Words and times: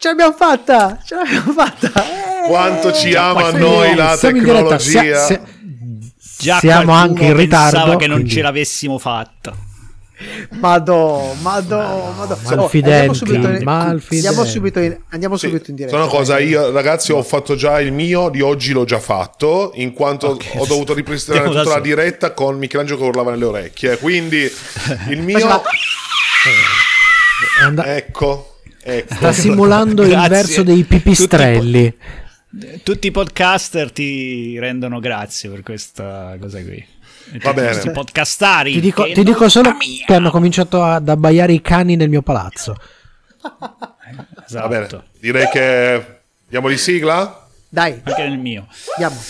Ce 0.00 0.08
l'abbiamo 0.08 0.32
fatta! 0.32 0.98
Ce 1.04 1.14
l'abbiamo 1.14 1.52
fatta! 1.52 1.92
Eh, 1.92 2.46
Quanto 2.46 2.90
ci 2.90 3.14
ama 3.14 3.50
noi 3.50 3.94
la 3.94 4.16
tecnologia! 4.16 4.78
Se, 4.78 5.40
se, 6.16 6.38
Già 6.38 6.58
siamo 6.58 6.92
anche 6.92 7.26
in 7.26 7.36
ritardo. 7.36 7.76
Pensava 7.76 7.96
che 7.98 8.06
non 8.06 8.16
quindi... 8.16 8.32
ce 8.32 8.40
l'avessimo 8.40 8.98
fatta. 8.98 9.54
Madò, 10.52 11.34
madò, 11.42 12.12
madò. 12.12 12.38
Malfidenti, 12.44 13.24
andiamo 13.24 13.62
malfidenti. 13.62 14.26
Andiamo 14.26 14.48
subito 14.48 14.80
in, 14.80 14.98
andiamo 15.10 15.36
sì, 15.36 15.48
subito 15.48 15.68
in 15.68 15.76
diretta. 15.76 15.96
Sono 15.98 16.08
cosa, 16.08 16.38
io 16.38 16.70
ragazzi 16.70 17.12
ho 17.12 17.22
fatto 17.22 17.54
già 17.54 17.78
il 17.78 17.92
mio, 17.92 18.30
di 18.30 18.40
oggi 18.40 18.72
l'ho 18.72 18.86
già 18.86 19.00
fatto, 19.00 19.72
in 19.74 19.92
quanto 19.92 20.30
okay. 20.30 20.56
ho 20.56 20.64
dovuto 20.64 20.94
ripristinare 20.94 21.44
tutta 21.44 21.62
la 21.64 21.80
diretta 21.80 22.32
con 22.32 22.56
Michelangelo 22.56 22.98
che 22.98 23.04
urlava 23.04 23.32
nelle 23.32 23.44
orecchie. 23.44 23.98
Quindi 23.98 24.50
il 25.10 25.20
mio... 25.20 25.62
ecco, 27.84 28.50
ecco. 28.82 29.14
Sta 29.14 29.32
simulando 29.32 30.02
il 30.02 30.26
verso 30.28 30.62
dei 30.62 30.84
pipistrelli. 30.84 31.94
Tutti, 32.50 32.80
tutti 32.82 33.06
i 33.06 33.10
podcaster 33.10 33.92
ti 33.92 34.58
rendono 34.58 34.98
grazie 34.98 35.48
per 35.50 35.62
questa 35.62 36.36
cosa 36.40 36.62
qui. 36.62 36.84
Va 37.42 37.52
bene. 37.52 37.90
Podcastari. 37.92 38.72
Ti 38.72 38.80
dico, 38.80 39.04
ti 39.04 39.22
dico 39.22 39.48
solo 39.48 39.70
mia. 39.76 40.04
che 40.06 40.14
hanno 40.14 40.30
cominciato 40.30 40.82
ad 40.82 41.08
abbaiare 41.08 41.52
i 41.52 41.60
cani 41.60 41.94
nel 41.94 42.08
mio 42.08 42.22
palazzo. 42.22 42.76
esatto. 44.44 44.68
Va 44.68 44.68
bene. 44.68 44.88
Direi 45.20 45.48
che 45.48 46.20
diamo 46.48 46.68
di 46.68 46.76
sigla? 46.76 47.46
Dai. 47.68 48.00
Anche 48.02 48.28
nel 48.28 48.38
mio. 48.38 48.66
Andiamo. 48.96 49.20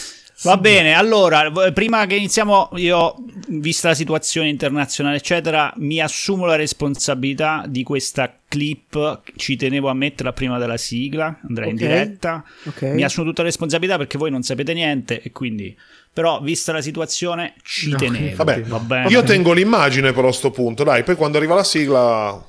Va 0.43 0.57
bene, 0.57 0.95
allora, 0.95 1.51
prima 1.73 2.07
che 2.07 2.15
iniziamo, 2.15 2.71
io, 2.77 3.15
vista 3.49 3.89
la 3.89 3.95
situazione 3.95 4.49
internazionale, 4.49 5.17
eccetera, 5.17 5.71
mi 5.77 6.01
assumo 6.01 6.47
la 6.47 6.57
responsabilità 6.57 7.65
di 7.69 7.83
questa 7.83 8.35
clip, 8.49 9.21
ci 9.37 9.57
tenevo 9.57 9.91
a 9.91 9.95
metterla 9.95 10.33
prima 10.33 10.59
della 10.59 10.79
sigla, 10.79 11.39
andrei 11.47 11.71
okay. 11.71 11.71
in 11.71 11.77
diretta, 11.77 12.45
okay. 12.65 12.95
mi 12.95 13.03
assumo 13.03 13.27
tutta 13.27 13.43
la 13.43 13.49
responsabilità 13.49 13.99
perché 13.99 14.17
voi 14.17 14.31
non 14.31 14.43
sapete 14.43 14.73
niente 14.73 15.21
e 15.21 15.31
quindi 15.31 15.77
però 16.13 16.41
vista 16.41 16.73
la 16.73 16.81
situazione 16.81 17.55
ci 17.63 17.91
no, 17.91 17.99
tenevo. 17.99 18.37
Vabbè, 18.37 18.63
va 18.63 18.79
bene. 18.79 19.09
Io 19.09 19.23
tengo 19.23 19.53
l'immagine 19.53 20.13
però 20.13 20.29
a 20.29 20.33
sto 20.33 20.51
punto, 20.51 20.85
dai, 20.85 21.05
poi 21.05 21.17
quando 21.17 21.37
arriva 21.37 21.55
la 21.55 21.65
sigla... 21.65 22.47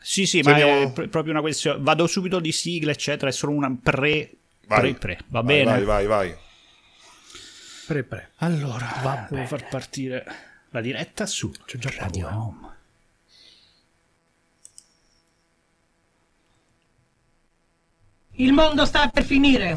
Sì, 0.00 0.26
sì, 0.26 0.40
ma 0.42 0.56
è 0.56 0.90
pr- 0.92 1.08
proprio 1.08 1.32
una 1.32 1.42
questione, 1.42 1.78
vado 1.80 2.06
subito 2.06 2.38
di 2.38 2.52
sigla, 2.52 2.92
eccetera, 2.92 3.30
è 3.30 3.32
solo 3.32 3.52
una 3.52 3.76
pre... 3.82 4.30
Vai. 4.66 4.80
Pre, 4.80 4.94
pre. 4.94 5.18
Va 5.26 5.40
vai, 5.42 5.56
bene? 5.56 5.70
Vai, 5.72 5.84
vai, 5.84 6.06
vai. 6.06 6.34
Pre, 7.92 8.04
pre. 8.04 8.30
Allora, 8.36 9.00
va 9.02 9.26
devo 9.28 9.44
far 9.44 9.68
partire 9.68 10.24
la 10.70 10.80
diretta 10.80 11.26
su 11.26 11.50
C'ho 11.50 11.76
già 11.76 11.90
Radio 11.98 12.26
Home. 12.26 12.70
Il 18.36 18.54
mondo 18.54 18.86
sta 18.86 19.08
per 19.08 19.24
finire. 19.24 19.76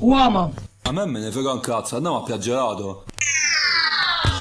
Uomo, 0.00 0.52
a 0.82 0.92
me 0.92 1.06
me 1.06 1.20
ne 1.20 1.30
frega 1.30 1.52
un 1.52 1.60
cazzo, 1.60 1.96
andiamo 1.96 2.20
a 2.20 2.24
piaggerato. 2.24 3.06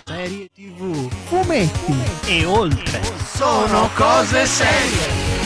Serie 0.04 0.50
TV, 0.52 1.10
fumetti 1.10 1.96
e 2.28 2.44
oltre. 2.44 3.02
Sono 3.24 3.88
cose 3.96 4.46
serie. 4.46 5.43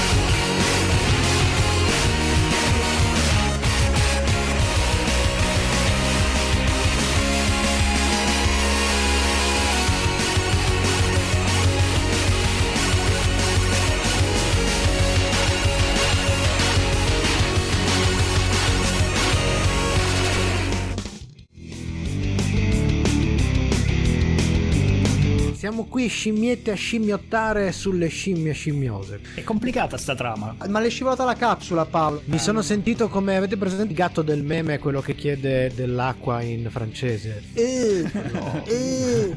Qui 25.97 26.09
scimmiette 26.09 26.69
a 26.69 26.75
scimmiottare 26.75 27.71
sulle 27.71 28.07
scimmie 28.07 28.53
scimmiose. 28.53 29.19
È 29.33 29.41
complicata 29.41 29.97
sta 29.97 30.13
trama. 30.13 30.55
Ma 30.67 30.79
l'è 30.79 30.91
scivolata 30.91 31.23
la 31.25 31.33
capsula, 31.33 31.85
Paolo. 31.85 32.21
Mi 32.25 32.37
sono 32.37 32.61
sentito 32.61 33.07
come 33.07 33.35
avete 33.35 33.57
presente 33.57 33.85
il 33.85 33.93
gatto 33.95 34.21
del 34.21 34.43
meme, 34.43 34.77
quello 34.77 35.01
che 35.01 35.15
chiede 35.15 35.71
dell'acqua 35.73 36.43
in 36.43 36.69
francese. 36.69 37.45
Eh, 37.53 38.03
no. 38.31 38.63
eh. 38.67 39.35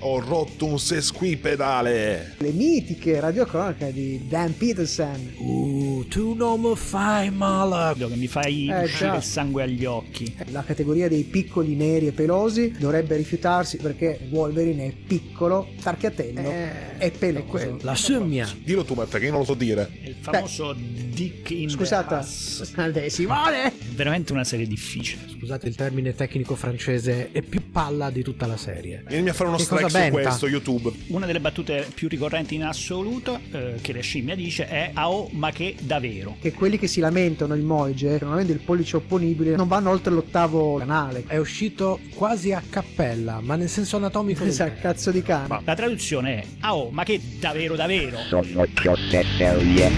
Ho 0.00 0.18
rotto 0.18 0.66
un 0.66 0.80
sesquipedale. 0.80 2.34
Le 2.38 2.50
mitiche 2.50 3.20
radiocronache 3.20 3.92
di 3.92 4.26
Dan 4.26 4.56
Peterson. 4.56 5.34
Uh, 5.36 6.04
tu 6.08 6.34
non 6.34 6.62
mi 6.62 6.74
fai 6.74 7.30
male. 7.30 7.94
Che 7.96 8.16
mi 8.16 8.26
fai 8.26 8.68
eh, 8.68 8.82
uscire 8.82 9.18
il 9.18 9.22
sangue 9.22 9.62
agli 9.62 9.84
occhi. 9.84 10.34
La 10.50 10.64
categoria 10.64 11.06
dei 11.06 11.22
piccoli 11.22 11.76
neri 11.76 12.08
e 12.08 12.10
pelosi 12.10 12.74
dovrebbe 12.76 13.14
rifiutarsi 13.14 13.76
perché 13.76 14.18
Wolverine 14.30 14.86
è 14.86 14.92
piccolo 15.06 15.68
Tarchiatello 15.92 16.50
eh, 16.50 16.96
è 16.98 17.10
peloso. 17.10 17.78
La 17.82 17.94
scimmia. 17.94 18.48
Dillo 18.62 18.84
tu, 18.84 18.94
Matta, 18.94 19.18
che 19.18 19.26
io 19.26 19.30
non 19.30 19.40
lo 19.40 19.46
so 19.46 19.54
dire. 19.54 19.90
Il 20.02 20.16
famoso 20.18 20.74
Beh, 20.74 21.10
Dick 21.10 21.50
in 21.50 21.68
Scusate, 21.68 23.10
Simone. 23.10 23.72
Veramente 23.94 24.32
una 24.32 24.44
serie 24.44 24.66
difficile. 24.66 25.22
Scusate 25.38 25.68
il 25.68 25.74
termine 25.74 26.14
tecnico 26.14 26.54
francese, 26.54 27.30
è 27.32 27.42
più 27.42 27.70
palla 27.70 28.10
di 28.10 28.22
tutta 28.22 28.46
la 28.46 28.56
serie. 28.56 29.04
Vieni 29.06 29.28
a 29.28 29.32
fare 29.32 29.48
uno 29.48 29.58
che 29.58 29.64
strike 29.64 29.88
su 29.88 30.10
questo, 30.10 30.46
YouTube. 30.46 30.92
Una 31.08 31.26
delle 31.26 31.40
battute 31.40 31.86
più 31.94 32.08
ricorrenti 32.08 32.54
in 32.54 32.64
assoluto 32.64 33.38
eh, 33.50 33.74
che 33.80 33.92
la 33.92 34.00
scimmia 34.00 34.34
dice 34.34 34.68
è 34.68 34.90
"Ao, 34.94 35.28
ma 35.32 35.50
che 35.50 35.74
davvero?". 35.80 36.36
Che 36.40 36.52
quelli 36.52 36.78
che 36.78 36.86
si 36.86 37.00
lamentano 37.00 37.54
il 37.54 37.62
Moige, 37.62 38.18
non 38.20 38.32
avendo 38.32 38.52
il 38.52 38.60
pollice 38.60 38.96
opponibile, 38.96 39.56
non 39.56 39.68
vanno 39.68 39.90
oltre 39.90 40.12
l'ottavo 40.12 40.76
canale. 40.76 41.24
È 41.26 41.36
uscito 41.36 42.00
quasi 42.14 42.52
a 42.52 42.62
cappella, 42.68 43.40
ma 43.40 43.56
nel 43.56 43.68
senso 43.68 43.96
anatomico. 43.96 44.44
Esatto, 44.44 44.80
cazzo 44.80 45.10
di 45.10 45.22
cane. 45.22 45.48
Ma 45.48 45.60
la 45.64 45.74
traduzione 45.82 46.40
è 46.42 46.46
ah 46.60 46.76
oh, 46.76 46.90
ma 46.90 47.02
che 47.02 47.20
davvero 47.40 47.74
davvero? 47.74 48.18
Sono 48.28 48.64
cose 48.80 49.24
serie. 49.36 49.90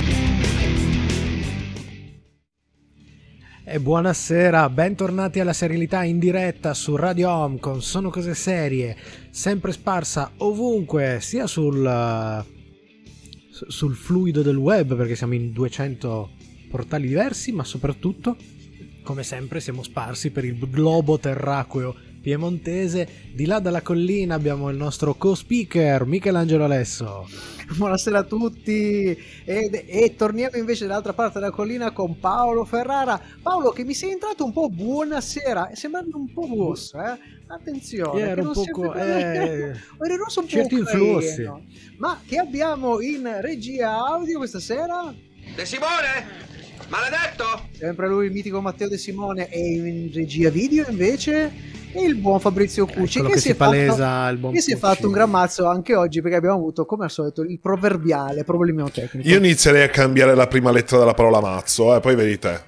E 3.67 3.81
buonasera, 3.81 4.71
bentornati 4.71 5.41
alla 5.41 5.53
serialità 5.53 6.03
in 6.03 6.19
diretta 6.19 6.73
su 6.73 6.97
Radio 6.97 7.31
Home 7.31 7.59
con 7.59 7.83
Sono 7.83 8.09
Cose 8.09 8.35
Serie, 8.35 8.97
sempre 9.29 9.73
sparsa 9.73 10.33
ovunque, 10.39 11.19
sia 11.21 11.47
sul, 11.47 12.45
sul 13.51 13.95
fluido 13.95 14.41
del 14.41 14.57
web, 14.57 14.97
perché 14.97 15.17
siamo 15.17 15.35
in 15.35 15.53
200 15.53 16.31
portali 16.71 17.09
diversi, 17.09 17.53
ma 17.53 17.65
soprattutto, 17.65 18.37
come 19.03 19.23
sempre, 19.23 19.61
siamo 19.61 19.83
sparsi 19.83 20.31
per 20.31 20.47
il 20.47 20.59
globo 20.59 21.19
terraqueo 21.19 21.95
piemontese. 22.25 23.07
Di 23.35 23.45
là 23.45 23.59
dalla 23.59 23.83
collina 23.83 24.35
abbiamo 24.35 24.71
il 24.71 24.79
nostro 24.79 25.15
co-speaker 25.15 26.07
Michelangelo 26.07 26.65
Alesso. 26.65 27.29
Buonasera 27.77 28.21
a 28.21 28.23
tutti 28.23 29.15
e, 29.45 29.85
e, 29.87 30.15
torniamo 30.17 30.57
invece 30.57 30.87
dall'altra 30.87 31.13
parte 31.13 31.39
della 31.39 31.51
collina 31.51 31.91
con 31.93 32.19
Paolo 32.19 32.65
Ferrara. 32.65 33.21
Paolo 33.43 33.73
che 33.73 33.85
mi 33.85 33.93
sei 33.93 34.13
entrato 34.13 34.43
un 34.43 34.53
po' 34.53 34.71
buonasera, 34.71 35.73
sembrando 35.75 36.17
un 36.17 36.33
po' 36.33 36.49
rosso, 36.49 36.99
eh? 36.99 37.19
Attenzione, 37.47 38.21
era 38.21 38.41
un 38.41 38.53
poco 38.53 38.95
eh, 38.95 39.73
eri 40.01 40.17
rosso 40.17 40.41
un 40.41 40.49
certi 40.49 40.77
influssi. 40.77 41.47
Ma 41.99 42.21
che 42.27 42.39
abbiamo 42.39 43.03
in 43.03 43.39
regia 43.43 43.99
audio 43.99 44.39
questa 44.39 44.61
sera? 44.61 45.15
De 45.55 45.67
Simone! 45.67 46.53
Maledetto! 46.89 47.69
Sempre 47.73 48.09
lui, 48.09 48.27
il 48.27 48.33
mitico 48.33 48.63
Matteo 48.63 48.89
De 48.89 48.97
Simone 48.97 49.49
e 49.51 49.61
in 49.61 50.11
regia 50.13 50.49
video 50.49 50.89
invece 50.89 51.75
e 51.95 52.05
il 52.05 52.17
buon 52.17 52.41
Fabrizio 52.41 52.87
Cucci 52.87 53.21
che, 53.23 53.29
che, 53.29 53.39
si, 53.39 53.55
palesa 53.55 54.29
il 54.29 54.39
buon 54.39 54.53
che 54.53 54.61
si 54.61 54.73
è 54.73 54.77
fatto 54.77 55.07
un 55.07 55.13
gran 55.13 55.31
mazzo 55.31 55.67
anche 55.67 55.95
oggi 55.95 56.21
perché 56.21 56.37
abbiamo 56.37 56.57
avuto 56.57 56.85
come 56.85 57.05
al 57.05 57.11
solito 57.11 57.43
il 57.43 57.61
proverbiale 57.61 58.43
problema 58.43 58.89
tecnico 58.91 59.29
io 59.29 59.37
inizierei 59.37 59.85
a 59.85 59.89
cambiare 59.89 60.35
la 60.35 60.49
prima 60.49 60.73
lettera 60.73 60.99
della 60.99 61.15
parola 61.15 61.41
mazzo 61.41 61.95
eh, 61.95 62.01
poi 62.01 62.17
vedi 62.17 62.39
te. 62.39 62.61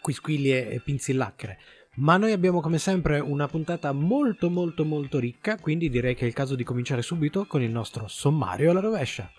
Quisquilli 0.00 0.50
e 0.50 0.80
pinzillacchere 0.82 1.58
ma 1.96 2.16
noi 2.16 2.32
abbiamo 2.32 2.60
come 2.60 2.78
sempre 2.78 3.20
una 3.20 3.46
puntata 3.46 3.92
molto 3.92 4.48
molto 4.48 4.84
molto 4.84 5.18
ricca 5.18 5.58
quindi 5.58 5.90
direi 5.90 6.14
che 6.14 6.24
è 6.24 6.26
il 6.26 6.34
caso 6.34 6.54
di 6.54 6.64
cominciare 6.64 7.02
subito 7.02 7.44
con 7.46 7.62
il 7.62 7.70
nostro 7.70 8.08
sommario 8.08 8.70
alla 8.70 8.80
rovescia 8.80 9.30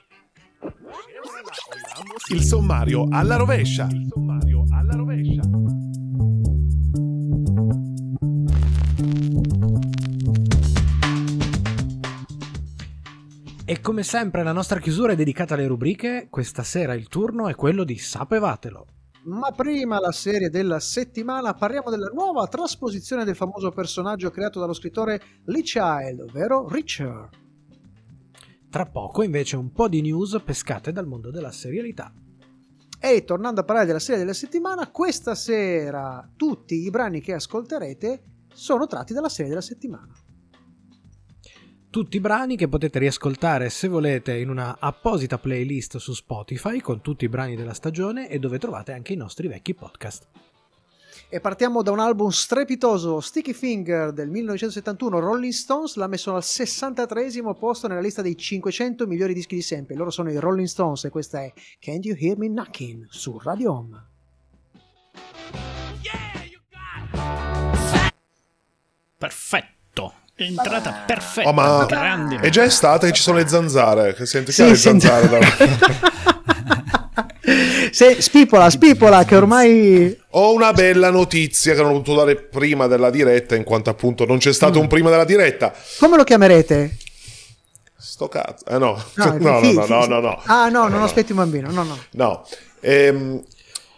il 2.32 2.42
sommario 2.42 3.08
alla 3.10 3.36
rovescia. 3.36 3.88
Il 3.92 4.08
sommario 4.12 4.64
alla 4.72 4.96
rovescia. 4.96 5.42
E 13.68 13.82
come 13.82 14.04
sempre 14.04 14.44
la 14.44 14.52
nostra 14.52 14.80
chiusura 14.80 15.14
è 15.14 15.16
dedicata 15.16 15.56
alle 15.56 15.66
rubriche, 15.66 16.28
questa 16.30 16.62
sera 16.64 16.94
il 16.94 17.08
turno 17.08 17.48
è 17.48 17.56
quello 17.56 17.84
di 17.84 17.98
Sapevatelo. 17.98 18.86
Ma 19.26 19.52
prima 19.52 20.00
la 20.00 20.12
serie 20.12 20.50
della 20.50 20.80
settimana 20.80 21.54
parliamo 21.56 21.90
della 21.90 22.12
nuova 22.14 22.46
trasposizione 22.48 23.24
del 23.24 23.36
famoso 23.36 23.72
personaggio 23.72 24.30
creato 24.30 24.60
dallo 24.60 24.74
scrittore 24.74 25.20
Lee 25.46 25.64
Child, 25.64 26.22
ovvero 26.22 26.68
Richard. 26.70 27.45
Tra 28.76 28.86
poco 28.86 29.24
invece 29.24 29.56
un 29.56 29.72
po' 29.72 29.88
di 29.88 30.02
news 30.02 30.42
pescate 30.44 30.92
dal 30.92 31.08
mondo 31.08 31.32
della 31.32 31.54
serialità. 31.54 32.14
E 33.00 33.24
tornando 33.24 33.62
a 33.62 33.64
parlare 33.64 33.88
della 33.88 34.00
serie 34.00 34.20
della 34.20 34.34
settimana, 34.34 34.92
questa 34.92 35.34
sera 35.34 36.30
tutti 36.36 36.76
i 36.84 36.90
brani 36.90 37.22
che 37.22 37.36
ascolterete 37.36 38.24
sono 38.54 38.86
tratti 38.86 39.14
dalla 39.14 39.30
serie 39.30 39.48
della 39.48 39.62
settimana. 39.62 40.14
Tutti 41.90 42.18
i 42.18 42.20
brani 42.20 42.58
che 42.58 42.68
potete 42.68 43.00
riascoltare 43.00 43.70
se 43.70 43.88
volete 43.88 44.36
in 44.36 44.50
una 44.50 44.76
apposita 44.78 45.38
playlist 45.38 45.96
su 45.96 46.12
Spotify 46.12 46.82
con 46.82 47.00
tutti 47.00 47.24
i 47.24 47.30
brani 47.30 47.56
della 47.56 47.74
stagione 47.74 48.28
e 48.28 48.40
dove 48.40 48.60
trovate 48.60 48.92
anche 48.92 49.14
i 49.14 49.16
nostri 49.16 49.48
vecchi 49.48 49.74
podcast. 49.74 50.28
E 51.28 51.40
partiamo 51.40 51.82
da 51.82 51.92
un 51.92 52.00
album 52.00 52.30
strepitoso, 52.30 53.20
Sticky 53.20 53.54
Finger 53.54 54.14
del 54.14 54.30
1971. 54.30 55.20
Rolling 55.20 55.52
Stones 55.52 55.96
l'ha 55.96 56.08
messo 56.08 56.36
al 56.36 56.44
63 56.44 57.30
posto 57.58 57.88
nella 57.88 58.00
lista 58.00 58.22
dei 58.22 58.38
500 58.38 59.08
migliori 59.08 59.34
dischi 59.34 59.56
di 59.56 59.62
sempre. 59.62 59.96
Loro 59.96 60.12
sono 60.12 60.32
i 60.32 60.38
Rolling 60.38 60.68
Stones 60.68 61.04
e 61.06 61.10
questa 61.10 61.42
è 61.42 61.52
Can't 61.80 62.06
You 62.06 62.16
Hear 62.20 62.38
Me 62.38 62.48
Knocking 62.48 63.08
su 63.10 63.40
Radio 63.44 63.72
Home. 63.72 64.04
Perfetto. 69.18 70.14
Entrata 70.36 71.04
perfetta. 71.06 71.50
Oh, 71.50 71.54
ma 71.54 71.86
grande. 71.86 72.38
è 72.38 72.50
già 72.50 72.64
estate 72.66 73.08
che 73.08 73.14
ci 73.14 73.22
sono 73.22 73.38
le 73.38 73.48
zanzare. 73.48 74.14
Che 74.14 74.26
senti 74.26 74.52
Sì, 74.52 74.64
che 74.64 74.70
le 74.70 74.76
senti- 74.76 75.08
zanzare 75.08 75.30
da... 75.30 76.14
Se, 77.92 78.22
spipola, 78.22 78.70
spipola, 78.70 79.24
che 79.24 79.36
ormai... 79.38 80.24
Ho 80.38 80.54
una 80.54 80.74
bella 80.74 81.10
notizia 81.12 81.74
che 81.76 81.82
non 81.82 81.92
ho 81.92 81.98
potuto 82.02 82.18
dare 82.18 82.36
prima 82.36 82.88
della 82.88 83.10
diretta, 83.10 83.56
in 83.56 83.64
quanto 83.64 83.90
appunto 83.90 84.26
non 84.26 84.38
c'è 84.38 84.52
stato 84.52 84.82
un 84.82 84.88
prima 84.88 85.10
della 85.10 85.24
diretta. 85.24 85.74
Come 85.98 86.18
lo 86.18 86.26
chiamerete? 86.26 86.98
Sto 87.98 88.28
cazzo. 88.28 88.66
Eh 88.66 88.78
no. 88.78 89.02
No, 89.16 89.38
No, 89.40 89.60
no, 89.62 89.72
no, 89.72 89.86
no, 89.86 90.06
no, 90.06 90.20
no. 90.20 90.42
Ah 90.46 90.68
no, 90.68 90.82
non 90.82 90.92
No, 90.92 90.98
no. 91.00 91.04
aspetti 91.06 91.32
un 91.32 91.38
bambino, 91.38 91.72
no, 91.72 91.84
no. 91.84 91.98
No. 92.12 92.46
Ehm, 92.82 93.42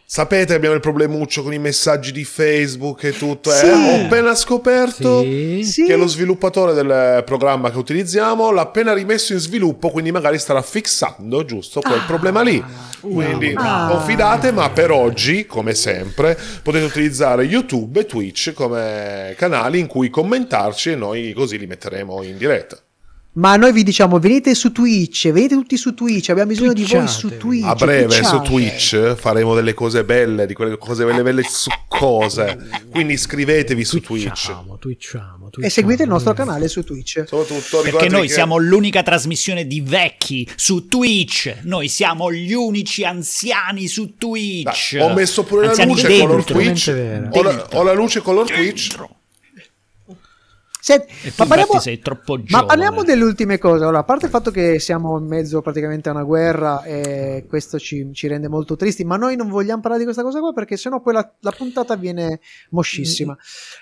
sapete 0.09 0.45
che 0.45 0.53
abbiamo 0.53 0.73
il 0.75 0.79
problemuccio 0.79 1.43
con 1.43 1.51
i 1.51 1.59
messaggi 1.59 2.13
di 2.13 2.23
Facebook 2.23 3.03
e 3.03 3.11
tutto. 3.11 3.51
Sì. 3.51 3.65
eh? 3.65 3.71
Ho 3.73 4.05
appena 4.05 4.33
scoperto 4.35 5.21
Sì. 5.21 5.83
Che 5.85 5.95
lo 5.97 6.07
sviluppatore 6.07 6.73
del 6.73 7.23
programma 7.25 7.69
che 7.71 7.77
utilizziamo 7.77 8.51
l'ha 8.51 8.61
appena 8.61 8.93
rimesso 8.93 9.33
in 9.33 9.39
sviluppo, 9.39 9.89
quindi 9.89 10.11
magari 10.11 10.39
starà 10.39 10.61
fissando 10.61 11.43
giusto 11.43 11.81
quel 11.81 12.03
problema 12.07 12.41
lì. 12.41 12.63
Quindi 13.01 13.53
Ah. 13.57 13.89
confidate, 13.91 14.51
ma 14.53 14.69
per 14.69 14.91
oggi, 14.91 15.45
come 15.45 15.73
sempre, 15.73 16.37
potete 16.63 16.85
utilizzare 16.85 17.43
YouTube 17.43 17.99
e 17.99 18.05
Twitch 18.05 18.53
come 18.53 19.35
canali 19.37 19.79
in 19.79 19.87
cui 19.87 20.09
commentarci 20.09 20.91
e 20.91 20.95
noi 20.95 21.33
così 21.33 21.57
li 21.57 21.67
metteremo 21.67 22.23
in 22.23 22.37
diretta. 22.37 22.77
Ma 23.37 23.55
noi 23.55 23.71
vi 23.71 23.83
diciamo, 23.83 24.17
venite 24.17 24.55
su 24.55 24.71
Twitch, 24.71 25.31
venite 25.31 25.53
tutti 25.53 25.77
su 25.77 25.93
Twitch, 25.93 26.29
abbiamo 26.29 26.49
bisogno 26.49 26.73
di 26.73 26.83
voi 26.85 27.07
su 27.07 27.27
Twitchate. 27.27 27.37
Twitch. 27.37 27.65
A 27.65 27.75
breve 27.75 28.09
su 28.23 28.41
twitchate. 28.41 28.49
Twitch 28.49 29.15
faremo 29.15 29.53
delle 29.53 29.73
cose 29.75 30.03
belle, 30.03 30.47
di 30.47 30.53
quelle 30.55 30.75
cose 30.79 31.05
belle 31.05 31.21
belle 31.21 31.43
succose. 31.43 32.57
Quindi 32.89 33.13
iscrivetevi 33.13 33.85
su 33.85 33.99
Twitch. 34.01 34.25
Twitchiamo, 34.25 34.77
twitchiamo, 34.79 35.49
E 35.61 35.69
seguite 35.69 36.03
il 36.03 36.09
nostro 36.09 36.33
canale 36.33 36.67
su 36.67 36.83
Twitch. 36.83 37.25
Soprattutto 37.27 37.81
Perché 37.81 38.09
noi 38.09 38.25
che- 38.27 38.33
siamo 38.33 38.57
l'unica 38.57 39.03
trasmissione 39.03 39.67
di 39.67 39.81
vecchi 39.81 40.49
su 40.55 40.87
Twitch. 40.87 41.57
Noi 41.61 41.89
siamo 41.89 42.31
gli 42.31 42.53
unici 42.53 43.03
anziani 43.03 43.87
su 43.87 44.15
Twitch. 44.17 44.95
Dai, 44.97 45.01
ho 45.11 45.13
messo 45.13 45.43
pure 45.43 45.67
la 45.75 45.83
luce 45.85 46.07
dentro. 46.07 46.27
color 46.27 46.43
Twitch. 46.43 46.87
Ho 47.31 47.41
la, 47.43 47.67
ho 47.73 47.83
la 47.83 47.93
luce 47.93 48.19
color 48.21 48.47
Twitch. 48.47 48.87
Dentro. 48.87 49.09
Se- 49.09 49.15
E 50.95 51.05
tu 51.31 51.33
ma 51.37 51.45
parliamo, 51.47 51.79
sei 51.79 51.99
troppo 51.99 52.35
ma 52.37 52.43
giovane. 52.43 52.65
parliamo 52.67 53.03
delle 53.03 53.23
ultime 53.23 53.57
cose. 53.57 53.83
Allora, 53.83 53.99
a 53.99 54.03
parte 54.03 54.25
il 54.25 54.31
fatto 54.31 54.51
che 54.51 54.79
siamo 54.79 55.17
in 55.17 55.25
mezzo 55.25 55.61
praticamente 55.61 56.09
a 56.09 56.13
una 56.13 56.23
guerra 56.23 56.83
e 56.83 57.45
questo 57.47 57.77
ci, 57.79 58.09
ci 58.13 58.27
rende 58.27 58.47
molto 58.47 58.75
tristi, 58.75 59.03
ma 59.03 59.17
noi 59.17 59.35
non 59.35 59.49
vogliamo 59.49 59.81
parlare 59.81 59.99
di 59.99 60.05
questa 60.05 60.23
cosa 60.23 60.39
qua 60.39 60.53
perché 60.53 60.77
sennò 60.77 61.01
poi 61.01 61.13
la, 61.13 61.31
la 61.41 61.51
puntata 61.51 61.95
viene 61.95 62.39
moscissima. 62.71 63.35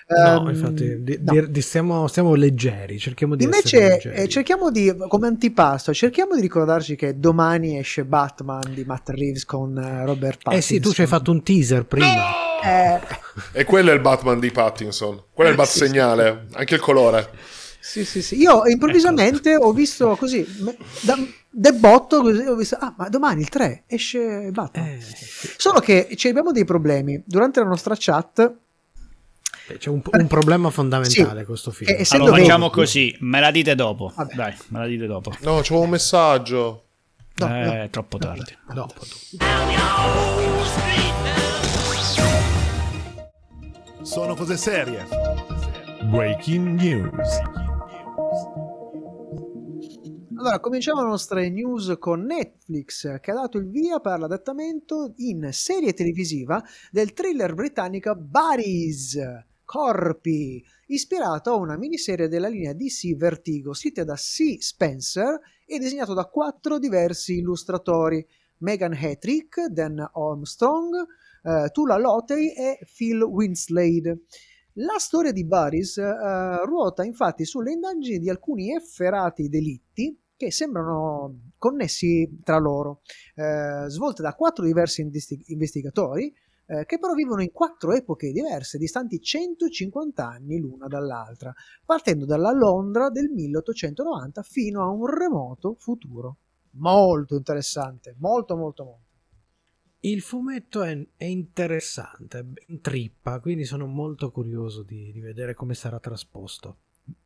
No, 0.08 0.40
Ehm, 0.40 0.48
infatti, 0.48 1.02
di- 1.02 1.18
no. 1.22 1.32
di- 1.32 1.50
di- 1.50 1.60
stiamo, 1.62 2.06
stiamo 2.08 2.34
leggeri, 2.34 2.98
cerchiamo 2.98 3.34
di 3.36 3.44
essere 3.44 3.56
Invece 3.78 3.88
leggeri. 4.08 4.22
eh, 4.22 4.28
cerchiamo 4.28 4.70
di, 4.70 4.94
come 5.08 5.26
antipasto, 5.26 5.92
cerchiamo 5.94 6.34
di 6.34 6.40
ricordarci 6.40 6.96
che 6.96 7.18
domani 7.18 7.78
esce 7.78 8.04
Batman 8.04 8.72
di 8.74 8.84
Matt 8.84 9.08
Reeves 9.10 9.44
con 9.44 9.76
eh, 9.78 10.04
Robert 10.04 10.42
Pattinson. 10.42 10.54
Eh 10.54 10.60
sì, 10.60 10.80
tu 10.80 10.92
ci 10.92 11.02
hai 11.02 11.06
fatto 11.06 11.30
un 11.30 11.42
teaser 11.42 11.84
prima. 11.86 12.45
Eh, 12.66 13.00
E 13.52 13.64
quello 13.64 13.90
è 13.90 13.94
il 13.94 14.00
Batman 14.00 14.38
di 14.40 14.50
Pattinson. 14.50 15.24
Quello 15.32 15.48
è 15.50 15.52
il 15.52 15.58
bat 15.58 15.66
Sì, 15.68 15.78
sì. 15.78 15.86
segnale. 15.86 16.46
Anche 16.54 16.74
il 16.74 16.80
colore. 16.80 17.30
Sì, 17.80 18.04
sì, 18.04 18.20
sì. 18.20 18.36
Io 18.40 18.66
improvvisamente 18.66 19.54
ho 19.54 19.72
visto 19.72 20.16
così, 20.16 20.44
da, 21.02 21.16
debotto 21.48 22.20
così, 22.22 22.40
ho 22.40 22.56
visto, 22.56 22.76
ah, 22.80 22.92
ma 22.96 23.08
domani 23.08 23.42
il 23.42 23.48
3 23.48 23.84
esce 23.86 24.50
Batman. 24.50 24.88
Eh, 24.88 25.00
sì. 25.00 25.54
Solo 25.56 25.78
che 25.80 26.08
ci 26.16 26.28
abbiamo 26.28 26.50
dei 26.50 26.64
problemi. 26.64 27.22
Durante 27.24 27.60
la 27.60 27.66
nostra 27.66 27.94
chat, 27.96 28.54
C'è 29.78 29.88
un, 29.88 30.00
un 30.04 30.26
problema 30.26 30.70
fondamentale 30.70 31.40
Sì. 31.40 31.44
questo 31.46 31.70
film. 31.70 31.90
Eh, 31.90 32.00
essendo 32.00 32.24
Allora 32.26 32.40
facciamo 32.40 32.70
così, 32.70 33.16
me 33.20 33.38
la 33.40 33.50
dite 33.52 33.74
dopo. 33.76 34.12
Vabbè. 34.16 34.34
Dai, 34.34 34.54
me 34.68 34.78
la 34.80 34.86
dite 34.86 35.06
dopo. 35.06 35.30
No, 35.42 35.56
c'avevo 35.62 35.82
un 35.82 35.90
messaggio. 35.90 36.82
No, 37.36 37.46
eh, 37.46 37.64
no. 37.64 37.72
è 37.84 37.88
troppo 37.90 38.18
tardi. 38.18 38.56
Dopo. 38.72 38.94
Sono 44.06 44.36
cose 44.36 44.56
serie. 44.56 45.04
Breaking 46.08 46.80
news. 46.80 47.40
Allora, 50.38 50.60
cominciamo 50.60 51.02
le 51.02 51.08
nostre 51.08 51.50
news 51.50 51.96
con 51.98 52.22
Netflix 52.22 53.18
che 53.18 53.30
ha 53.32 53.34
dato 53.34 53.58
il 53.58 53.68
via 53.68 53.98
per 53.98 54.20
l'adattamento 54.20 55.12
in 55.16 55.48
serie 55.50 55.92
televisiva 55.92 56.62
del 56.92 57.14
thriller 57.14 57.54
britannico 57.54 58.14
Buddies, 58.14 59.18
Corpi, 59.64 60.64
ispirato 60.86 61.50
a 61.50 61.56
una 61.56 61.76
miniserie 61.76 62.28
della 62.28 62.46
linea 62.46 62.74
DC 62.74 63.16
Vertigo, 63.16 63.74
scritta 63.74 64.04
da 64.04 64.14
C. 64.14 64.62
Spencer 64.62 65.36
e 65.66 65.78
disegnato 65.80 66.14
da 66.14 66.26
quattro 66.26 66.78
diversi 66.78 67.38
illustratori, 67.38 68.24
Megan 68.58 68.92
Hetrick, 68.92 69.66
Dan 69.66 69.98
Armstrong, 70.14 70.94
eh, 71.46 71.70
Tula 71.70 71.96
Lotey 71.96 72.48
e 72.48 72.78
Phil 72.92 73.22
Winslade. 73.22 74.24
La 74.78 74.98
storia 74.98 75.32
di 75.32 75.46
Buddies 75.46 75.96
eh, 75.96 76.64
ruota 76.64 77.04
infatti 77.04 77.44
sulle 77.44 77.72
indagini 77.72 78.18
di 78.18 78.28
alcuni 78.28 78.74
efferati 78.74 79.48
delitti 79.48 80.18
che 80.36 80.50
sembrano 80.50 81.52
connessi 81.56 82.40
tra 82.44 82.58
loro, 82.58 83.00
eh, 83.36 83.88
svolte 83.88 84.20
da 84.22 84.34
quattro 84.34 84.66
diversi 84.66 85.00
investi- 85.00 85.42
investigatori 85.46 86.30
eh, 86.66 86.84
che 86.84 86.98
però 86.98 87.14
vivono 87.14 87.42
in 87.42 87.52
quattro 87.52 87.92
epoche 87.92 88.32
diverse, 88.32 88.76
distanti 88.76 89.20
150 89.20 90.26
anni 90.26 90.58
l'una 90.58 90.88
dall'altra, 90.88 91.54
partendo 91.84 92.26
dalla 92.26 92.50
Londra 92.50 93.08
del 93.08 93.30
1890 93.30 94.42
fino 94.42 94.82
a 94.82 94.90
un 94.90 95.06
remoto 95.06 95.76
futuro. 95.78 96.38
Molto 96.72 97.36
interessante, 97.36 98.16
molto 98.18 98.56
molto 98.56 98.84
molto. 98.84 99.05
Il 100.06 100.20
fumetto 100.20 100.84
è, 100.84 100.96
è 101.16 101.24
interessante, 101.24 102.52
in 102.68 102.80
trippa, 102.80 103.40
quindi 103.40 103.64
sono 103.64 103.86
molto 103.86 104.30
curioso 104.30 104.84
di, 104.84 105.10
di 105.10 105.18
vedere 105.18 105.52
come 105.54 105.74
sarà 105.74 105.98
trasposto. 105.98 106.76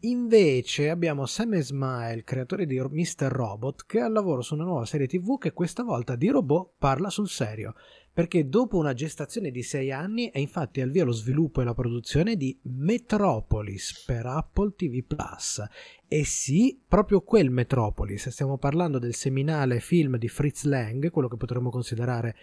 Invece 0.00 0.88
abbiamo 0.88 1.26
Sam 1.26 1.54
Esmail, 1.54 2.24
creatore 2.24 2.64
di 2.64 2.80
Mr. 2.80 3.28
Robot, 3.28 3.84
che 3.84 3.98
è 3.98 4.00
al 4.00 4.12
lavoro 4.12 4.40
su 4.40 4.54
una 4.54 4.64
nuova 4.64 4.86
serie 4.86 5.06
TV 5.06 5.36
che 5.36 5.52
questa 5.52 5.82
volta 5.82 6.16
di 6.16 6.28
robot 6.28 6.72
parla 6.78 7.10
sul 7.10 7.28
serio, 7.28 7.74
perché 8.14 8.48
dopo 8.48 8.78
una 8.78 8.94
gestazione 8.94 9.50
di 9.50 9.62
sei 9.62 9.92
anni 9.92 10.30
è 10.30 10.38
infatti 10.38 10.80
al 10.80 10.90
via 10.90 11.04
lo 11.04 11.12
sviluppo 11.12 11.60
e 11.60 11.64
la 11.64 11.74
produzione 11.74 12.36
di 12.36 12.58
Metropolis 12.62 14.04
per 14.06 14.24
Apple 14.24 14.72
TV 14.74 15.04
Plus. 15.04 15.62
E 16.08 16.24
sì, 16.24 16.80
proprio 16.88 17.20
quel 17.20 17.50
Metropolis, 17.50 18.30
stiamo 18.30 18.56
parlando 18.56 18.98
del 18.98 19.14
seminale 19.14 19.80
film 19.80 20.16
di 20.16 20.28
Fritz 20.28 20.64
Lang, 20.64 21.10
quello 21.10 21.28
che 21.28 21.36
potremmo 21.36 21.68
considerare 21.68 22.34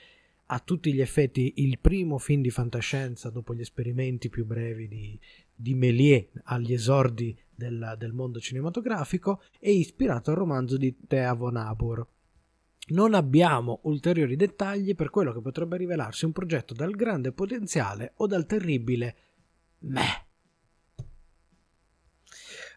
a 0.47 0.59
tutti 0.59 0.93
gli 0.93 1.01
effetti 1.01 1.53
il 1.57 1.79
primo 1.79 2.17
film 2.17 2.41
di 2.41 2.49
fantascienza 2.49 3.29
dopo 3.29 3.53
gli 3.53 3.61
esperimenti 3.61 4.29
più 4.29 4.45
brevi 4.45 4.87
di, 4.87 5.19
di 5.53 5.75
Méliès 5.75 6.27
agli 6.43 6.73
esordi 6.73 7.37
del, 7.53 7.95
del 7.97 8.13
mondo 8.13 8.39
cinematografico 8.39 9.41
e 9.59 9.71
ispirato 9.71 10.31
al 10.31 10.37
romanzo 10.37 10.77
di 10.77 10.95
Thea 11.07 11.33
von 11.33 11.57
Abur. 11.57 12.07
Non 12.89 13.13
abbiamo 13.13 13.81
ulteriori 13.83 14.37
dettagli 14.37 14.95
per 14.95 15.09
quello 15.09 15.33
che 15.33 15.41
potrebbe 15.41 15.75
rivelarsi 15.75 16.23
un 16.23 16.31
progetto 16.31 16.73
dal 16.73 16.91
grande 16.91 17.33
potenziale 17.33 18.13
o 18.17 18.27
dal 18.27 18.45
terribile 18.45 19.15
meh. 19.79 20.26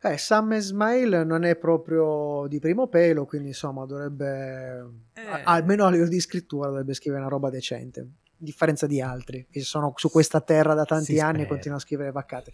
Eh, 0.03 0.17
Sam 0.17 0.53
Esmail 0.53 1.25
non 1.27 1.45
è 1.45 1.57
proprio 1.57 2.47
di 2.49 2.59
primo 2.59 2.89
pelo, 2.89 3.27
quindi 3.27 3.49
insomma 3.49 3.85
dovrebbe, 3.85 4.93
Eh. 5.13 5.43
almeno 5.45 5.85
a 5.85 5.91
livello 5.91 6.09
di 6.09 6.21
scrittura, 6.21 6.69
dovrebbe 6.69 6.95
scrivere 6.95 7.21
una 7.21 7.31
roba 7.31 7.51
decente, 7.51 8.01
a 8.01 8.07
differenza 8.37 8.87
di 8.87 9.03
altri 9.03 9.47
che 9.51 9.61
sono 9.61 9.93
su 9.97 10.11
questa 10.11 10.41
terra 10.41 10.73
da 10.73 10.85
tanti 10.85 11.13
Si 11.13 11.19
anni 11.19 11.41
e 11.41 11.45
spera. 11.45 11.49
continuano 11.49 11.83
a 11.83 11.85
scrivere 11.85 12.13
vaccate. 12.13 12.51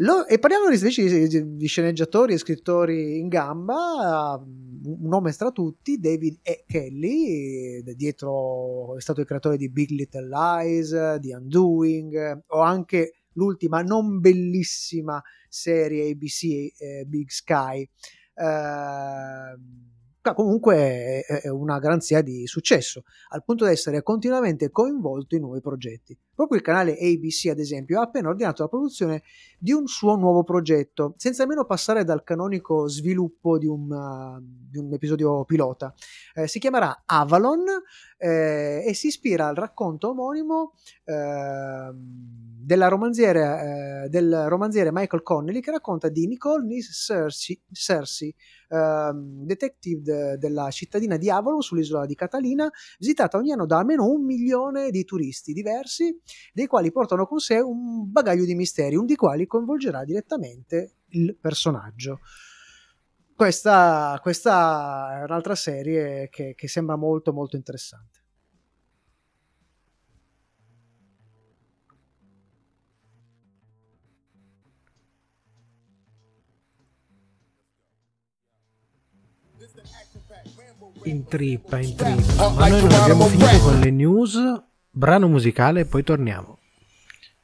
Lo, 0.00 0.26
e 0.26 0.38
parliamo 0.38 0.68
invece 0.68 1.26
di, 1.28 1.56
di, 1.56 1.66
sceneggiatori 1.66 2.34
e 2.34 2.38
scrittori 2.38 3.18
in 3.18 3.28
gamba, 3.28 4.40
un 4.40 5.08
nome 5.08 5.32
tra 5.32 5.50
tutti, 5.50 5.98
David 5.98 6.38
E. 6.42 6.64
Kelly, 6.66 7.82
dietro 7.94 8.96
è 8.96 9.00
stato 9.00 9.20
il 9.20 9.26
creatore 9.26 9.56
di 9.56 9.68
Big 9.68 9.90
Little 9.90 10.28
Lies, 10.28 11.16
di 11.16 11.32
Undoing, 11.32 12.44
o 12.48 12.60
anche 12.60 13.17
l'ultima 13.38 13.82
non 13.82 14.18
bellissima 14.18 15.22
serie 15.48 16.10
ABC 16.10 16.42
eh, 16.76 17.04
Big 17.06 17.28
Sky. 17.28 17.88
Eh, 18.34 19.56
comunque 20.34 21.22
è 21.22 21.48
una 21.48 21.78
garanzia 21.78 22.20
di 22.20 22.46
successo, 22.46 23.04
al 23.28 23.44
punto 23.44 23.64
da 23.64 23.70
essere 23.70 24.02
continuamente 24.02 24.70
coinvolto 24.70 25.36
in 25.36 25.42
nuovi 25.42 25.60
progetti. 25.60 26.18
Proprio 26.38 26.58
il 26.58 26.64
canale 26.64 26.92
ABC, 26.92 27.48
ad 27.50 27.58
esempio, 27.58 27.98
ha 27.98 28.04
appena 28.04 28.28
ordinato 28.28 28.62
la 28.62 28.68
produzione 28.68 29.24
di 29.58 29.72
un 29.72 29.88
suo 29.88 30.14
nuovo 30.14 30.44
progetto, 30.44 31.14
senza 31.16 31.42
nemmeno 31.42 31.64
passare 31.64 32.04
dal 32.04 32.22
canonico 32.22 32.86
sviluppo 32.86 33.58
di 33.58 33.66
un, 33.66 33.90
uh, 33.90 34.40
di 34.40 34.78
un 34.78 34.92
episodio 34.92 35.44
pilota. 35.44 35.92
Eh, 36.34 36.46
si 36.46 36.60
chiamerà 36.60 37.02
Avalon 37.06 37.64
eh, 38.16 38.84
e 38.86 38.94
si 38.94 39.08
ispira 39.08 39.48
al 39.48 39.56
racconto 39.56 40.10
omonimo 40.10 40.74
eh, 41.02 41.92
romanziere, 42.88 44.06
del 44.08 44.44
romanziere 44.46 44.92
Michael 44.92 45.22
Connelly 45.22 45.58
che 45.58 45.72
racconta 45.72 46.08
di 46.08 46.26
Nicole 46.28 46.66
Cersei, 46.82 47.60
Cersei 47.72 48.32
ehm, 48.68 49.44
detective 49.44 50.02
de, 50.02 50.36
della 50.38 50.70
cittadina 50.70 51.16
di 51.16 51.30
Avalon 51.30 51.62
sull'isola 51.62 52.06
di 52.06 52.14
Catalina, 52.14 52.70
visitata 52.98 53.38
ogni 53.38 53.52
anno 53.52 53.66
da 53.66 53.78
almeno 53.78 54.06
un 54.06 54.24
milione 54.24 54.90
di 54.90 55.04
turisti 55.04 55.52
diversi 55.52 56.16
dei 56.52 56.66
quali 56.66 56.90
portano 56.90 57.26
con 57.26 57.38
sé 57.38 57.58
un 57.58 58.10
bagaglio 58.10 58.44
di 58.44 58.54
misteri, 58.54 58.96
un 58.96 59.06
di 59.06 59.16
quali 59.16 59.46
coinvolgerà 59.46 60.04
direttamente 60.04 60.96
il 61.10 61.36
personaggio. 61.36 62.20
Questa, 63.34 64.18
questa 64.20 65.20
è 65.20 65.24
un'altra 65.24 65.54
serie 65.54 66.28
che, 66.28 66.54
che 66.56 66.68
sembra 66.68 66.96
molto 66.96 67.32
molto 67.32 67.56
interessante. 67.56 68.18
in 81.04 81.24
trippa, 81.24 81.78
in 81.78 81.94
trippa. 81.94 82.50
Ma 82.50 82.68
noi 82.68 82.82
non 82.82 82.92
abbiamo 82.92 83.24
finito 83.26 83.58
con 83.60 83.78
le 83.78 83.90
news 83.90 84.36
Brano 84.98 85.28
musicale 85.28 85.82
e 85.82 85.84
poi 85.84 86.02
torniamo. 86.02 86.58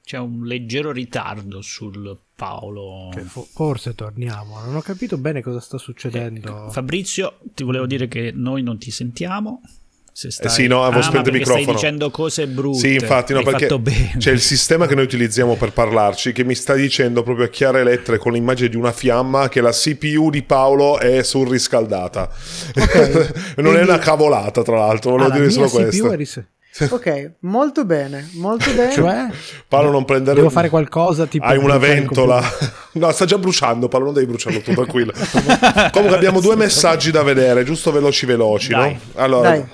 C'è 0.05 0.19
un 0.19 0.45
leggero 0.45 0.91
ritardo 0.91 1.63
sul 1.63 2.19
Paolo. 2.35 3.11
Cioè, 3.13 3.23
forse 3.23 3.95
torniamo. 3.95 4.61
Non 4.65 4.75
ho 4.75 4.81
capito 4.81 5.19
bene 5.19 5.41
cosa 5.41 5.61
sta 5.61 5.79
succedendo. 5.79 6.67
Eh, 6.67 6.73
Fabrizio, 6.73 7.39
ti 7.55 7.63
volevo 7.63 7.87
dire 7.87 8.09
che 8.09 8.33
noi 8.35 8.65
non 8.65 8.77
ti 8.79 8.91
sentiamo. 8.91 9.63
Se 10.11 10.33
stai... 10.33 10.47
Eh 10.47 10.51
sì, 10.51 10.67
no, 10.67 10.83
avevo 10.83 10.99
ah, 10.99 11.05
spento 11.05 11.29
il 11.29 11.37
microfono. 11.37 11.63
Stai 11.63 11.75
dicendo 11.75 12.11
cose 12.11 12.49
brutte. 12.49 12.79
Sì, 12.79 12.95
infatti, 12.95 13.33
no, 13.33 13.43
perché 13.45 13.69
c'è 14.19 14.33
il 14.33 14.41
sistema 14.41 14.89
che 14.89 14.97
noi 14.97 15.05
utilizziamo 15.05 15.55
per 15.55 15.71
parlarci 15.71 16.33
che 16.33 16.43
mi 16.43 16.57
sta 16.57 16.75
dicendo 16.75 17.23
proprio 17.23 17.47
a 17.47 17.51
chiare 17.51 17.85
lettere 17.85 18.19
con 18.19 18.33
l'immagine 18.33 18.69
di 18.69 18.77
una 18.77 18.93
fiamma 18.93 19.49
che 19.49 19.61
la 19.61 19.71
CPU 19.71 20.29
di 20.29 20.43
Paolo 20.43 20.99
è 20.99 21.23
surriscaldata. 21.23 22.29
Okay. 22.75 23.13
non 23.15 23.31
Quindi... 23.55 23.77
è 23.77 23.83
una 23.83 23.99
cavolata, 23.99 24.63
tra 24.63 24.77
l'altro, 24.77 25.13
volevo 25.13 25.31
ah, 25.31 25.35
dire 25.35 25.51
solo 25.51 25.69
questo. 25.69 26.11
È 26.11 26.17
ris- 26.17 26.45
ok, 26.91 27.33
molto 27.41 27.85
bene, 27.85 28.29
molto 28.33 28.73
bene. 28.75 28.93
Cioè, 28.93 29.29
Paolo 29.69 29.91
non 29.91 30.05
prendere... 30.05 30.37
Devo 30.37 30.51
fare 30.51 30.69
qualcosa 30.69 31.27
tipo... 31.27 31.45
Hai 31.45 31.57
una 31.57 31.79
ventola. 31.79 32.43
No, 32.93 33.11
sta 33.13 33.25
già 33.25 33.39
bruciando, 33.39 33.89
Paolo, 33.89 34.07
non 34.07 34.15
devi 34.15 34.27
bruciarlo 34.27 34.61
tu, 34.61 34.73
tranquillo. 34.75 35.13
Comunque 35.93 36.17
abbiamo 36.17 36.41
due 36.41 36.57
messaggi 36.57 37.11
da 37.11 37.23
vedere, 37.23 37.65
giusto 37.65 37.93
veloci 37.93 38.27
veloci, 38.27 38.71
Dai. 38.71 38.93
no? 38.93 39.23
Allora... 39.23 39.51
Dai. 39.51 39.65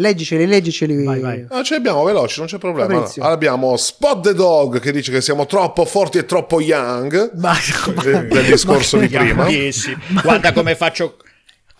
Leggiceli, 0.00 0.46
leggiceli. 0.46 1.02
Vai, 1.02 1.18
vai. 1.18 1.46
No, 1.50 1.64
ce 1.64 1.74
li 1.74 1.80
abbiamo 1.80 2.04
veloci, 2.04 2.38
non 2.38 2.46
c'è 2.46 2.58
problema. 2.58 2.94
Allora, 2.94 3.32
abbiamo 3.32 3.76
Spot 3.76 4.22
the 4.22 4.32
Dog 4.32 4.78
che 4.78 4.92
dice 4.92 5.10
che 5.10 5.20
siamo 5.20 5.44
troppo 5.46 5.84
forti 5.84 6.18
e 6.18 6.24
troppo 6.24 6.60
young. 6.60 7.32
Ma, 7.34 7.56
del 8.04 8.44
discorso 8.44 8.96
ma, 8.96 9.06
di 9.06 9.08
prima. 9.08 9.48
Guarda 10.22 10.52
come 10.52 10.76
faccio 10.76 11.16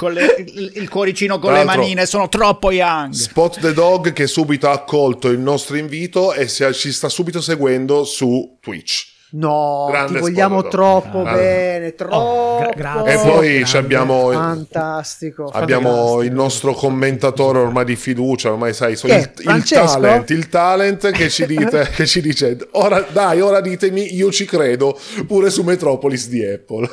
le, 0.07 0.37
il, 0.39 0.73
il, 0.77 0.89
cuoricino 0.89 1.39
con 1.39 1.53
le 1.53 1.65
manine, 1.65 2.07
sono 2.07 2.29
troppo 2.29 2.71
young. 2.71 3.13
Spot 3.13 3.59
the 3.59 3.73
Dog 3.73 4.13
che 4.13 4.29
subito 4.29 4.69
ha 4.69 4.73
accolto 4.73 5.29
il 5.29 5.41
nostro 5.41 5.77
invito 5.77 6.33
e 6.33 6.47
si, 6.47 6.65
ci 6.73 6.93
sta 6.93 7.09
subito 7.09 7.41
seguendo 7.41 8.05
su 8.05 8.59
Twitch. 8.61 9.17
No, 9.31 9.89
Grande 9.91 10.15
ti 10.15 10.21
vogliamo 10.21 10.69
troppo 10.69 11.23
ah. 11.23 11.35
bene, 11.35 11.95
troppo. 11.95 12.15
Oh, 12.15 12.59
gra- 12.61 13.03
grazie. 13.03 13.13
E 13.13 13.17
poi 13.17 13.63
abbiamo, 13.75 14.31
fantastico, 14.31 15.51
abbiamo 15.53 15.91
fantastico. 15.91 16.23
il 16.23 16.33
nostro 16.33 16.73
commentatore 16.73 17.59
ormai 17.59 17.85
di 17.85 17.97
fiducia, 17.97 18.53
ormai 18.53 18.73
sai, 18.73 18.97
sono 18.97 19.15
il, 19.15 19.31
il, 19.37 19.65
talent, 19.69 20.31
il 20.31 20.49
talent 20.49 21.11
che 21.11 21.29
ci, 21.29 21.45
dite, 21.47 21.91
che 21.95 22.07
ci 22.07 22.23
dice, 22.23 22.57
ora 22.73 23.05
dai, 23.11 23.43
ora 23.43 23.61
ditemi, 23.61 24.15
io 24.15 24.31
ci 24.31 24.47
credo, 24.47 24.99
pure 25.27 25.51
su 25.51 25.63
Metropolis 25.63 26.29
di 26.29 26.43
Apple. 26.43 26.89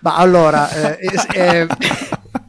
Ma 0.00 0.16
allora, 0.16 0.96
eh, 0.96 0.98
eh, 1.34 1.66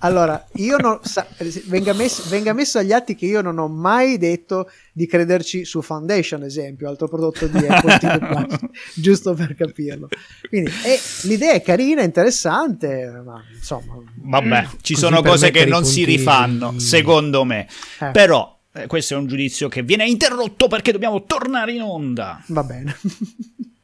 allora 0.04 0.48
io 0.56 0.78
non, 0.78 1.00
sa, 1.02 1.26
venga, 1.66 1.94
messo, 1.94 2.24
venga, 2.28 2.54
messo, 2.54 2.80
agli 2.80 2.92
atti 2.92 3.16
che 3.16 3.26
io 3.26 3.42
non 3.42 3.58
ho 3.60 3.68
mai 3.68 4.18
detto 4.18 4.70
di 4.94 5.06
crederci 5.06 5.64
su 5.64 5.82
Foundation, 5.82 6.44
esempio, 6.44 6.90
altro 6.90 7.08
prodotto 7.08 7.48
di 7.48 7.66
Apple 7.66 7.98
TV 7.98 8.70
giusto 8.96 9.34
per 9.34 9.56
capirlo. 9.56 10.08
Quindi 10.48 10.70
eh, 10.70 11.00
l'idea 11.24 11.54
è 11.54 11.62
carina, 11.62 12.02
interessante, 12.02 13.22
ma 13.24 13.44
insomma. 13.54 14.02
Vabbè, 14.16 14.68
ci 14.82 14.96
sono 14.96 15.22
cose 15.22 15.52
che 15.52 15.66
non 15.66 15.86
si 15.86 16.04
rifanno, 16.04 16.80
secondo 16.80 17.44
me. 17.44 17.68
Eh. 18.00 18.12
Però 18.12 18.60
eh, 18.74 18.88
questo 18.88 19.14
è 19.14 19.18
un 19.18 19.28
giudizio 19.28 19.68
che 19.68 19.84
viene 19.84 20.08
interrotto 20.08 20.68
perché 20.68 20.92
dobbiamo 20.92 21.26
tornare 21.26 21.74
in 21.74 21.82
onda. 21.82 22.42
Va 22.48 22.64
bene. 22.64 22.98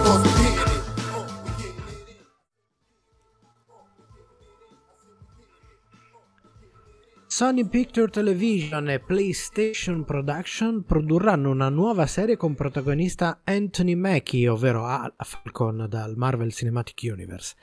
Sony 7.38 7.68
Picture 7.68 8.08
Television 8.08 8.90
e 8.90 9.00
PlayStation 9.00 10.04
Production 10.04 10.84
produrranno 10.84 11.52
una 11.52 11.70
nuova 11.70 12.08
serie 12.08 12.36
con 12.36 12.56
protagonista 12.56 13.42
Anthony 13.44 13.94
Mackie, 13.94 14.48
ovvero 14.48 14.86
Al 14.86 15.14
Falcon 15.20 15.86
dal 15.88 16.16
Marvel 16.18 16.52
Cinematic 16.52 17.00
Universe. 17.14 17.54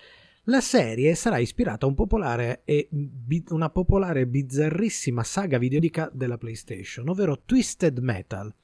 La 0.44 0.60
serie 0.60 1.16
sarà 1.16 1.38
ispirata 1.38 1.86
a 1.86 1.88
un 1.88 1.96
popolare 1.96 2.62
e 2.64 2.88
una 3.48 3.68
popolare 3.68 4.20
e 4.20 4.26
bizzarrissima 4.28 5.24
saga 5.24 5.58
videoludica 5.58 6.08
della 6.14 6.38
PlayStation, 6.38 7.08
ovvero 7.08 7.42
Twisted 7.44 7.98
Metal 7.98 8.54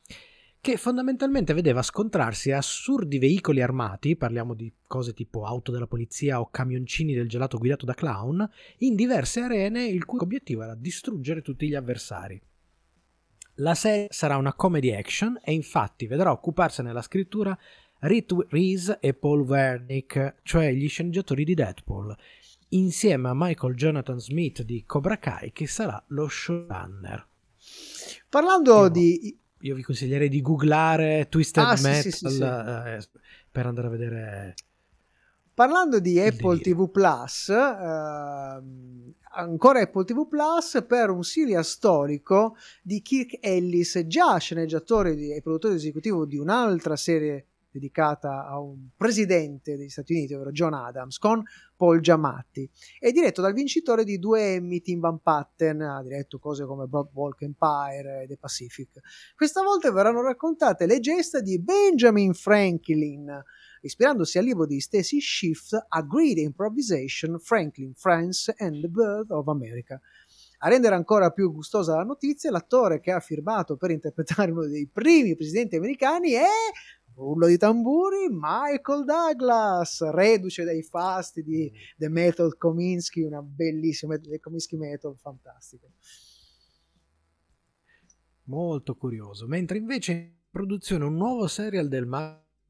che 0.60 0.76
fondamentalmente 0.76 1.54
vedeva 1.54 1.80
scontrarsi 1.80 2.52
assurdi 2.52 3.18
veicoli 3.18 3.62
armati, 3.62 4.14
parliamo 4.14 4.52
di 4.54 4.70
cose 4.86 5.14
tipo 5.14 5.44
auto 5.44 5.72
della 5.72 5.86
polizia 5.86 6.38
o 6.38 6.50
camioncini 6.50 7.14
del 7.14 7.28
gelato 7.28 7.56
guidato 7.56 7.86
da 7.86 7.94
clown, 7.94 8.46
in 8.78 8.94
diverse 8.94 9.40
arene 9.40 9.86
il 9.86 10.04
cui 10.04 10.18
obiettivo 10.20 10.62
era 10.62 10.74
distruggere 10.74 11.40
tutti 11.40 11.66
gli 11.66 11.74
avversari. 11.74 12.40
La 13.54 13.74
serie 13.74 14.08
sarà 14.10 14.36
una 14.36 14.54
comedy 14.54 14.92
action 14.92 15.38
e 15.42 15.52
infatti 15.52 16.06
vedrà 16.06 16.30
occuparsi 16.30 16.82
nella 16.82 17.02
scrittura 17.02 17.56
Reed 18.00 18.46
Reese 18.48 18.98
e 19.00 19.14
Paul 19.14 19.40
Wernick, 19.40 20.36
cioè 20.42 20.72
gli 20.72 20.88
sceneggiatori 20.88 21.44
di 21.44 21.54
Deadpool, 21.54 22.14
insieme 22.70 23.28
a 23.30 23.34
Michael 23.34 23.74
Jonathan 23.74 24.20
Smith 24.20 24.62
di 24.62 24.84
Cobra 24.84 25.18
Kai 25.18 25.52
che 25.52 25.66
sarà 25.66 26.02
lo 26.08 26.28
showrunner. 26.28 27.26
Parlando 28.28 28.88
di 28.88 29.39
io 29.60 29.74
vi 29.74 29.82
consiglierei 29.82 30.28
di 30.28 30.40
googlare 30.40 31.26
Twisted 31.28 31.62
ah, 31.62 31.78
Metal 31.80 32.02
sì, 32.02 32.10
sì, 32.10 32.28
sì, 32.28 32.42
eh, 32.42 32.98
per 33.50 33.66
andare 33.66 33.86
a 33.86 33.90
vedere. 33.90 34.54
Parlando 35.52 36.00
di 36.00 36.18
Apple 36.18 36.58
TV 36.60 36.90
Plus, 36.90 37.50
eh, 37.50 38.62
ancora 39.32 39.80
Apple 39.80 40.04
TV 40.04 40.26
Plus 40.26 40.84
per 40.88 41.10
un 41.10 41.22
Silia 41.22 41.62
storico 41.62 42.56
di 42.82 43.02
Kirk 43.02 43.38
Ellis, 43.40 44.04
già 44.06 44.38
sceneggiatore 44.38 45.12
e 45.12 45.40
produttore 45.42 45.74
esecutivo 45.74 46.24
di 46.24 46.38
un'altra 46.38 46.96
serie 46.96 47.49
dedicata 47.70 48.46
a 48.46 48.58
un 48.58 48.88
presidente 48.96 49.76
degli 49.76 49.88
Stati 49.88 50.12
Uniti, 50.12 50.34
ovvero 50.34 50.50
John 50.50 50.74
Adams, 50.74 51.18
con 51.18 51.42
Paul 51.76 52.00
Giamatti. 52.00 52.68
È 52.98 53.10
diretto 53.10 53.40
dal 53.40 53.52
vincitore 53.52 54.04
di 54.04 54.18
due 54.18 54.54
Emmy 54.54 54.80
Tim 54.80 55.00
Van 55.00 55.20
Patten, 55.20 55.80
ha 55.80 56.02
diretto 56.02 56.38
cose 56.38 56.64
come 56.66 56.86
Broadwalk 56.86 57.42
Empire 57.42 58.22
e 58.22 58.26
The 58.26 58.36
Pacific. 58.36 59.00
Questa 59.34 59.62
volta 59.62 59.90
verranno 59.90 60.22
raccontate 60.22 60.86
le 60.86 61.00
gesta 61.00 61.40
di 61.40 61.60
Benjamin 61.60 62.34
Franklin, 62.34 63.42
ispirandosi 63.82 64.38
al 64.38 64.44
libro 64.44 64.66
di 64.66 64.80
Stacy 64.80 65.20
Schiff, 65.20 65.72
A 65.72 66.02
Great 66.02 66.36
Improvisation, 66.38 67.38
Franklin, 67.38 67.94
France 67.94 68.54
and 68.58 68.80
the 68.80 68.88
Birth 68.88 69.30
of 69.30 69.48
America. 69.48 70.00
A 70.62 70.68
rendere 70.68 70.94
ancora 70.94 71.30
più 71.30 71.50
gustosa 71.50 71.96
la 71.96 72.02
notizia, 72.02 72.50
l'attore 72.50 73.00
che 73.00 73.12
ha 73.12 73.20
firmato 73.20 73.76
per 73.76 73.90
interpretare 73.90 74.50
uno 74.50 74.66
dei 74.66 74.86
primi 74.86 75.34
presidenti 75.34 75.76
americani 75.76 76.32
è 76.32 76.44
Rullo 77.14 77.46
di 77.46 77.56
tamburi, 77.56 78.28
Michael 78.30 79.04
Douglas, 79.04 80.08
reduce 80.10 80.64
dai 80.64 80.82
fasti 80.82 81.42
di 81.42 81.70
The 81.96 82.08
Method 82.08 82.56
Kominsky, 82.56 83.22
una 83.22 83.42
bellissima 83.42 84.18
The 84.18 84.40
Kominsky 84.40 84.76
Method, 84.76 85.16
fantastico. 85.18 85.88
Molto 88.44 88.96
curioso. 88.96 89.46
Mentre 89.46 89.78
invece 89.78 90.12
in 90.12 90.32
produzione 90.50 91.04
un 91.04 91.14
nuovo 91.14 91.46
serial 91.46 91.88
del 91.88 92.06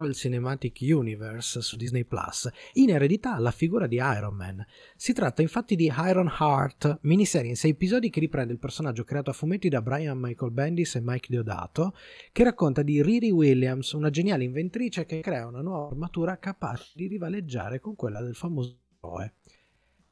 Marvel 0.01 0.15
Cinematic 0.15 0.79
Universe 0.81 1.61
su 1.61 1.77
Disney 1.77 2.05
Plus, 2.05 2.49
in 2.75 2.89
eredità 2.89 3.39
la 3.39 3.51
figura 3.51 3.87
di 3.87 3.97
Iron 3.97 4.35
Man. 4.35 4.65
Si 4.97 5.13
tratta 5.13 5.43
infatti 5.43 5.77
di 5.77 5.93
Iron 5.95 6.33
Heart, 6.41 7.01
miniserie 7.03 7.51
in 7.51 7.57
sei 7.57 7.73
episodi 7.73 8.09
che 8.09 8.21
riprende 8.21 8.55
il 8.55 8.59
personaggio 8.59 9.05
creato 9.05 9.29
a 9.29 9.35
fumetti 9.35 9.69
da 9.69 9.83
Brian 9.83 10.19
Michael 10.19 10.53
Bendis 10.53 10.95
e 10.95 11.03
Mike 11.03 11.27
Diodato, 11.29 11.95
che 12.33 12.45
racconta 12.45 12.81
di 12.81 13.03
Riri 13.03 13.31
Williams, 13.31 13.93
una 13.93 14.09
geniale 14.09 14.45
inventrice 14.45 15.05
che 15.05 15.21
crea 15.21 15.47
una 15.47 15.61
nuova 15.61 15.89
armatura 15.89 16.39
capace 16.39 16.93
di 16.95 17.07
rivaleggiare 17.07 17.79
con 17.79 17.95
quella 17.95 18.23
del 18.23 18.35
famoso 18.35 18.79
eroe. 19.03 19.35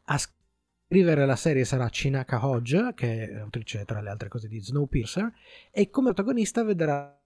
A 0.05 0.19
scrivere 0.19 1.25
la 1.25 1.37
serie 1.37 1.65
sarà 1.65 1.89
Chinaka 1.89 2.47
Hodge, 2.47 2.93
che 2.95 3.29
è 3.31 3.35
autrice 3.37 3.87
tra 3.87 4.03
le 4.03 4.11
altre 4.11 4.29
cose 4.29 4.49
di 4.49 4.61
Snowpiercer, 4.61 5.33
e 5.71 5.89
come 5.89 6.13
protagonista 6.13 6.63
vedrà 6.63 7.18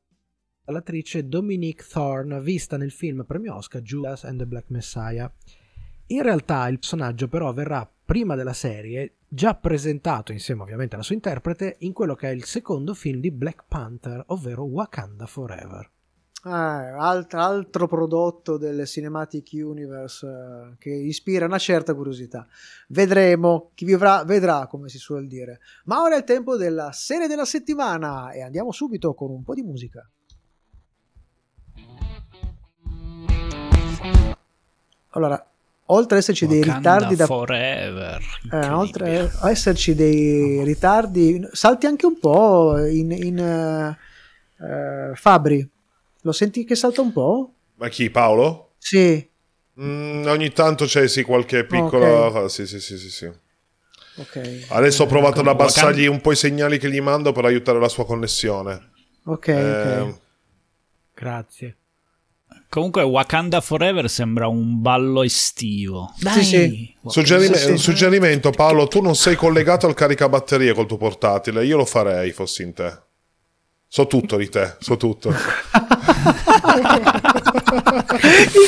l'attrice 0.66 1.28
Dominique 1.28 1.86
Thorne, 1.86 2.40
vista 2.40 2.76
nel 2.76 2.92
film 2.92 3.24
premio 3.24 3.56
Oscar 3.56 3.82
Judas 3.82 4.24
and 4.24 4.38
the 4.38 4.46
Black 4.46 4.70
Messiah. 4.70 5.32
In 6.06 6.22
realtà 6.22 6.68
il 6.68 6.78
personaggio 6.78 7.26
però 7.26 7.52
verrà 7.52 7.90
prima 8.04 8.34
della 8.34 8.52
serie 8.52 9.16
già 9.26 9.54
presentato 9.54 10.32
insieme 10.32 10.62
ovviamente 10.62 10.94
alla 10.94 11.04
sua 11.04 11.14
interprete 11.14 11.76
in 11.78 11.92
quello 11.92 12.14
che 12.14 12.28
è 12.28 12.32
il 12.32 12.44
secondo 12.44 12.92
film 12.94 13.20
di 13.20 13.30
Black 13.30 13.64
Panther, 13.66 14.22
ovvero 14.26 14.64
Wakanda 14.64 15.26
Forever. 15.26 15.90
Ah, 16.44 16.96
alt- 16.96 17.34
altro 17.34 17.86
prodotto 17.86 18.56
del 18.56 18.84
Cinematic 18.84 19.50
Universe 19.52 20.26
eh, 20.26 20.76
che 20.76 20.90
ispira 20.90 21.46
una 21.46 21.58
certa 21.58 21.94
curiosità. 21.94 22.46
Vedremo, 22.88 23.70
chi 23.74 23.84
vivrà 23.84 24.24
vedrà, 24.24 24.66
come 24.66 24.88
si 24.88 24.98
suol 24.98 25.28
dire. 25.28 25.60
Ma 25.84 26.02
ora 26.02 26.16
è 26.16 26.18
il 26.18 26.24
tempo 26.24 26.56
della 26.56 26.90
serie 26.90 27.28
della 27.28 27.44
settimana 27.44 28.32
e 28.32 28.42
andiamo 28.42 28.72
subito 28.72 29.14
con 29.14 29.30
un 29.30 29.44
po' 29.44 29.54
di 29.54 29.62
musica. 29.62 30.04
Allora, 35.14 35.44
oltre 35.86 36.16
ad 36.16 36.22
esserci 36.22 36.46
dei 36.46 36.58
Wakanda 36.60 36.90
ritardi 36.90 37.16
da 37.16 37.26
Forever. 37.26 38.20
eh, 38.50 38.68
oltre 38.70 39.30
a 39.40 39.50
esserci 39.50 39.94
dei 39.94 40.62
ritardi, 40.64 41.46
salti 41.52 41.86
anche 41.86 42.06
un 42.06 42.18
po' 42.18 42.78
in, 42.86 43.10
in 43.12 43.38
eh, 43.38 43.98
eh, 45.10 45.14
Fabri. 45.14 45.68
Lo 46.22 46.32
senti 46.32 46.64
che 46.64 46.74
salta 46.74 47.00
un 47.02 47.12
po'? 47.12 47.52
Ma 47.76 47.88
chi, 47.88 48.10
Paolo? 48.10 48.74
Sì, 48.78 49.28
Mm, 49.80 50.26
ogni 50.26 50.52
tanto 50.52 50.84
c'è 50.84 51.08
sì 51.08 51.22
qualche 51.22 51.64
piccola... 51.64 52.26
Ok. 52.26 52.50
Sì, 52.50 52.66
sì, 52.66 52.78
sì, 52.78 52.98
sì, 52.98 53.08
sì. 53.10 53.24
ok. 53.24 54.66
Adesso 54.68 55.04
ho 55.04 55.06
provato 55.06 55.40
ad 55.40 55.46
Wakanda- 55.46 55.50
abbassargli 55.52 56.06
un 56.06 56.20
po' 56.20 56.32
i 56.32 56.36
segnali 56.36 56.78
che 56.78 56.90
gli 56.90 57.00
mando 57.00 57.32
per 57.32 57.46
aiutare 57.46 57.80
la 57.80 57.88
sua 57.88 58.04
connessione. 58.04 58.90
Ok, 59.24 59.48
Eh, 59.48 60.00
ok. 60.00 60.20
Grazie. 61.14 61.76
Comunque 62.72 63.02
Wakanda 63.02 63.60
Forever 63.60 64.08
sembra 64.08 64.46
un 64.48 64.80
ballo 64.80 65.22
estivo. 65.22 66.14
Dai. 66.18 66.42
sì. 66.42 66.94
suggerime- 67.06 67.54
Sì, 67.54 67.68
sì. 67.72 67.76
Suggerimento, 67.76 68.48
Paolo, 68.48 68.88
tu 68.88 69.02
non 69.02 69.14
sei 69.14 69.36
collegato 69.36 69.86
al 69.86 69.92
caricabatterie 69.92 70.72
col 70.72 70.86
tuo 70.86 70.96
portatile. 70.96 71.66
Io 71.66 71.76
lo 71.76 71.84
farei, 71.84 72.32
fossi 72.32 72.62
in 72.62 72.72
te. 72.72 72.98
So 73.88 74.06
tutto 74.06 74.38
di 74.38 74.48
te, 74.48 74.76
so 74.78 74.96
tutto. 74.96 75.28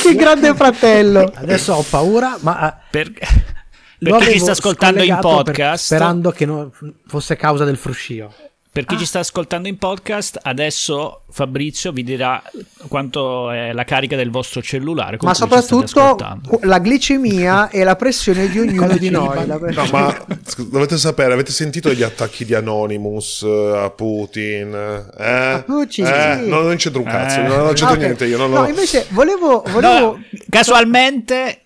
che 0.02 0.14
grande 0.14 0.54
fratello! 0.54 1.32
Adesso 1.34 1.72
ho 1.72 1.82
paura, 1.88 2.36
ma 2.40 2.76
eh, 2.76 2.80
Per, 2.90 3.10
chi 3.10 4.38
sta 4.38 4.50
ascoltando 4.50 5.02
in 5.02 5.14
scollegato 5.14 5.28
per- 5.28 5.44
podcast, 5.44 5.84
sperando 5.86 6.30
che 6.30 6.44
non 6.44 6.70
fosse 7.06 7.36
causa 7.36 7.64
del 7.64 7.78
fruscio. 7.78 8.34
Per 8.74 8.86
chi 8.86 8.98
ci 8.98 9.06
sta 9.06 9.20
ascoltando 9.20 9.68
in 9.68 9.78
podcast, 9.78 10.36
adesso 10.42 11.22
Fabrizio 11.30 11.92
vi 11.92 12.02
dirà 12.02 12.42
quanto 12.88 13.52
è 13.52 13.72
la 13.72 13.84
carica 13.84 14.16
del 14.16 14.30
vostro 14.32 14.60
cellulare. 14.62 15.16
Ma 15.20 15.32
soprattutto 15.32 16.16
la 16.62 16.80
glicemia 16.80 17.70
e 17.70 17.84
la 17.84 17.94
pressione 17.94 18.48
di 18.48 18.58
ognuno 18.58 18.96
di 18.96 19.10
noi. 19.10 19.46
No, 19.46 19.86
ma 19.92 20.26
dovete 20.56 20.98
sapere, 20.98 21.32
avete 21.34 21.52
sentito 21.52 21.92
gli 21.92 22.02
attacchi 22.02 22.44
di 22.44 22.52
Anonymous 22.54 23.42
eh, 23.44 23.76
a 23.84 23.90
Putin? 23.90 24.74
Eh? 25.18 25.24
A 25.52 25.62
Putin, 25.64 26.06
Eh, 26.06 26.40
sì. 26.42 26.48
no, 26.48 26.62
non 26.62 26.74
c'entro 26.74 27.00
un 27.00 27.06
cazzo, 27.06 27.38
Eh. 27.38 27.42
no, 27.46 27.56
non 27.58 27.66
c'entro 27.74 27.86
Ah, 27.86 27.92
ok. 27.92 27.98
niente 27.98 28.24
io. 28.26 28.36
Non 28.38 28.50
No, 28.50 28.62
lo- 28.62 28.68
invece 28.68 29.06
volevo... 29.10 29.62
volevo... 29.68 30.16
No, 30.16 30.24
casualmente 30.50 31.60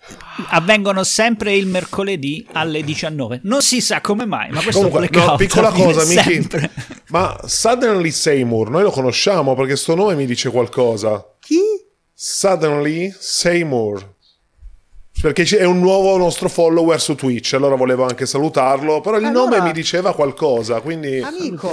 avvengono 0.49 1.03
sempre 1.03 1.55
il 1.55 1.67
mercoledì 1.67 2.45
alle 2.53 2.83
19. 2.83 3.41
Non 3.43 3.61
si 3.61 3.81
sa 3.81 4.01
come 4.01 4.25
mai, 4.25 4.49
ma 4.51 4.61
questo 4.61 4.89
Comunque, 4.89 5.09
no, 5.19 5.35
piccola 5.35 5.71
cosa, 5.71 6.05
Miki. 6.05 6.47
Ma 7.09 7.37
Suddenly 7.43 8.11
Seymour, 8.11 8.69
noi 8.69 8.83
lo 8.83 8.91
conosciamo 8.91 9.55
perché 9.55 9.75
sto 9.75 9.95
nome 9.95 10.15
mi 10.15 10.25
dice 10.25 10.49
qualcosa. 10.49 11.25
Chi? 11.39 11.59
Suddenly 12.13 13.13
Seymour. 13.17 14.17
Perché 15.21 15.43
è 15.57 15.65
un 15.65 15.79
nuovo 15.79 16.15
nostro 16.17 16.47
follower 16.47 17.01
su 17.01 17.13
Twitch, 17.15 17.53
allora 17.53 17.75
volevo 17.75 18.05
anche 18.05 18.25
salutarlo, 18.25 19.01
però 19.01 19.17
il 19.17 19.25
Allora- 19.25 19.57
nome 19.57 19.61
mi 19.67 19.73
diceva 19.73 20.13
qualcosa, 20.13 20.79
quindi... 20.79 21.19
Amico? 21.19 21.69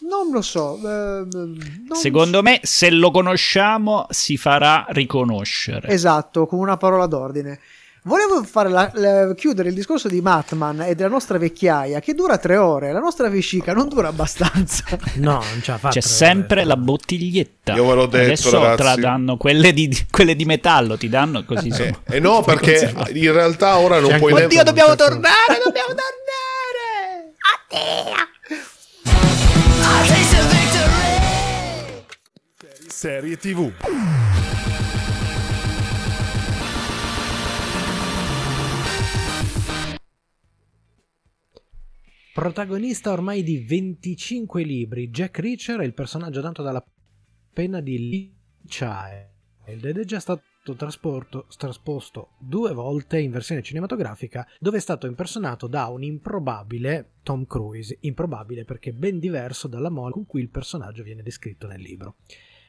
Non 0.00 0.32
lo 0.32 0.42
so. 0.42 0.76
eh, 0.76 1.24
non 1.30 1.56
Secondo 1.92 2.42
me, 2.42 2.58
se 2.64 2.90
lo 2.90 3.12
conosciamo, 3.12 4.06
si 4.10 4.36
farà 4.36 4.86
riconoscere. 4.88 5.86
Esatto, 5.88 6.46
con 6.46 6.58
una 6.58 6.76
parola 6.76 7.06
d'ordine. 7.06 7.60
Volevo 8.04 8.42
fare 8.44 8.70
la- 8.70 8.90
la- 8.94 9.34
chiudere 9.34 9.68
il 9.68 9.74
discorso 9.74 10.08
di 10.08 10.22
Matman 10.22 10.80
e 10.82 10.94
della 10.94 11.10
nostra 11.10 11.36
vecchiaia 11.36 12.00
che 12.00 12.14
dura 12.14 12.38
tre 12.38 12.56
ore. 12.56 12.92
La 12.92 12.98
nostra 12.98 13.28
vescica 13.28 13.74
non 13.74 13.88
dura 13.88 14.08
abbastanza. 14.08 14.84
No, 15.16 15.32
non 15.52 15.60
ce 15.62 15.72
la 15.72 15.78
fa. 15.78 15.88
C'è 15.90 16.00
sempre 16.00 16.60
ore. 16.60 16.68
la 16.68 16.76
bottiglietta. 16.76 17.74
Io 17.74 17.86
ve 17.86 17.94
l'ho 17.94 18.06
detto, 18.06 18.24
Adesso 18.24 18.50
ragazzi. 18.52 18.76
te 18.76 18.82
la 18.84 18.94
danno 18.96 19.36
quelle 19.36 19.72
di, 19.74 20.06
quelle 20.10 20.34
di 20.34 20.44
metallo, 20.46 20.96
ti 20.96 21.08
danno 21.10 21.44
così. 21.44 21.68
Eh, 21.68 21.94
eh 22.06 22.20
no, 22.20 22.40
perché 22.46 22.90
in 23.12 23.32
realtà 23.32 23.76
ora 23.76 24.00
non 24.00 24.10
C'è 24.10 24.18
puoi. 24.18 24.32
Oddio, 24.32 24.62
dobbiamo 24.62 24.96
Certo. 24.96 25.04
tornare, 25.04 25.60
dobbiamo 25.62 25.88
tornare. 25.88 27.34
Serie 32.88 33.36
TV. 33.36 33.70
Protagonista 42.40 43.12
ormai 43.12 43.42
di 43.42 43.58
25 43.58 44.62
libri, 44.62 45.10
Jack 45.10 45.40
Reacher 45.40 45.80
è 45.80 45.84
il 45.84 45.92
personaggio 45.92 46.40
dato 46.40 46.62
dalla 46.62 46.82
penna 47.52 47.82
di 47.82 48.08
Lee 48.08 48.32
Child 48.66 49.84
ed 49.84 49.98
è 49.98 50.04
già 50.06 50.20
stato 50.20 50.42
trasposto 50.74 52.30
due 52.38 52.72
volte 52.72 53.18
in 53.18 53.30
versione 53.30 53.60
cinematografica 53.60 54.48
dove 54.58 54.78
è 54.78 54.80
stato 54.80 55.06
impersonato 55.06 55.66
da 55.66 55.88
un 55.88 56.02
improbabile 56.02 57.16
Tom 57.22 57.44
Cruise, 57.44 57.98
improbabile 58.00 58.64
perché 58.64 58.94
ben 58.94 59.18
diverso 59.18 59.68
dalla 59.68 59.90
mole 59.90 60.12
con 60.12 60.24
cui 60.24 60.40
il 60.40 60.48
personaggio 60.48 61.02
viene 61.02 61.22
descritto 61.22 61.66
nel 61.66 61.82
libro. 61.82 62.16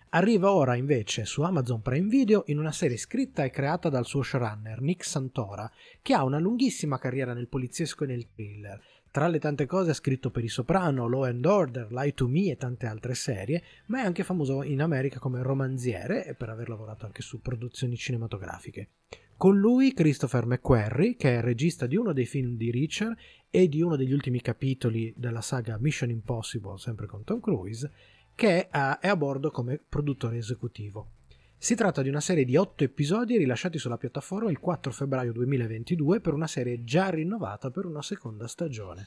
Arriva 0.09 0.51
ora 0.51 0.75
invece 0.75 1.23
su 1.23 1.43
Amazon 1.43 1.81
Prime 1.81 2.09
Video 2.09 2.43
in 2.47 2.59
una 2.59 2.73
serie 2.73 2.97
scritta 2.97 3.45
e 3.45 3.49
creata 3.49 3.87
dal 3.87 4.05
suo 4.05 4.21
showrunner 4.21 4.81
Nick 4.81 5.05
Santora, 5.05 5.71
che 6.01 6.13
ha 6.13 6.25
una 6.25 6.39
lunghissima 6.39 6.99
carriera 6.99 7.31
nel 7.31 7.47
poliziesco 7.47 8.03
e 8.03 8.07
nel 8.07 8.27
thriller. 8.35 8.90
Tra 9.11 9.27
le 9.27 9.39
tante 9.39 9.65
cose 9.65 9.89
ha 9.89 9.93
scritto 9.93 10.31
per 10.31 10.45
I 10.45 10.47
Soprano, 10.47 11.09
Law 11.09 11.23
and 11.23 11.45
Order, 11.45 11.91
Lie 11.91 12.13
to 12.13 12.29
Me 12.29 12.51
e 12.51 12.55
tante 12.55 12.85
altre 12.85 13.13
serie, 13.13 13.61
ma 13.87 13.99
è 13.99 14.05
anche 14.05 14.23
famoso 14.23 14.63
in 14.63 14.81
America 14.81 15.19
come 15.19 15.43
romanziere 15.43 16.25
e 16.25 16.33
per 16.33 16.47
aver 16.47 16.69
lavorato 16.69 17.05
anche 17.05 17.21
su 17.21 17.41
produzioni 17.41 17.97
cinematografiche. 17.97 18.91
Con 19.35 19.59
lui 19.59 19.91
Christopher 19.91 20.45
McQuarrie, 20.45 21.17
che 21.17 21.35
è 21.35 21.41
regista 21.41 21.87
di 21.87 21.97
uno 21.97 22.13
dei 22.13 22.25
film 22.25 22.55
di 22.55 22.71
Reacher 22.71 23.13
e 23.49 23.67
di 23.67 23.81
uno 23.81 23.97
degli 23.97 24.13
ultimi 24.13 24.39
capitoli 24.39 25.13
della 25.17 25.41
saga 25.41 25.77
Mission 25.77 26.09
Impossible, 26.09 26.77
sempre 26.77 27.05
con 27.05 27.25
Tom 27.25 27.41
Cruise, 27.41 27.91
che 28.33 28.69
è 28.69 28.97
a 29.01 29.15
bordo 29.17 29.51
come 29.51 29.77
produttore 29.77 30.37
esecutivo. 30.37 31.09
Si 31.63 31.75
tratta 31.75 32.01
di 32.01 32.09
una 32.09 32.21
serie 32.21 32.43
di 32.43 32.57
otto 32.57 32.83
episodi 32.83 33.37
rilasciati 33.37 33.77
sulla 33.77 33.97
piattaforma 33.97 34.49
il 34.49 34.57
4 34.57 34.91
febbraio 34.91 35.31
2022 35.31 36.19
per 36.19 36.33
una 36.33 36.47
serie 36.47 36.83
già 36.83 37.11
rinnovata 37.11 37.69
per 37.69 37.85
una 37.85 38.01
seconda 38.01 38.47
stagione. 38.47 39.05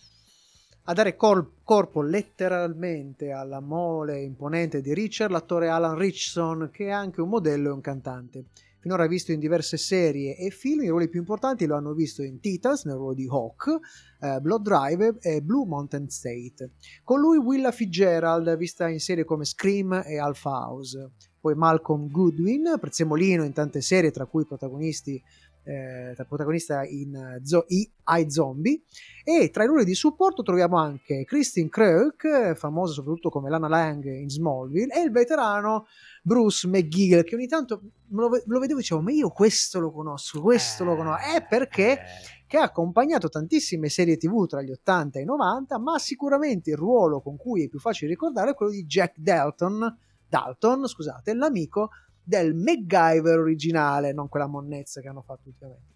A 0.85 0.93
dare 0.93 1.17
col- 1.17 1.51
corpo 1.65 2.01
letteralmente 2.01 3.33
alla 3.33 3.59
mole 3.59 4.23
imponente 4.23 4.81
di 4.83 4.95
Richard, 4.95 5.33
l'attore 5.33 5.69
Alan 5.69 5.99
Richson, 5.99 6.71
che 6.73 6.87
è 6.87 6.91
anche 6.91 7.21
un 7.21 7.31
modello 7.31 7.71
e 7.71 7.73
un 7.73 7.81
cantante. 7.81 8.45
Finora 8.85 9.07
visto 9.07 9.33
in 9.33 9.41
diverse 9.41 9.79
serie 9.79 10.37
e 10.37 10.51
film, 10.51 10.83
i 10.83 10.89
ruoli 10.89 11.09
più 11.09 11.19
importanti 11.19 11.65
lo 11.65 11.75
hanno 11.75 11.95
visto 11.95 12.23
in 12.23 12.39
Titus 12.39 12.85
nel 12.85 12.97
ruolo 12.97 13.15
di 13.15 13.27
Hawk, 13.27 13.79
eh, 14.21 14.41
Blood 14.41 14.63
Drive 14.63 15.17
e 15.21 15.41
Blue 15.41 15.67
Mountain 15.67 16.11
State. 16.11 16.73
Con 17.03 17.19
lui 17.19 17.39
Willa 17.39 17.71
Fitzgerald, 17.71 18.55
vista 18.59 18.87
in 18.87 19.01
serie 19.01 19.25
come 19.25 19.47
Scream 19.47 20.03
e 20.05 20.19
Alpha 20.19 20.51
House. 20.51 21.13
Poi 21.41 21.55
Malcolm 21.55 22.11
Goodwin, 22.11 22.77
prezzemolino 22.79 23.43
in 23.43 23.55
tante 23.55 23.81
serie, 23.81 24.11
tra 24.11 24.27
cui 24.27 24.45
protagonisti 24.45 25.23
eh, 25.65 26.15
protagonista 26.29 26.85
in 26.85 27.41
zo- 27.43 27.65
I, 27.69 27.91
I 28.19 28.31
Zombie 28.31 28.83
e 29.25 29.51
tra 29.51 29.65
i 29.65 29.67
ruoli 29.67 29.85
di 29.85 29.95
supporto 29.95 30.43
troviamo 30.43 30.77
anche 30.77 31.25
Christine 31.25 31.69
Kruk, 31.69 32.55
famosa 32.55 32.93
soprattutto 32.93 33.31
come 33.31 33.49
Lana 33.49 33.69
Lang 33.69 34.05
in 34.05 34.29
Smallville 34.29 34.95
e 34.95 35.01
il 35.01 35.11
veterano 35.11 35.87
Bruce 36.23 36.69
McGill 36.69 37.25
che 37.25 37.35
ogni 37.35 37.47
tanto 37.47 37.81
lo, 38.09 38.29
lo 38.45 38.59
vedevo 38.59 38.79
e 38.79 38.83
dicevo 38.83 39.01
ma 39.01 39.11
io 39.11 39.31
questo 39.31 39.81
lo 39.81 39.91
conosco, 39.91 40.41
questo 40.41 40.83
eh, 40.83 40.87
lo 40.87 40.97
conosco 40.97 41.37
è 41.37 41.47
perché 41.47 41.93
eh. 41.93 42.05
che 42.47 42.59
ha 42.59 42.63
accompagnato 42.63 43.29
tantissime 43.29 43.89
serie 43.89 44.17
tv 44.17 44.47
tra 44.47 44.63
gli 44.63 44.71
80 44.71 45.19
e 45.19 45.23
i 45.23 45.25
90 45.25 45.79
ma 45.79 45.99
sicuramente 45.99 46.71
il 46.71 46.77
ruolo 46.77 47.21
con 47.21 47.37
cui 47.37 47.65
è 47.65 47.69
più 47.69 47.81
facile 47.81 48.11
ricordare 48.11 48.51
è 48.51 48.55
quello 48.55 48.73
di 48.73 48.85
Jack 48.85 49.19
Dalton 49.19 49.99
Dalton, 50.35 50.89
scusate, 50.89 51.33
l'amico 51.35 51.91
del 52.25 52.55
MacGyver 52.55 53.39
originale, 53.39 54.13
non 54.13 54.29
quella 54.29 54.47
monnezza 54.47 55.01
che 55.01 55.09
hanno 55.09 55.23
fatto 55.23 55.49
ultimamente. 55.49 55.93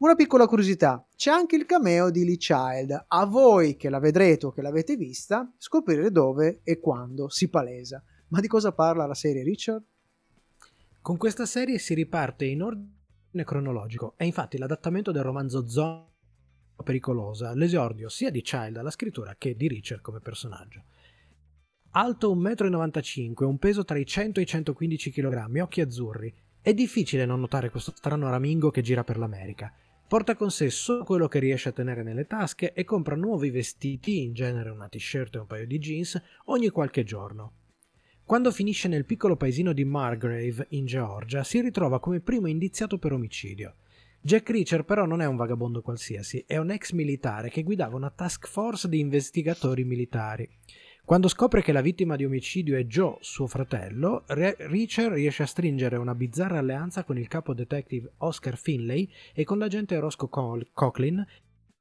Una 0.00 0.14
piccola 0.14 0.46
curiosità, 0.46 1.06
c'è 1.14 1.30
anche 1.30 1.56
il 1.56 1.66
cameo 1.66 2.10
di 2.10 2.24
Lee 2.24 2.36
Child, 2.36 3.04
a 3.08 3.26
voi 3.26 3.76
che 3.76 3.90
la 3.90 3.98
vedrete 3.98 4.46
o 4.46 4.50
che 4.50 4.62
l'avete 4.62 4.96
vista, 4.96 5.52
scoprire 5.58 6.10
dove 6.10 6.60
e 6.64 6.80
quando 6.80 7.28
si 7.28 7.50
palesa. 7.50 8.02
Ma 8.28 8.40
di 8.40 8.46
cosa 8.46 8.72
parla 8.72 9.04
la 9.04 9.14
serie 9.14 9.42
Richard? 9.42 9.84
Con 11.02 11.16
questa 11.16 11.44
serie 11.44 11.78
si 11.78 11.92
riparte 11.92 12.46
in 12.46 12.62
ordine 12.62 13.44
cronologico, 13.44 14.14
è 14.16 14.24
infatti 14.24 14.56
l'adattamento 14.56 15.12
del 15.12 15.22
romanzo 15.22 15.68
Zona 15.68 16.08
pericolosa, 16.82 17.54
l'esordio 17.54 18.08
sia 18.08 18.30
di 18.30 18.40
Child 18.40 18.78
alla 18.78 18.90
scrittura 18.90 19.34
che 19.36 19.54
di 19.54 19.68
Richard 19.68 20.00
come 20.00 20.20
personaggio. 20.20 20.84
Alto 21.92 22.32
1,95 22.36 23.42
m, 23.42 23.48
un 23.48 23.58
peso 23.58 23.84
tra 23.84 23.98
i 23.98 24.06
100 24.06 24.38
e 24.38 24.44
i 24.44 24.46
115 24.46 25.10
kg, 25.10 25.58
occhi 25.60 25.80
azzurri. 25.80 26.32
È 26.60 26.72
difficile 26.72 27.26
non 27.26 27.40
notare 27.40 27.68
questo 27.68 27.92
strano 27.96 28.30
ramingo 28.30 28.70
che 28.70 28.80
gira 28.80 29.02
per 29.02 29.18
l'America. 29.18 29.74
Porta 30.06 30.36
con 30.36 30.52
sé 30.52 30.70
solo 30.70 31.02
quello 31.02 31.26
che 31.26 31.40
riesce 31.40 31.70
a 31.70 31.72
tenere 31.72 32.04
nelle 32.04 32.28
tasche 32.28 32.74
e 32.74 32.84
compra 32.84 33.16
nuovi 33.16 33.50
vestiti, 33.50 34.22
in 34.22 34.34
genere 34.34 34.70
una 34.70 34.86
t-shirt 34.86 35.34
e 35.34 35.38
un 35.40 35.46
paio 35.48 35.66
di 35.66 35.80
jeans, 35.80 36.22
ogni 36.44 36.68
qualche 36.68 37.02
giorno. 37.02 37.54
Quando 38.24 38.52
finisce 38.52 38.86
nel 38.86 39.04
piccolo 39.04 39.34
paesino 39.34 39.72
di 39.72 39.84
Margrave, 39.84 40.68
in 40.70 40.86
Georgia, 40.86 41.42
si 41.42 41.60
ritrova 41.60 41.98
come 41.98 42.20
primo 42.20 42.46
indiziato 42.46 42.98
per 42.98 43.14
omicidio. 43.14 43.74
Jack 44.22 44.48
Reacher 44.50 44.84
però 44.84 45.06
non 45.06 45.22
è 45.22 45.26
un 45.26 45.34
vagabondo 45.34 45.82
qualsiasi, 45.82 46.44
è 46.46 46.56
un 46.56 46.70
ex 46.70 46.92
militare 46.92 47.48
che 47.48 47.64
guidava 47.64 47.96
una 47.96 48.10
task 48.10 48.46
force 48.46 48.88
di 48.88 49.00
investigatori 49.00 49.82
militari. 49.82 50.48
Quando 51.10 51.26
scopre 51.26 51.60
che 51.60 51.72
la 51.72 51.80
vittima 51.80 52.14
di 52.14 52.24
omicidio 52.24 52.78
è 52.78 52.84
Joe, 52.84 53.16
suo 53.18 53.48
fratello, 53.48 54.22
Re- 54.28 54.54
Reacher 54.56 55.10
riesce 55.10 55.42
a 55.42 55.46
stringere 55.46 55.96
una 55.96 56.14
bizzarra 56.14 56.58
alleanza 56.58 57.02
con 57.02 57.18
il 57.18 57.26
capo 57.26 57.52
detective 57.52 58.12
Oscar 58.18 58.56
Finlay 58.56 59.10
e 59.34 59.42
con 59.42 59.58
l'agente 59.58 59.98
Roscoe 59.98 60.28
Col- 60.28 60.70
Coughlin 60.72 61.26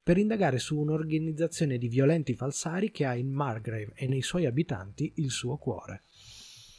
per 0.01 0.17
indagare 0.17 0.57
su 0.57 0.79
un'organizzazione 0.79 1.77
di 1.77 1.87
violenti 1.89 2.33
falsari 2.33 2.89
che 2.89 3.05
ha 3.05 3.13
in 3.13 3.31
Margrave 3.31 3.91
e 3.93 4.07
nei 4.07 4.23
suoi 4.23 4.47
abitanti 4.47 5.13
il 5.17 5.29
suo 5.29 5.57
cuore. 5.57 6.01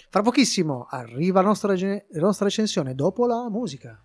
Fra 0.09 0.23
pochissimo 0.23 0.89
arriva 0.91 1.43
la 1.43 1.47
nostra, 1.47 1.77
la 1.77 2.03
nostra 2.15 2.47
recensione 2.47 2.97
dopo 2.97 3.27
la 3.27 3.49
musica. 3.49 4.05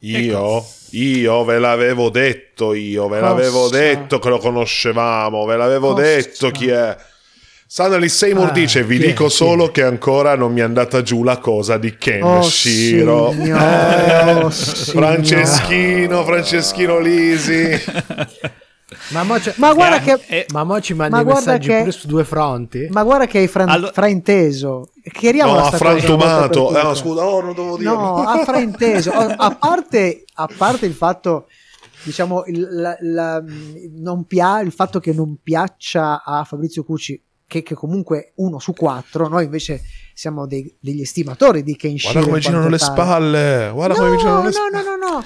Io, 0.00 0.18
ecco. 0.18 0.66
io 0.90 1.44
ve 1.44 1.58
l'avevo 1.58 2.10
detto, 2.10 2.74
io 2.74 3.08
ve 3.08 3.20
Costa. 3.20 3.34
l'avevo 3.34 3.68
detto 3.68 4.18
che 4.18 4.28
lo 4.28 4.38
conoscevamo, 4.38 5.44
ve 5.46 5.56
l'avevo 5.56 5.94
Costa. 5.94 6.02
detto 6.02 6.50
chi 6.50 6.68
è. 6.68 6.96
Sanali 7.66 8.08
Seymour 8.08 8.48
ah, 8.48 8.52
dice: 8.52 8.84
Vi 8.84 8.98
dico 8.98 9.26
è, 9.26 9.30
solo 9.30 9.70
che 9.70 9.82
ancora 9.82 10.36
non 10.36 10.52
mi 10.52 10.60
è 10.60 10.62
andata 10.62 11.02
giù 11.02 11.22
la 11.24 11.38
cosa 11.38 11.78
di 11.78 11.96
Ken 11.96 12.22
oh, 12.22 12.42
Shiro. 12.42 13.32
Signore, 13.32 14.42
oh, 14.42 14.50
Franceschino, 14.50 16.24
Franceschino 16.24 16.98
Lisi. 16.98 17.82
Ma, 19.10 19.24
mo 19.24 19.34
ma 19.56 19.74
guarda 19.74 19.98
che 19.98 20.20
eh, 20.28 20.46
ma 20.52 20.62
mo 20.62 20.80
ci 20.80 20.94
mandi 20.94 21.24
messaggi 21.24 21.68
che, 21.68 21.78
pure 21.78 21.90
su 21.90 22.06
due 22.06 22.22
fronti. 22.22 22.86
Ma 22.88 23.02
guarda 23.02 23.26
che 23.26 23.38
hai 23.38 23.48
fran- 23.48 23.68
allora, 23.68 23.90
frainteso. 23.90 24.90
Chiariamo 25.02 25.54
no, 25.54 25.58
ha 25.58 25.70
frantumato. 25.72 26.68
Eh, 26.78 26.82
no, 26.82 26.94
scusa, 26.94 27.26
oh, 27.26 27.40
non 27.42 27.54
devo 27.54 27.76
dire. 27.76 27.90
No, 27.90 28.22
ha 28.22 28.38
frainteso. 28.46 29.10
a, 29.10 29.56
parte, 29.56 30.24
a 30.34 30.48
parte 30.56 30.86
il 30.86 30.94
fatto 30.94 31.48
diciamo 32.04 32.44
il, 32.46 32.64
la, 32.70 32.96
la, 33.00 33.42
non 33.90 34.24
pia- 34.24 34.60
il 34.60 34.70
fatto 34.70 35.00
che 35.00 35.12
non 35.12 35.38
piaccia 35.42 36.22
a 36.22 36.44
Fabrizio 36.44 36.84
Cucci 36.84 37.20
che, 37.46 37.62
che, 37.62 37.74
comunque 37.74 38.32
uno 38.36 38.58
su 38.58 38.72
quattro, 38.72 39.28
noi 39.28 39.44
invece 39.44 39.82
siamo 40.14 40.46
dei, 40.46 40.74
degli 40.80 41.00
estimatori 41.00 41.62
di 41.62 41.76
Ken 41.76 41.96
Guarda 42.00 42.22
come 42.22 42.40
girano 42.40 42.68
le 42.68 42.78
spalle, 42.78 43.70
guarda 43.72 43.94
no, 43.94 44.04
come 44.04 44.16
girano 44.16 44.44
le 44.44 44.52
spalle. 44.52 44.70
No, 44.70 44.82
no, 44.82 44.96
no, 44.96 45.06
no. 45.14 45.24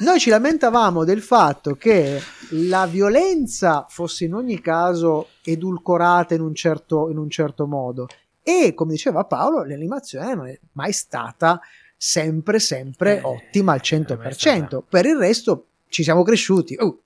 Noi 0.00 0.18
ci 0.20 0.30
lamentavamo 0.30 1.04
del 1.04 1.22
fatto 1.22 1.74
che 1.74 2.20
la 2.50 2.86
violenza 2.86 3.84
fosse 3.88 4.24
in 4.24 4.34
ogni 4.34 4.60
caso 4.60 5.28
edulcorata 5.42 6.34
in 6.34 6.40
un 6.40 6.54
certo, 6.54 7.10
in 7.10 7.18
un 7.18 7.28
certo 7.28 7.66
modo 7.66 8.06
e, 8.48 8.72
come 8.72 8.92
diceva 8.92 9.24
Paolo, 9.24 9.62
l'animazione 9.62 10.34
non 10.34 10.46
è 10.46 10.58
mai 10.72 10.92
stata 10.92 11.60
sempre, 11.98 12.58
sempre 12.58 13.18
eh, 13.18 13.22
ottima 13.22 13.72
al 13.74 13.80
100%. 13.82 14.84
Per 14.88 15.04
il 15.04 15.16
resto 15.16 15.66
ci 15.88 16.02
siamo 16.02 16.22
cresciuti. 16.22 16.74
Uh, 16.78 16.98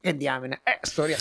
che 0.00 0.16
diamine, 0.16 0.60
eh, 0.62 0.78
storia. 0.82 1.16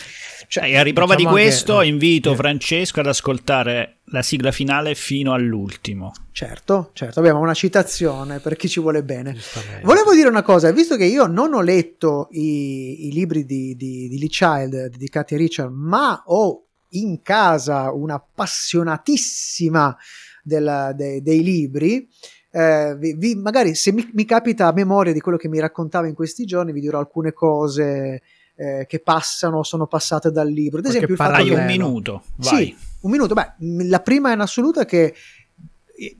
Cioè, 0.48 0.66
e 0.66 0.78
a 0.78 0.84
riprova 0.84 1.16
diciamo 1.16 1.36
di 1.36 1.42
questo, 1.42 1.80
che, 1.80 1.88
invito 1.88 2.34
eh. 2.34 2.36
Francesco 2.36 3.00
ad 3.00 3.08
ascoltare 3.08 4.02
la 4.06 4.22
sigla 4.22 4.52
finale 4.52 4.94
fino 4.96 5.34
all'ultimo. 5.34 6.14
Certo, 6.32 6.92
certo, 6.94 7.20
abbiamo 7.20 7.40
una 7.40 7.56
citazione 7.56 8.40
per 8.40 8.56
chi 8.56 8.70
ci 8.70 8.80
vuole 8.80 9.04
bene. 9.04 9.36
Volevo 9.82 10.14
dire 10.14 10.30
una 10.30 10.44
cosa, 10.44 10.72
visto 10.72 10.96
che 10.96 11.06
io 11.06 11.26
non 11.26 11.54
ho 11.54 11.62
letto 11.62 12.28
i, 12.32 13.08
i 13.08 13.12
libri 13.12 13.46
di, 13.46 13.76
di, 13.76 14.08
di 14.08 14.20
Lee 14.20 14.30
Child 14.30 14.90
dedicati 14.90 15.34
a 15.34 15.38
Richard, 15.38 15.74
ma 15.74 16.22
ho 16.26 16.68
in 16.92 17.22
casa 17.22 17.92
un'appassionatissima 17.92 19.98
del, 20.44 20.94
de, 20.96 21.22
dei 21.22 21.44
libri, 21.44 22.08
eh, 22.52 22.96
vi, 22.98 23.14
vi, 23.14 23.36
magari 23.36 23.76
se 23.76 23.92
mi, 23.92 24.10
mi, 24.14 24.24
capita 24.24 24.68
a 24.68 24.74
memoria 24.74 25.12
di 25.12 25.20
quello 25.20 25.38
che 25.38 25.50
mi 25.50 25.60
raccontava 25.60 26.08
in 26.08 26.14
questi 26.14 26.46
giorni, 26.46 26.72
vi 26.72 26.80
dirò 26.80 27.00
alcune 27.00 27.34
cose 27.34 28.22
eh, 28.58 28.86
che 28.88 29.00
passano, 29.00 29.64
sono 29.64 29.86
passate 29.86 30.32
dal 30.32 30.50
libro. 30.50 30.80
Ad 30.80 30.86
esempio, 30.86 31.12
il 31.12 31.16
fatto 31.16 31.44
che... 31.44 31.54
un 31.54 31.66
minuto, 31.66 32.24
vai. 32.38 32.66
Sì, 32.66 32.78
un 33.02 33.12
minuto. 33.12 33.34
Beh, 33.36 33.54
la 33.86 34.00
prima 34.02 34.32
è 34.32 34.34
in 34.34 34.40
assoluta 34.42 34.84
che 34.84 35.14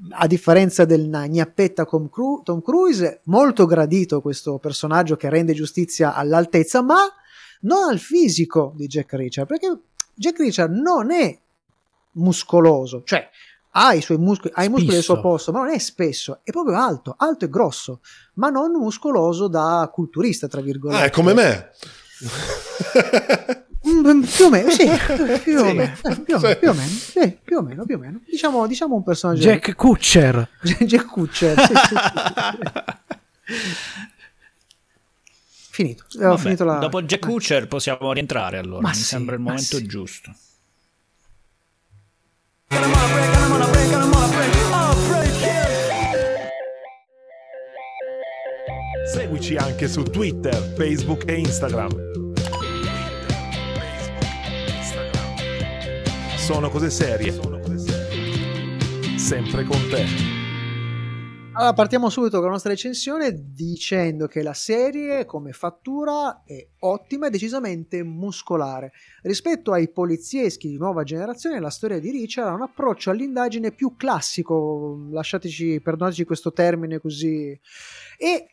a 0.10 0.28
differenza 0.28 0.86
del 0.86 1.08
gnappetta 1.08 1.86
Tom 1.86 2.62
Cruise, 2.62 3.22
molto 3.26 3.66
gradito 3.66 4.22
questo 4.22 4.58
personaggio 4.58 5.16
che 5.16 5.30
rende 5.30 5.54
giustizia 5.54 6.14
all'altezza, 6.14 6.82
ma 6.82 7.06
non 7.62 7.90
al 7.90 8.00
fisico 8.00 8.74
di 8.76 8.88
Jack 8.88 9.14
Richard, 9.14 9.48
perché 9.48 9.80
Jack 10.14 10.40
Richard 10.40 10.74
non 10.74 11.12
è 11.12 11.38
muscoloso, 12.14 13.04
cioè 13.04 13.30
ha 13.80 13.94
i 13.94 14.02
suoi 14.02 14.18
muscoli, 14.18 14.52
ha 14.56 14.64
i 14.64 14.70
muscoli 14.70 14.94
del 14.94 15.04
suo 15.04 15.20
posto, 15.20 15.52
ma 15.52 15.60
non 15.60 15.70
è 15.70 15.78
spesso, 15.78 16.40
è 16.44 16.50
proprio 16.50 16.78
alto, 16.78 17.14
alto 17.16 17.46
e 17.46 17.50
grosso, 17.50 18.00
ma 18.36 18.50
non 18.50 18.72
muscoloso 18.72 19.48
da 19.48 19.88
culturista, 19.94 20.48
tra 20.48 20.62
virgolette. 20.62 21.02
Ah, 21.02 21.06
è 21.06 21.12
come 21.12 21.34
me. 21.34 21.72
Più 23.80 24.46
o 24.46 24.50
meno, 24.50 24.70
sì, 24.72 24.86
più, 25.44 25.60
o 25.60 25.74
meno, 25.74 25.94
più, 26.26 26.36
o 26.36 26.40
meno, 26.40 26.56
più 26.58 26.70
o 26.70 26.74
meno, 26.74 26.90
sì, 26.90 27.38
più 27.44 27.58
o 27.58 27.62
meno, 27.62 27.86
più 27.86 27.96
o 27.96 28.00
meno. 28.00 28.20
Diciamo, 28.26 28.68
diciamo 28.68 28.96
un 28.96 29.04
personaggio. 29.04 29.42
Jack 29.42 29.76
Kutcher. 29.76 30.50
Jack 30.62 31.06
Kutcher, 31.06 31.60
sì, 31.60 31.74
sì, 31.74 31.96
Finito. 35.72 36.06
Vabbè, 36.18 36.40
finito 36.40 36.64
la... 36.64 36.80
Dopo 36.80 37.04
Jack 37.04 37.24
Kutcher 37.24 37.68
possiamo 37.68 38.12
rientrare 38.12 38.58
allora. 38.58 38.82
Ma 38.82 38.90
mi 38.90 38.96
sembra 38.96 39.36
il 39.36 39.42
momento 39.42 39.80
giusto. 39.86 40.34
Seguici 49.48 49.56
anche 49.56 49.88
su 49.88 50.04
Twitter, 50.04 50.54
Facebook 50.76 51.24
e 51.26 51.40
Instagram. 51.40 51.90
Sono 56.36 56.70
cose 56.70 56.90
serie. 56.90 57.32
Sempre 59.18 59.64
con 59.64 59.78
te. 59.90 60.06
Allora, 61.54 61.74
partiamo 61.74 62.10
subito 62.10 62.38
con 62.38 62.48
la 62.48 62.52
nostra 62.52 62.72
recensione 62.72 63.54
dicendo 63.54 64.28
che 64.28 64.44
la 64.44 64.54
serie 64.54 65.26
come 65.26 65.54
fattura 65.54 66.44
è 66.46 66.68
ottima 66.80 67.28
e 67.28 67.30
decisamente 67.30 68.04
muscolare. 68.04 68.92
Rispetto 69.22 69.72
ai 69.72 69.90
polizieschi 69.90 70.68
di 70.68 70.78
nuova 70.78 71.04
generazione, 71.04 71.62
la 71.62 71.70
storia 71.70 72.00
di 72.00 72.12
Richard 72.12 72.50
ha 72.50 72.54
un 72.54 72.64
approccio 72.64 73.12
all'indagine 73.12 73.72
più 73.72 73.96
classico, 73.96 75.08
lasciateci, 75.10 75.80
perdonateci 75.80 76.26
questo 76.26 76.52
termine 76.52 77.00
così, 77.00 77.60
e 78.18 78.48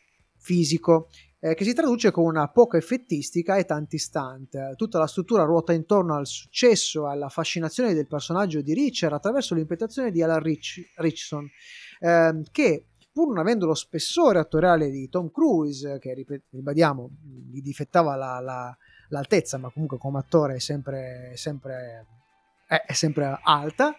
fisico 0.44 1.09
eh, 1.40 1.54
che 1.54 1.64
si 1.64 1.72
traduce 1.72 2.11
con 2.11 2.24
una 2.24 2.48
poca 2.48 2.76
effettistica 2.76 3.57
e 3.57 3.64
tanti 3.64 3.98
stunt. 3.98 4.76
Tutta 4.76 4.98
la 4.98 5.07
struttura 5.07 5.44
ruota 5.44 5.72
intorno 5.72 6.14
al 6.14 6.26
successo 6.26 7.09
alla 7.09 7.30
fascinazione 7.30 7.94
del 7.94 8.07
personaggio 8.07 8.61
di 8.61 8.74
Richard 8.74 9.14
attraverso 9.14 9.54
l'interpretazione 9.54 10.11
di 10.11 10.22
Alan 10.22 10.40
Rich- 10.40 10.92
Richardson, 10.96 11.48
eh, 12.00 12.42
che 12.52 12.87
pur 13.11 13.28
non 13.28 13.38
avendo 13.38 13.64
lo 13.64 13.74
spessore 13.74 14.38
attoriale 14.38 14.90
di 14.90 15.09
Tom 15.09 15.30
Cruise, 15.30 15.98
che 15.98 16.14
ribadiamo, 16.50 17.11
gli 17.50 17.62
difettava 17.62 18.16
la, 18.16 18.40
la, 18.40 18.76
l'altezza, 19.09 19.57
ma 19.57 19.70
comunque 19.70 19.98
come 19.98 20.18
attore 20.18 20.57
è 20.57 20.61
sempre, 20.61 21.33
sempre, 21.37 22.07
è, 22.82 22.92
sempre 22.92 23.38
alta, 23.42 23.96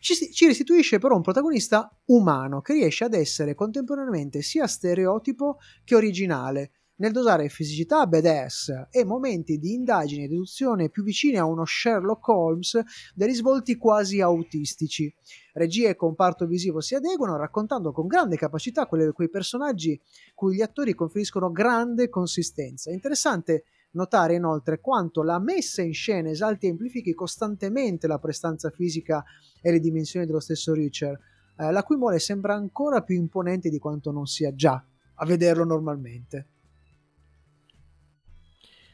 ci, 0.00 0.14
ci, 0.32 0.46
restituisce 0.46 0.98
però 0.98 1.16
un 1.16 1.22
protagonista 1.22 1.90
umano 2.06 2.60
che 2.60 2.74
riesce 2.74 3.04
ad 3.04 3.14
essere 3.14 3.54
contemporaneamente 3.54 4.42
sia 4.42 4.66
stereotipo 4.66 5.58
che 5.84 5.94
originale, 5.94 6.72
nel 6.98 7.12
dosare 7.12 7.48
fisicità 7.48 8.06
badass 8.06 8.88
e 8.90 9.04
momenti 9.04 9.58
di 9.58 9.72
indagine 9.72 10.24
e 10.24 10.28
deduzione 10.28 10.88
più 10.88 11.02
vicini 11.02 11.36
a 11.36 11.44
uno 11.44 11.64
Sherlock 11.64 12.26
Holmes 12.28 12.80
dei 13.14 13.28
risvolti 13.28 13.76
quasi 13.76 14.20
autistici. 14.20 15.12
Regia 15.52 15.88
e 15.88 15.96
comparto 15.96 16.46
visivo 16.46 16.80
si 16.80 16.94
adeguano, 16.94 17.36
raccontando 17.36 17.92
con 17.92 18.06
grande 18.06 18.36
capacità 18.36 18.86
quei 18.86 19.30
personaggi 19.30 20.00
cui 20.34 20.56
gli 20.56 20.62
attori 20.62 20.94
conferiscono 20.94 21.50
grande 21.50 22.08
consistenza. 22.08 22.90
Interessante 22.90 23.64
notare 23.92 24.34
inoltre 24.34 24.80
quanto 24.80 25.22
la 25.22 25.38
messa 25.38 25.82
in 25.82 25.94
scena 25.94 26.30
esalti 26.30 26.66
e 26.66 26.70
amplifichi 26.70 27.14
costantemente 27.14 28.06
la 28.06 28.18
prestanza 28.18 28.70
fisica 28.70 29.24
e 29.60 29.70
le 29.70 29.80
dimensioni 29.80 30.26
dello 30.26 30.40
stesso 30.40 30.72
Richard, 30.72 31.18
eh, 31.56 31.70
la 31.70 31.82
cui 31.82 31.96
mole 31.96 32.18
sembra 32.18 32.54
ancora 32.54 33.02
più 33.02 33.16
imponente 33.16 33.68
di 33.68 33.78
quanto 33.78 34.10
non 34.10 34.26
sia 34.26 34.54
già 34.54 34.84
a 35.14 35.26
vederlo 35.26 35.64
normalmente. 35.64 36.46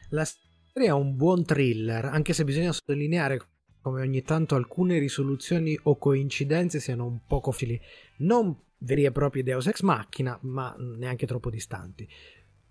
La 0.09 0.25
serie 0.25 0.89
è 0.89 0.93
un 0.93 1.15
buon 1.15 1.43
thriller, 1.43 2.05
anche 2.05 2.33
se 2.33 2.43
bisogna 2.43 2.71
sottolineare 2.71 3.41
come 3.81 4.01
ogni 4.01 4.23
tanto 4.23 4.55
alcune 4.55 4.97
risoluzioni 4.97 5.77
o 5.83 5.97
coincidenze 5.97 6.79
siano 6.79 7.05
un 7.05 7.19
poco 7.27 7.51
fili, 7.51 7.79
non 8.17 8.57
veri 8.79 9.05
e 9.05 9.11
propri 9.11 9.43
Deus 9.43 9.67
Ex 9.67 9.81
Machina, 9.81 10.37
ma 10.41 10.75
neanche 10.77 11.27
troppo 11.27 11.49
distanti. 11.49 12.07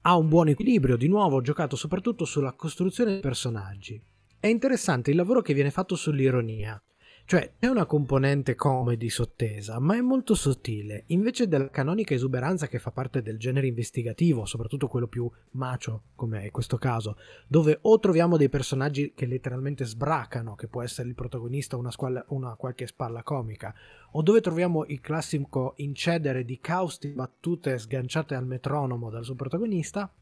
Ha 0.07 0.17
un 0.17 0.29
buon 0.29 0.49
equilibrio, 0.49 0.99
di 0.99 1.09
nuovo 1.09 1.41
giocato 1.41 1.77
soprattutto 1.77 2.27
sulla 2.27 2.53
costruzione 2.53 3.13
dei 3.13 3.21
personaggi. 3.21 3.99
È 4.39 4.47
interessante 4.47 5.09
il 5.09 5.17
lavoro 5.17 5.41
che 5.41 5.55
viene 5.55 5.71
fatto 5.71 5.97
sull'ironia. 5.97 6.79
Cioè, 7.27 7.55
è 7.59 7.69
una 7.69 7.87
componente 7.87 8.55
comedy 8.55 9.09
sottesa, 9.09 9.79
ma 9.79 9.97
è 9.97 10.03
molto 10.03 10.35
sottile. 10.35 11.05
Invece 11.07 11.49
della 11.49 11.71
canonica 11.71 12.13
esuberanza 12.13 12.67
che 12.67 12.79
fa 12.79 12.91
parte 12.91 13.23
del 13.23 13.39
genere 13.39 13.67
investigativo, 13.67 14.45
soprattutto 14.45 14.89
quello 14.89 15.07
più 15.07 15.31
macio, 15.53 16.03
come 16.17 16.43
è 16.43 16.51
questo 16.51 16.77
caso, 16.77 17.17
dove 17.49 17.79
o 17.81 17.99
troviamo 17.99 18.37
dei 18.37 18.51
personaggi 18.51 19.15
che 19.15 19.25
letteralmente 19.25 19.87
sbracano, 19.87 20.55
che 20.55 20.69
può 20.69 20.83
essere 20.83 21.09
il 21.09 21.15
protagonista 21.15 21.79
una, 21.79 21.91
squalla, 21.91 22.23
una 22.29 22.57
qualche 22.57 22.87
spalla 22.87 23.23
comica, 23.23 23.75
o 24.13 24.21
dove 24.21 24.43
troviamo 24.43 24.85
il 24.85 25.01
classico 25.01 25.73
incedere 25.77 26.45
di 26.45 26.59
causti 26.61 27.09
battute 27.09 27.79
sganciate 27.79 28.35
al 28.35 28.47
metronomo 28.47 29.09
dal 29.09 29.25
suo 29.25 29.35
protagonista, 29.35 30.13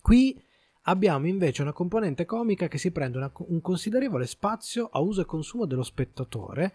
qui 0.00 0.40
Abbiamo 0.82 1.26
invece 1.26 1.62
una 1.62 1.72
componente 1.72 2.24
comica 2.24 2.68
che 2.68 2.78
si 2.78 2.90
prende 2.90 3.18
una, 3.18 3.30
un 3.48 3.60
considerevole 3.60 4.26
spazio 4.26 4.88
a 4.90 5.00
uso 5.00 5.20
e 5.20 5.26
consumo 5.26 5.66
dello 5.66 5.82
spettatore 5.82 6.74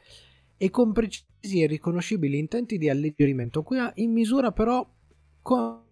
e 0.58 0.70
con 0.70 0.94
precisi 0.94 1.62
e 1.62 1.68
riconoscibili 1.68 2.38
intenti 2.38 2.78
di 2.78 2.90
alleggerimento, 2.90 3.64
qui 3.64 3.80
in 3.96 4.12
misura 4.12 4.52
però 4.52 4.88
co- 5.42 5.86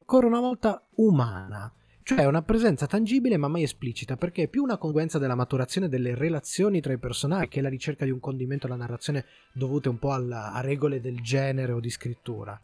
ancora 0.00 0.26
una 0.26 0.40
volta 0.40 0.86
umana, 0.96 1.72
cioè 2.02 2.26
una 2.26 2.42
presenza 2.42 2.86
tangibile 2.86 3.36
ma 3.36 3.48
mai 3.48 3.62
esplicita, 3.62 4.16
perché 4.16 4.44
è 4.44 4.48
più 4.48 4.62
una 4.62 4.76
conseguenza 4.76 5.18
della 5.18 5.34
maturazione 5.34 5.88
delle 5.88 6.14
relazioni 6.14 6.80
tra 6.80 6.92
i 6.92 6.98
personaggi 6.98 7.48
che 7.48 7.60
la 7.62 7.68
ricerca 7.68 8.04
di 8.04 8.10
un 8.10 8.20
condimento 8.20 8.66
alla 8.66 8.76
narrazione 8.76 9.24
dovute 9.54 9.88
un 9.88 9.98
po' 9.98 10.12
alla, 10.12 10.52
a 10.52 10.60
regole 10.60 11.00
del 11.00 11.20
genere 11.22 11.72
o 11.72 11.80
di 11.80 11.90
scrittura. 11.90 12.60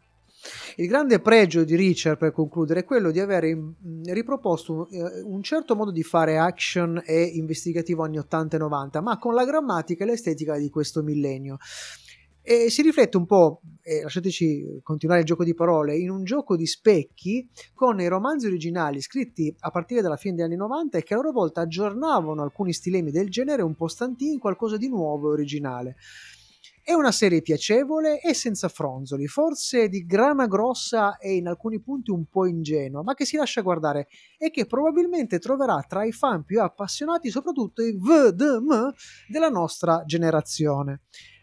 Il 0.77 0.87
grande 0.87 1.19
pregio 1.19 1.63
di 1.63 1.75
Richard, 1.75 2.17
per 2.17 2.31
concludere, 2.31 2.81
è 2.81 2.85
quello 2.85 3.11
di 3.11 3.19
aver 3.19 3.43
riproposto 4.05 4.87
eh, 4.89 5.21
un 5.23 5.43
certo 5.43 5.75
modo 5.75 5.91
di 5.91 6.03
fare 6.03 6.37
action 6.37 7.01
e 7.05 7.23
investigativo 7.23 8.03
anni 8.03 8.17
80 8.17 8.55
e 8.55 8.59
90, 8.59 9.01
ma 9.01 9.17
con 9.17 9.33
la 9.33 9.45
grammatica 9.45 10.03
e 10.03 10.07
l'estetica 10.07 10.57
di 10.57 10.69
questo 10.69 11.03
millennio. 11.03 11.57
E 12.41 12.69
si 12.69 12.81
riflette 12.81 13.17
un 13.17 13.25
po', 13.25 13.61
e 13.83 14.01
lasciateci 14.01 14.79
continuare 14.81 15.21
il 15.21 15.27
gioco 15.27 15.43
di 15.43 15.53
parole, 15.53 15.97
in 15.97 16.09
un 16.09 16.23
gioco 16.23 16.55
di 16.55 16.65
specchi 16.65 17.47
con 17.73 17.99
i 17.99 18.07
romanzi 18.07 18.47
originali 18.47 19.01
scritti 19.01 19.53
a 19.59 19.69
partire 19.69 20.01
dalla 20.01 20.15
fine 20.15 20.35
degli 20.35 20.45
anni 20.45 20.55
90 20.55 20.97
e 20.97 21.03
che 21.03 21.13
a 21.13 21.17
loro 21.17 21.31
volta 21.31 21.61
aggiornavano 21.61 22.41
alcuni 22.41 22.73
stilemi 22.73 23.11
del 23.11 23.29
genere 23.29 23.61
un 23.61 23.75
po' 23.75 23.87
stanti 23.87 24.31
in 24.31 24.39
qualcosa 24.39 24.77
di 24.77 24.87
nuovo 24.87 25.29
e 25.29 25.33
originale. 25.33 25.95
È 26.89 26.93
una 26.95 27.11
serie 27.11 27.43
piacevole 27.43 28.19
e 28.19 28.33
senza 28.33 28.67
fronzoli, 28.67 29.27
forse 29.27 29.89
di 29.89 30.07
grana 30.07 30.47
grossa 30.47 31.17
e 31.17 31.35
in 31.35 31.47
alcuni 31.47 31.79
punti 31.79 32.09
un 32.09 32.25
po' 32.25 32.47
ingenua, 32.47 33.03
ma 33.03 33.13
che 33.13 33.25
si 33.25 33.37
lascia 33.37 33.61
guardare 33.61 34.07
e 34.39 34.49
che 34.49 34.65
probabilmente 34.65 35.37
troverà 35.37 35.85
tra 35.87 36.03
i 36.03 36.11
fan 36.11 36.43
più 36.43 36.59
appassionati 36.59 37.29
soprattutto 37.29 37.83
i 37.83 37.95
VDM 37.95 38.91
della 39.27 39.49
nostra 39.49 40.01
generazione. 40.03 41.01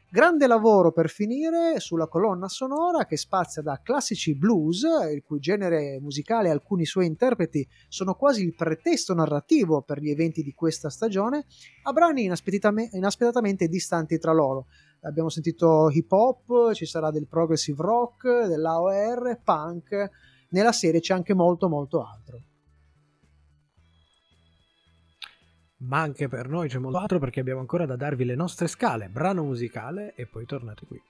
Grande 0.09 0.49
lavoro 0.49 0.91
per 0.91 1.09
finire 1.09 1.79
sulla 1.79 2.09
colonna 2.09 2.49
sonora 2.49 3.05
che 3.05 3.17
spazia 3.17 3.63
da 3.63 3.81
classici 3.83 4.37
blues, 4.37 4.83
il 5.13 5.23
cui 5.25 5.39
genere 5.39 6.01
musicale 6.01 6.49
e 6.49 6.53
alcuni 6.53 6.85
suoi 6.85 7.07
interpreti 7.07 7.65
sono 7.89 8.15
quasi 8.15 8.43
il 8.43 8.55
pretesto 8.55 9.15
narrativo 9.15 9.83
per 9.83 10.01
gli 10.01 10.11
eventi 10.11 10.43
di 10.43 10.55
questa 10.55 10.91
stagione, 10.91 11.47
a 11.85 11.93
brani 11.93 12.25
inaspettatamente 12.25 13.69
distanti 13.69 14.19
tra 14.19 14.33
loro, 14.33 14.67
abbiamo 15.07 15.29
sentito 15.29 15.89
hip 15.91 16.11
hop, 16.11 16.73
ci 16.73 16.85
sarà 16.85 17.11
del 17.11 17.27
progressive 17.29 17.83
rock, 17.83 18.47
dell'AOR, 18.47 19.41
punk, 19.43 20.11
nella 20.51 20.73
serie 20.73 21.01
c'è 21.01 21.15
anche 21.15 21.35
molto 21.35 21.69
molto 21.69 22.03
altro. 22.03 22.43
Ma 25.79 26.01
anche 26.01 26.29
per 26.29 26.49
noi 26.49 26.69
c'è 26.69 26.79
molto 26.79 26.99
altro 26.99 27.19
perché 27.19 27.41
abbiamo 27.41 27.61
ancora 27.61 27.87
da 27.87 27.97
darvi 27.97 28.25
le 28.25 28.35
nostre 28.35 28.67
scale, 28.67 29.09
brano 29.09 29.45
musicale 29.45 30.15
e 30.15 30.27
poi 30.27 30.45
tornate 30.45 30.87
qui. 30.87 31.01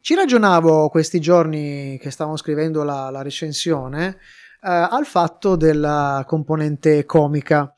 Ci 0.00 0.14
ragionavo 0.14 0.88
questi 0.88 1.20
giorni 1.20 1.98
che 1.98 2.10
stavamo 2.10 2.36
scrivendo 2.36 2.82
la, 2.82 3.10
la 3.10 3.22
recensione 3.22 4.08
eh, 4.08 4.70
al 4.70 5.04
fatto 5.04 5.56
della 5.56 6.24
componente 6.26 7.04
comica 7.04 7.74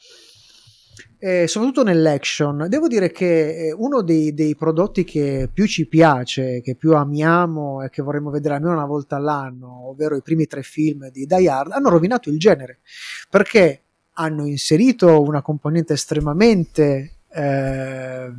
eh, 1.23 1.47
soprattutto 1.47 1.83
nell'action. 1.85 2.67
Devo 2.69 2.89
dire 2.89 3.13
che 3.13 3.67
eh, 3.67 3.73
uno 3.73 4.01
dei, 4.01 4.33
dei, 4.33 4.57
prodotti 4.57 5.05
che 5.05 5.51
più 5.53 5.67
ci 5.67 5.87
piace, 5.87 6.63
che 6.63 6.75
più 6.75 6.95
amiamo 6.95 7.83
e 7.83 7.91
che 7.91 8.01
vorremmo 8.01 8.31
vedere 8.31 8.55
almeno 8.55 8.73
una 8.73 8.87
volta 8.87 9.17
all'anno, 9.17 9.89
ovvero 9.89 10.17
i 10.17 10.23
primi 10.23 10.47
tre 10.47 10.63
film 10.63 11.11
di 11.11 11.27
Die 11.27 11.49
Hard, 11.49 11.73
hanno 11.73 11.91
rovinato 11.91 12.31
il 12.31 12.39
genere 12.39 12.81
perché 13.29 13.83
hanno 14.15 14.47
inserito 14.47 15.21
una 15.21 15.43
componente 15.43 15.93
estremamente 15.93 17.19
eh, 17.33 18.33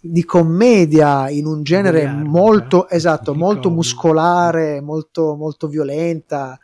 di 0.00 0.24
commedia 0.24 1.28
in 1.28 1.44
un 1.44 1.64
genere 1.64 2.06
Miliardo, 2.06 2.30
molto, 2.30 2.88
eh? 2.88 2.96
esatto, 2.96 3.34
molto 3.34 3.68
muscolare, 3.68 4.80
molto, 4.80 5.34
molto 5.34 5.66
violenta. 5.66 6.56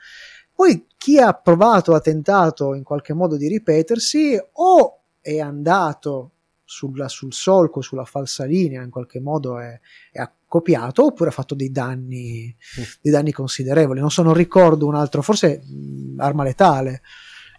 Poi 0.55 0.87
chi 0.97 1.19
ha 1.19 1.33
provato, 1.35 1.95
ha 1.95 2.01
tentato 2.01 2.75
in 2.75 2.85
qualche 2.85 3.13
modo 3.13 3.37
di 3.37 3.49
ripetersi 3.49 4.41
o 4.53 5.01
è 5.27 5.41
andato 5.41 6.31
sulla, 6.63 7.09
sul 7.09 7.33
solco, 7.33 7.81
sulla 7.81 8.05
falsa 8.05 8.45
linea, 8.45 8.83
in 8.83 8.91
qualche 8.91 9.19
modo 9.19 9.59
è, 9.59 9.79
è 10.13 10.21
accoppiato, 10.21 11.07
oppure 11.07 11.31
ha 11.31 11.33
fatto 11.33 11.57
dei 11.57 11.73
danni, 11.73 12.55
mm. 12.81 12.83
dei 13.03 13.13
danni 13.13 13.33
considerevoli. 13.33 13.99
Non 13.99 14.11
so, 14.11 14.23
non 14.23 14.35
ricordo 14.35 14.87
un 14.87 14.95
altro, 14.95 15.23
forse 15.23 15.63
mh, 15.65 16.13
mm, 16.15 16.21
Arma 16.21 16.45
Letale 16.45 17.03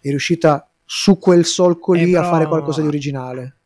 è 0.00 0.08
riuscita 0.08 0.66
su 0.82 1.18
quel 1.18 1.44
solco 1.44 1.92
lì 1.92 2.12
eh, 2.12 2.16
a 2.16 2.24
fare 2.24 2.46
qualcosa 2.46 2.80
di 2.80 2.86
originale. 2.86 3.57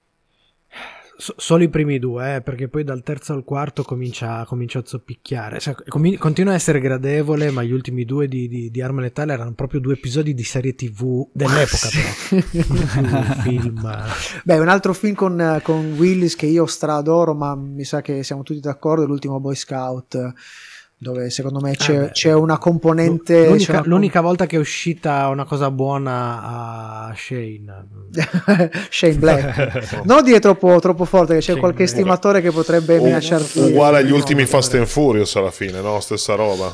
So- 1.23 1.35
solo 1.37 1.63
i 1.63 1.69
primi 1.69 2.01
due, 2.01 2.35
eh, 2.35 2.41
perché 2.41 2.67
poi 2.67 2.83
dal 2.83 3.05
terzo 3.05 3.33
al 3.33 3.45
quarto 3.45 3.85
comincia, 3.85 4.45
comincia 4.45 4.81
a 4.81 4.83
zoppicchiare. 4.85 5.61
Cioè, 5.61 5.77
com- 5.87 6.17
continua 6.17 6.51
a 6.51 6.57
essere 6.57 6.81
gradevole, 6.81 7.53
ma 7.53 7.63
gli 7.63 7.71
ultimi 7.71 8.05
due 8.05 8.27
di, 8.27 8.49
di, 8.49 8.73
di 8.73 8.83
Arma 8.83 9.03
Letale 9.03 9.35
erano 9.35 9.53
proprio 9.53 9.79
due 9.79 9.93
episodi 9.93 10.35
di 10.35 10.43
serie 10.43 10.75
TV 10.75 11.25
dell'epoca, 11.33 11.87
film. 13.45 14.05
Beh, 14.43 14.59
un 14.59 14.67
altro 14.67 14.93
film 14.95 15.15
con, 15.15 15.61
con 15.63 15.93
Willis 15.97 16.35
che 16.35 16.47
io 16.47 16.67
stradoro, 16.67 17.35
ma 17.35 17.55
mi 17.55 17.85
sa 17.85 18.01
che 18.01 18.25
siamo 18.25 18.43
tutti 18.43 18.59
d'accordo, 18.59 19.05
è 19.05 19.07
l'ultimo 19.07 19.39
Boy 19.39 19.55
Scout 19.55 20.33
dove 21.03 21.31
secondo 21.31 21.59
me 21.59 21.75
c'è, 21.75 21.97
ah, 21.97 22.11
c'è 22.11 22.33
una 22.33 22.59
componente 22.59 23.47
l'unica, 23.47 23.73
una... 23.73 23.83
l'unica, 23.87 24.21
volta 24.21 24.47
che 24.47 24.55
è 24.55 24.59
uscita 24.61 25.27
una 25.27 25.45
cosa 25.45 25.69
buona 25.73 27.09
a 27.09 27.15
Shane 27.17 27.89
Shane 28.89 29.15
Black. 29.15 30.05
Non 30.07 30.23
dire 30.23 30.39
troppo, 30.39 30.79
troppo 30.79 31.05
forte 31.05 31.35
che 31.35 31.41
c'è 31.41 31.47
Shane 31.47 31.59
qualche 31.59 31.79
Black. 31.79 31.91
estimatore 31.91 32.41
che 32.41 32.53
potrebbe 32.53 32.99
U- 32.99 33.05
minacciarti 33.05 33.59
uguale 33.59 33.99
agli 33.99 34.13
ultimi 34.13 34.47
Fast 34.47 34.75
and 34.75 34.87
Furious 34.87 35.35
alla 35.35 35.51
fine 35.51 35.81
no? 35.81 35.99
stessa 35.99 36.37
roba. 36.37 36.73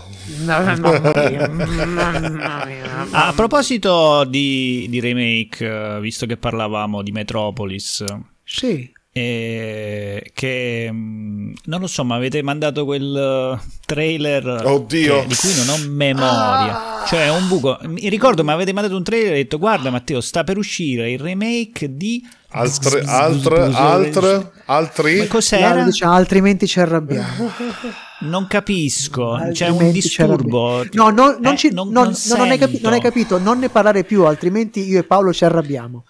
A 3.10 3.32
proposito 3.34 4.24
di, 4.24 4.86
di 4.90 5.00
remake 5.00 6.00
visto 6.00 6.26
che 6.26 6.36
parlavamo 6.36 7.00
di 7.00 7.12
Metropolis 7.12 8.04
sì 8.44 8.92
eh, 9.18 10.30
che 10.32 10.88
mm, 10.90 11.52
non 11.64 11.80
lo 11.80 11.86
so, 11.86 12.04
ma 12.04 12.14
avete 12.14 12.42
mandato 12.42 12.84
quel 12.84 13.58
trailer 13.84 14.62
Oddio. 14.64 15.20
Che, 15.20 15.26
di 15.26 15.34
cui 15.34 15.54
non 15.56 15.68
ho 15.68 15.76
memoria. 15.88 17.02
Ah. 17.02 17.06
Cioè, 17.06 17.26
è 17.26 17.30
un 17.30 17.48
buco. 17.48 17.78
Mi 17.82 18.08
ricordo, 18.08 18.44
ma 18.44 18.52
avete 18.52 18.72
mandato 18.72 18.96
un 18.96 19.02
trailer 19.02 19.30
e 19.30 19.32
ho 19.32 19.36
detto: 19.36 19.58
Guarda, 19.58 19.90
Matteo, 19.90 20.20
sta 20.20 20.44
per 20.44 20.56
uscire 20.56 21.10
il 21.10 21.18
remake 21.18 21.96
di. 21.96 22.26
Altre, 22.50 23.02
altre, 23.02 23.70
altre, 23.72 24.52
altri. 24.66 25.18
Ma 25.18 25.26
cos'era? 25.26 25.86
Altrimenti 26.00 26.66
ci 26.66 26.80
arrabbiamo. 26.80 27.50
Non 28.20 28.48
capisco, 28.48 29.34
altrimenti 29.34 29.54
c'è 29.54 29.68
un 29.68 29.92
disturbo. 29.92 30.84
No, 30.94 31.10
no 31.10 31.38
non, 31.40 31.52
eh, 31.52 31.56
ci, 31.56 31.70
non, 31.70 31.90
non, 31.90 32.12
non, 32.36 32.50
hai 32.50 32.58
capi- 32.58 32.80
non 32.82 32.92
hai 32.92 33.00
capito, 33.00 33.38
non 33.38 33.60
ne 33.60 33.68
parlare 33.68 34.02
più, 34.02 34.24
altrimenti 34.24 34.88
io 34.88 34.98
e 34.98 35.04
Paolo 35.04 35.32
ci 35.32 35.44
arrabbiamo. 35.44 36.02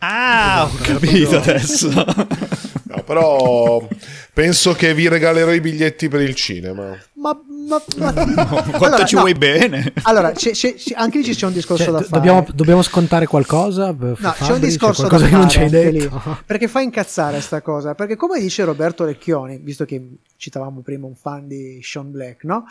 Ah, 0.00 0.68
ho 0.70 0.78
capito 0.78 1.36
adesso. 1.36 1.90
Però 3.08 3.88
penso 4.34 4.74
che 4.74 4.92
vi 4.92 5.08
regalerò 5.08 5.50
i 5.54 5.62
biglietti 5.62 6.08
per 6.08 6.20
il 6.20 6.34
cinema. 6.34 6.94
Ma, 7.14 7.40
ma, 7.66 7.82
ma... 7.96 8.12
No, 8.38 8.46
quanto 8.46 8.84
allora, 8.84 9.04
ci 9.06 9.14
no. 9.14 9.22
vuoi 9.22 9.32
bene? 9.32 9.94
Allora, 10.02 10.32
c'è, 10.32 10.50
c'è, 10.50 10.74
anche 10.92 11.20
lì 11.20 11.34
c'è 11.34 11.46
un 11.46 11.54
discorso 11.54 11.84
cioè, 11.84 11.92
da 11.92 12.00
fare. 12.00 12.10
Dobbiamo, 12.10 12.46
dobbiamo, 12.52 12.82
scontare 12.82 13.24
qualcosa? 13.26 13.96
No, 13.98 14.14
Fabri, 14.14 14.44
c'è 14.44 14.52
un 14.52 14.60
discorso 14.60 15.04
c'è 15.04 15.08
da 15.08 15.16
fare. 15.16 15.30
che 15.30 15.36
non 15.36 15.48
ci 15.48 15.58
hai 15.60 15.70
detto. 15.70 16.38
perché 16.44 16.68
fa 16.68 16.80
incazzare 16.82 17.40
sta 17.40 17.62
cosa. 17.62 17.94
Perché 17.94 18.16
come 18.16 18.38
dice 18.38 18.64
Roberto 18.64 19.06
Recchioni, 19.06 19.56
visto 19.56 19.86
che 19.86 20.16
citavamo 20.36 20.82
prima 20.82 21.06
un 21.06 21.16
fan 21.16 21.48
di 21.48 21.80
Sean 21.82 22.10
Black, 22.10 22.44
no? 22.44 22.66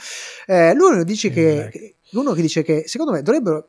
Eh, 0.46 0.76
lui 0.76 1.04
dice 1.04 1.32
che, 1.32 1.70
che 1.72 1.96
uno 2.12 2.34
che 2.34 2.42
dice 2.42 2.62
che 2.62 2.84
secondo 2.86 3.12
me 3.12 3.24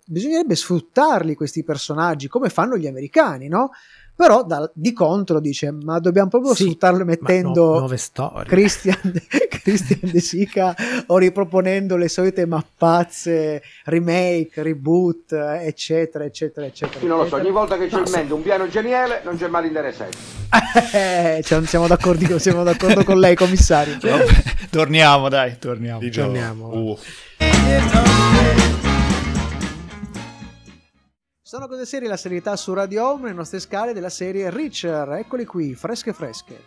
bisognerebbe 0.04 0.54
sfruttarli 0.54 1.35
questi 1.35 1.64
personaggi 1.64 2.28
come 2.28 2.50
fanno 2.50 2.76
gli 2.76 2.87
americani, 2.87 3.48
no? 3.48 3.70
Però 4.18 4.42
da, 4.42 4.68
di 4.74 4.92
contro 4.92 5.38
dice: 5.38 5.70
Ma 5.70 6.00
dobbiamo 6.00 6.28
proprio 6.28 6.52
sì, 6.52 6.64
sfruttarlo 6.64 7.04
mettendo 7.04 7.78
no, 7.78 8.42
Christian, 8.48 8.98
Christian 9.62 10.11
De 10.11 10.18
Sica 10.18 10.74
o 11.07 11.18
riproponendo 11.18 11.96
le 11.96 12.09
solite 12.09 12.44
mappazze, 12.44 13.62
remake, 13.85 14.64
reboot, 14.64 15.31
eccetera, 15.31 16.24
eccetera, 16.24 16.66
eccetera. 16.66 17.00
Io 17.00 17.07
non 17.07 17.18
lo 17.18 17.26
so, 17.28 17.37
ogni 17.37 17.52
volta 17.52 17.78
che 17.78 17.87
c'è 17.87 17.96
no, 17.96 18.07
in 18.07 18.11
mente 18.11 18.33
un 18.33 18.42
piano 18.42 18.66
geniale 18.66 19.20
non 19.22 19.37
c'è 19.37 19.46
male 19.46 19.68
interessante. 19.68 20.16
eh, 20.94 21.40
cioè, 21.44 21.64
siamo, 21.64 21.87
d'accordo, 21.87 22.40
siamo 22.40 22.64
d'accordo 22.64 23.04
con 23.04 23.20
lei, 23.20 23.37
commissario. 23.37 23.98
Vabbè, 24.00 24.42
torniamo, 24.68 25.28
dai, 25.28 25.59
torniamo. 25.61 26.00
torniamo. 26.09 26.66
Uh. 26.74 26.98
Sono 31.48 31.66
cose 31.66 31.87
serie 31.87 32.08
la 32.08 32.18
serietà 32.18 32.56
su 32.56 32.74
Radio 32.74 33.08
Home, 33.08 33.28
le 33.28 33.32
nostre 33.32 33.58
scale 33.58 33.94
della 33.94 34.11
serie 34.11 34.50
Richer, 34.50 35.12
eccoli 35.12 35.46
qui, 35.46 35.74
fresche 35.74 36.12
fresche. 36.12 36.62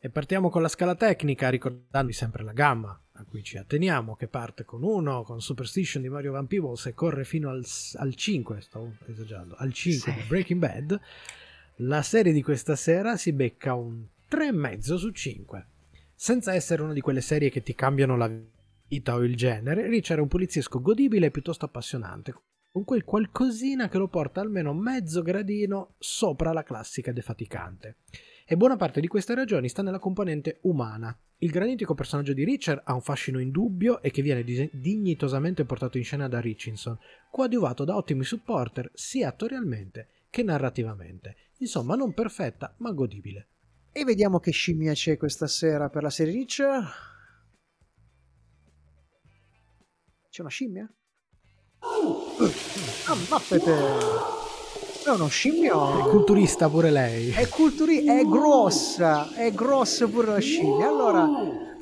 E 0.00 0.10
partiamo 0.10 0.50
con 0.50 0.60
la 0.60 0.66
scala 0.66 0.96
tecnica, 0.96 1.50
ricordandovi 1.50 2.12
sempre 2.12 2.42
la 2.42 2.52
gamma 2.52 3.00
a 3.12 3.24
cui 3.28 3.44
ci 3.44 3.58
atteniamo, 3.58 4.16
che 4.16 4.26
parte 4.26 4.64
con 4.64 4.82
1, 4.82 5.22
con 5.22 5.40
Superstition 5.40 6.02
di 6.02 6.08
Mario 6.08 6.32
Van 6.32 6.48
Peebles 6.48 6.86
e 6.86 6.94
corre 6.94 7.22
fino 7.22 7.50
al, 7.50 7.64
al 7.94 8.12
5, 8.12 8.60
sto 8.60 8.96
esagerando, 9.06 9.54
al 9.56 9.72
5 9.72 10.12
sì. 10.12 10.18
di 10.18 10.26
Breaking 10.26 10.58
Bad. 10.58 11.00
La 11.76 12.02
serie 12.02 12.32
di 12.32 12.42
questa 12.42 12.74
sera 12.74 13.16
si 13.16 13.32
becca 13.32 13.72
un 13.72 14.04
3,5 14.28 14.96
su 14.96 15.10
5. 15.10 15.66
Senza 16.12 16.54
essere 16.54 16.82
una 16.82 16.92
di 16.92 17.00
quelle 17.00 17.20
serie 17.20 17.50
che 17.50 17.62
ti 17.62 17.76
cambiano 17.76 18.16
la 18.16 18.28
vita 18.88 19.14
o 19.14 19.22
il 19.22 19.36
genere, 19.36 19.86
Richard 19.86 20.18
è 20.18 20.22
un 20.22 20.28
poliziesco 20.28 20.80
godibile 20.80 21.26
e 21.26 21.30
piuttosto 21.30 21.64
appassionante, 21.64 22.34
con 22.72 22.84
quel 22.84 23.04
qualcosina 23.04 23.88
che 23.88 23.98
lo 23.98 24.06
porta 24.06 24.40
almeno 24.40 24.72
mezzo 24.72 25.22
gradino 25.22 25.94
sopra 25.98 26.52
la 26.52 26.62
classica 26.62 27.12
defaticante. 27.12 27.96
E 28.46 28.56
buona 28.56 28.76
parte 28.76 29.00
di 29.00 29.08
queste 29.08 29.34
ragioni 29.34 29.68
sta 29.68 29.82
nella 29.82 29.98
componente 29.98 30.58
umana. 30.62 31.16
Il 31.38 31.50
granitico 31.50 31.94
personaggio 31.94 32.32
di 32.32 32.44
Richard 32.44 32.82
ha 32.84 32.94
un 32.94 33.00
fascino 33.00 33.40
indubbio 33.40 34.02
e 34.02 34.10
che 34.10 34.22
viene 34.22 34.44
dignitosamente 34.72 35.64
portato 35.64 35.98
in 35.98 36.04
scena 36.04 36.28
da 36.28 36.40
Richardson, 36.40 36.98
coadiuvato 37.30 37.84
da 37.84 37.96
ottimi 37.96 38.24
supporter 38.24 38.90
sia 38.92 39.28
attorialmente 39.28 40.26
che 40.30 40.42
narrativamente. 40.42 41.36
Insomma, 41.58 41.96
non 41.96 42.12
perfetta, 42.12 42.74
ma 42.78 42.92
godibile. 42.92 43.48
E 43.92 44.04
vediamo 44.04 44.38
che 44.38 44.52
scimmia 44.52 44.92
c'è 44.92 45.16
questa 45.16 45.46
sera 45.46 45.88
per 45.88 46.02
la 46.02 46.10
serie 46.10 46.32
Richard. 46.32 46.86
C'è 50.28 50.40
una 50.42 50.50
scimmia? 50.50 50.92
Ah, 51.82 53.16
mappete! 53.28 53.74
È 55.04 55.08
uno 55.08 55.28
scimmio. 55.28 56.06
È 56.06 56.10
culturista 56.10 56.68
pure 56.68 56.90
lei. 56.90 57.30
È 57.30 57.48
culturista, 57.48 58.18
è 58.18 58.24
grossa, 58.24 59.34
è 59.34 59.52
grossa 59.52 60.06
pure 60.06 60.26
la 60.26 60.38
scimmia. 60.38 60.86
Allora 60.86 61.26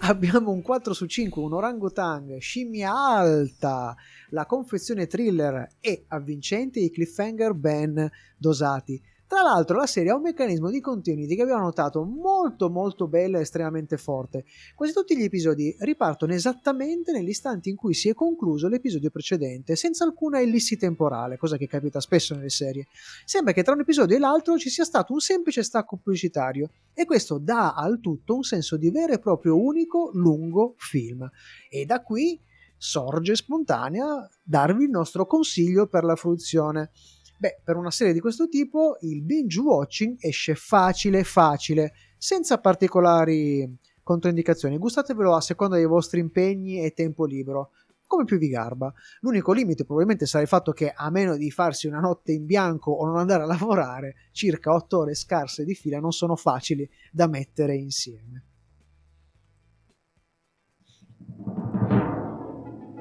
abbiamo 0.00 0.52
un 0.52 0.62
4 0.62 0.94
su 0.94 1.06
5, 1.06 1.42
un 1.42 1.52
orangutang, 1.52 2.38
scimmia 2.38 2.92
alta, 2.92 3.96
la 4.30 4.46
confezione 4.46 5.08
thriller 5.08 5.68
è 5.80 6.04
avvincente, 6.08 6.78
i 6.78 6.90
cliffhanger 6.90 7.54
ben 7.54 8.08
dosati. 8.36 9.02
Tra 9.28 9.42
l'altro 9.42 9.76
la 9.76 9.86
serie 9.86 10.10
ha 10.10 10.16
un 10.16 10.22
meccanismo 10.22 10.70
di 10.70 10.80
continuity 10.80 11.36
che 11.36 11.42
abbiamo 11.42 11.64
notato 11.64 12.02
molto 12.02 12.70
molto 12.70 13.08
bello 13.08 13.36
e 13.36 13.42
estremamente 13.42 13.98
forte. 13.98 14.46
Quasi 14.74 14.94
tutti 14.94 15.14
gli 15.14 15.22
episodi 15.22 15.76
ripartono 15.80 16.32
esattamente 16.32 17.12
negli 17.12 17.28
istanti 17.28 17.68
in 17.68 17.76
cui 17.76 17.92
si 17.92 18.08
è 18.08 18.14
concluso 18.14 18.68
l'episodio 18.68 19.10
precedente, 19.10 19.76
senza 19.76 20.04
alcuna 20.04 20.40
ellissi 20.40 20.78
temporale, 20.78 21.36
cosa 21.36 21.58
che 21.58 21.66
capita 21.66 22.00
spesso 22.00 22.34
nelle 22.34 22.48
serie. 22.48 22.86
Sembra 23.26 23.52
che 23.52 23.62
tra 23.62 23.74
un 23.74 23.80
episodio 23.80 24.16
e 24.16 24.18
l'altro 24.18 24.56
ci 24.56 24.70
sia 24.70 24.84
stato 24.84 25.12
un 25.12 25.20
semplice 25.20 25.62
stacco 25.62 25.98
pubblicitario 25.98 26.70
e 26.94 27.04
questo 27.04 27.36
dà 27.36 27.74
al 27.74 28.00
tutto 28.00 28.34
un 28.34 28.44
senso 28.44 28.78
di 28.78 28.90
vero 28.90 29.12
e 29.12 29.18
proprio 29.18 29.62
unico 29.62 30.08
lungo 30.14 30.72
film. 30.78 31.30
E 31.68 31.84
da 31.84 32.00
qui 32.00 32.40
sorge 32.78 33.34
spontanea 33.34 34.26
darvi 34.42 34.84
il 34.84 34.90
nostro 34.90 35.26
consiglio 35.26 35.86
per 35.86 36.04
la 36.04 36.14
fruizione. 36.14 36.90
Beh, 37.40 37.60
per 37.62 37.76
una 37.76 37.92
serie 37.92 38.12
di 38.12 38.18
questo 38.18 38.48
tipo 38.48 38.96
il 39.02 39.22
binge 39.22 39.60
watching 39.60 40.16
esce 40.18 40.56
facile 40.56 41.22
facile, 41.22 41.92
senza 42.18 42.58
particolari 42.58 43.78
controindicazioni. 44.02 44.76
Gustatevelo 44.76 45.34
a 45.34 45.40
seconda 45.40 45.76
dei 45.76 45.86
vostri 45.86 46.18
impegni 46.18 46.82
e 46.82 46.94
tempo 46.94 47.24
libero, 47.26 47.70
come 48.08 48.24
più 48.24 48.38
vi 48.38 48.48
garba. 48.48 48.92
L'unico 49.20 49.52
limite 49.52 49.84
probabilmente 49.84 50.26
sarà 50.26 50.42
il 50.42 50.48
fatto 50.48 50.72
che, 50.72 50.90
a 50.90 51.10
meno 51.10 51.36
di 51.36 51.50
farsi 51.52 51.86
una 51.86 52.00
notte 52.00 52.32
in 52.32 52.44
bianco 52.44 52.90
o 52.90 53.06
non 53.06 53.18
andare 53.18 53.44
a 53.44 53.46
lavorare, 53.46 54.16
circa 54.32 54.72
8 54.72 54.98
ore 54.98 55.14
scarse 55.14 55.64
di 55.64 55.74
fila 55.74 56.00
non 56.00 56.10
sono 56.10 56.34
facili 56.34 56.90
da 57.12 57.28
mettere 57.28 57.76
insieme. 57.76 58.44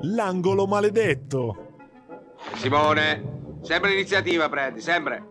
L'angolo 0.01 0.67
maledetto. 0.67 1.55
Simone, 2.55 3.46
Sempre 3.61 3.89
l'iniziativa 3.89 4.49
prendi, 4.49 4.81
sempre. 4.81 5.29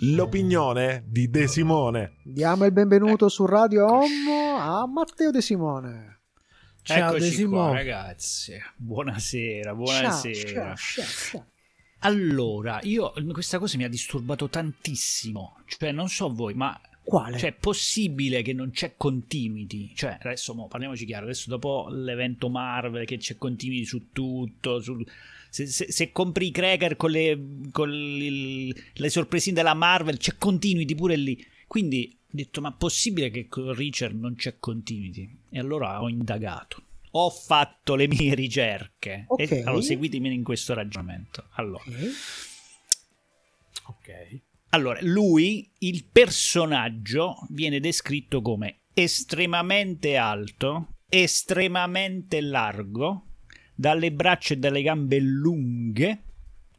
L'opinione 0.00 1.04
di 1.06 1.30
De 1.30 1.46
Simone. 1.46 2.16
Diamo 2.22 2.64
il 2.64 2.72
benvenuto 2.72 3.28
su 3.28 3.46
Radio 3.46 3.86
Home 3.86 4.58
a 4.58 4.86
Matteo 4.86 5.30
De 5.30 5.40
Simone. 5.40 6.20
Ciao 6.82 7.10
Eccoci 7.10 7.30
De 7.30 7.34
Simone. 7.34 7.68
Qua, 7.68 7.76
ragazzi. 7.76 8.52
Buonasera, 8.76 9.74
buonasera. 9.74 10.74
Ciao, 10.74 10.76
ciao, 10.76 11.04
ciao, 11.04 11.46
allora, 12.00 12.78
io 12.82 13.12
questa 13.32 13.58
cosa 13.58 13.76
mi 13.78 13.84
ha 13.84 13.88
disturbato 13.88 14.48
tantissimo. 14.48 15.62
Cioè, 15.64 15.92
non 15.92 16.08
so 16.08 16.32
voi, 16.32 16.54
ma 16.54 16.78
Quale? 17.06 17.38
Cioè, 17.38 17.50
è 17.50 17.52
possibile 17.52 18.42
che 18.42 18.52
non 18.52 18.70
c'è 18.72 18.94
continuity? 18.96 19.94
Cioè, 19.94 20.18
adesso 20.20 20.54
mo, 20.54 20.66
parliamoci 20.66 21.06
chiaro, 21.06 21.26
adesso 21.26 21.48
dopo 21.48 21.86
l'evento 21.88 22.48
Marvel 22.48 23.06
che 23.06 23.16
c'è 23.16 23.36
continuity 23.36 23.84
su 23.84 24.10
tutto, 24.10 24.80
sul... 24.80 25.06
se, 25.48 25.66
se, 25.66 25.92
se, 25.92 26.10
compri 26.10 26.48
i 26.48 26.50
cracker 26.50 26.96
con, 26.96 27.12
le, 27.12 27.40
con 27.70 27.92
il, 27.92 28.74
le 28.92 29.08
sorpresine 29.08 29.54
della 29.54 29.74
Marvel, 29.74 30.16
c'è 30.16 30.34
continuity 30.36 30.96
pure 30.96 31.14
lì. 31.14 31.46
Quindi 31.68 32.18
ho 32.20 32.26
detto, 32.26 32.60
ma 32.60 32.72
possibile 32.72 33.30
che 33.30 33.46
con 33.46 33.72
Richard 33.72 34.18
non 34.18 34.34
c'è 34.34 34.56
continuity? 34.58 35.30
E 35.50 35.60
allora 35.60 36.02
ho 36.02 36.08
indagato. 36.08 36.82
Ho 37.12 37.30
fatto 37.30 37.94
le 37.94 38.08
mie 38.08 38.34
ricerche. 38.34 39.26
Ok. 39.28 39.48
E, 39.48 39.62
allora, 39.62 39.80
seguitemi 39.80 40.34
in 40.34 40.42
questo 40.42 40.74
ragionamento. 40.74 41.44
Allora, 41.52 41.84
Ok. 41.86 42.12
Ok. 43.84 44.40
Allora, 44.70 44.98
lui, 45.02 45.70
il 45.78 46.04
personaggio, 46.10 47.46
viene 47.50 47.80
descritto 47.80 48.42
come 48.42 48.80
estremamente 48.92 50.16
alto, 50.16 50.88
estremamente 51.08 52.40
largo, 52.40 53.24
dalle 53.74 54.10
braccia 54.10 54.54
e 54.54 54.56
dalle 54.56 54.82
gambe 54.82 55.18
lunghe, 55.18 56.22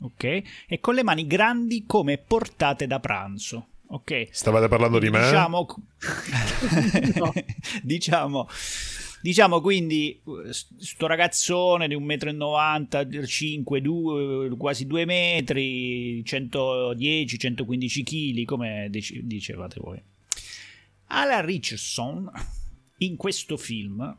ok? 0.02 0.42
E 0.68 0.80
con 0.80 0.96
le 0.96 1.04
mani 1.04 1.28
grandi 1.28 1.86
come 1.86 2.18
portate 2.18 2.88
da 2.88 3.00
pranzo, 3.00 3.68
ok? 3.88 4.28
Stavate 4.32 4.68
parlando 4.68 5.00
di 5.00 5.10
me? 5.10 5.22
Diciamo, 5.22 5.66
No. 7.16 7.34
diciamo, 7.84 8.48
diciamo 9.22 9.62
quindi 9.62 10.20
sto 10.80 11.08
ragazzone 11.08 11.88
di 11.88 11.96
1,90 11.96 13.22
m, 13.22 13.26
5, 13.26 13.82
2, 13.82 14.58
quasi 14.58 14.86
2 14.88 15.06
metri, 15.06 16.22
110-115 16.24 18.04
kg, 18.04 18.46
come 18.46 18.88
dice- 18.90 19.20
dicevate 19.24 19.80
voi. 19.80 20.02
Alan 21.08 21.46
Richardson 21.46 22.30
in 23.00 23.16
questo 23.16 23.58
film, 23.58 24.18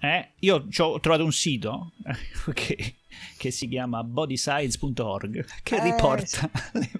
eh, 0.00 0.28
io 0.40 0.66
ho 0.78 1.00
trovato 1.00 1.24
un 1.24 1.32
sito 1.32 1.92
che, 2.52 2.94
che 3.36 3.50
si 3.50 3.68
chiama 3.68 4.02
bodysize.org 4.02 5.44
che 5.62 5.76
Eh, 5.76 5.82
riporta 5.82 6.50
le, 6.72 6.90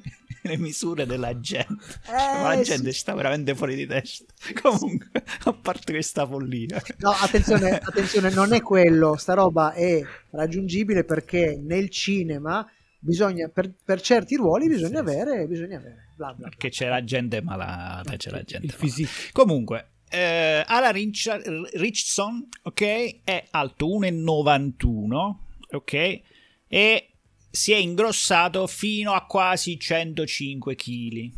le 0.44 0.56
misure 0.58 1.06
della 1.06 1.38
gente. 1.40 1.82
Ma 2.08 2.42
la 2.48 2.60
Eh, 2.60 2.62
gente 2.62 2.92
sì. 2.92 2.98
sta 2.98 3.14
veramente 3.14 3.54
fuori 3.54 3.74
di 3.74 3.86
testa. 3.86 4.24
Comunque, 4.60 5.10
a 5.44 5.52
parte 5.52 5.92
questa 5.92 6.26
follia. 6.26 6.80
No, 6.98 7.10
attenzione, 7.10 7.78
attenzione, 7.78 8.30
non 8.30 8.52
è 8.52 8.60
quello, 8.62 9.16
sta 9.16 9.34
roba 9.34 9.72
è 9.72 10.00
raggiungibile 10.30 11.04
perché 11.04 11.58
nel 11.62 11.88
cinema 11.88 12.66
bisogna, 12.98 13.48
per, 13.48 13.72
per 13.84 14.00
certi 14.00 14.36
ruoli 14.36 14.68
bisogna 14.68 15.00
avere, 15.00 15.46
bisogna 15.46 15.78
avere, 15.78 16.08
bla 16.16 16.28
bla. 16.28 16.34
bla. 16.36 16.48
Perché 16.48 16.68
c'è 16.70 16.88
la 16.88 17.02
gente 17.04 17.40
malata, 17.42 18.16
c'è 18.16 18.30
la 18.30 18.42
gente 18.42 18.66
Il 18.66 18.74
malata. 18.78 19.10
Comunque, 19.32 19.88
eh, 20.10 20.64
Richard- 20.92 21.46
Richardson, 21.74 22.48
ok, 22.62 23.20
è 23.24 23.46
alto 23.50 23.86
1,91, 23.88 25.38
ok, 25.70 26.20
e 26.68 27.08
si 27.54 27.70
è 27.70 27.76
ingrossato 27.76 28.66
fino 28.66 29.12
a 29.12 29.26
quasi 29.26 29.78
105 29.78 30.74
kg, 30.74 31.30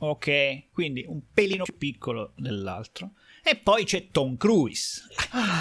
ok, 0.00 0.62
quindi 0.72 1.04
un 1.06 1.20
pelino 1.34 1.64
più 1.64 1.76
piccolo 1.76 2.32
dell'altro. 2.36 3.12
E 3.44 3.56
poi 3.56 3.84
c'è 3.84 4.08
Tom 4.10 4.38
Cruise, 4.38 5.02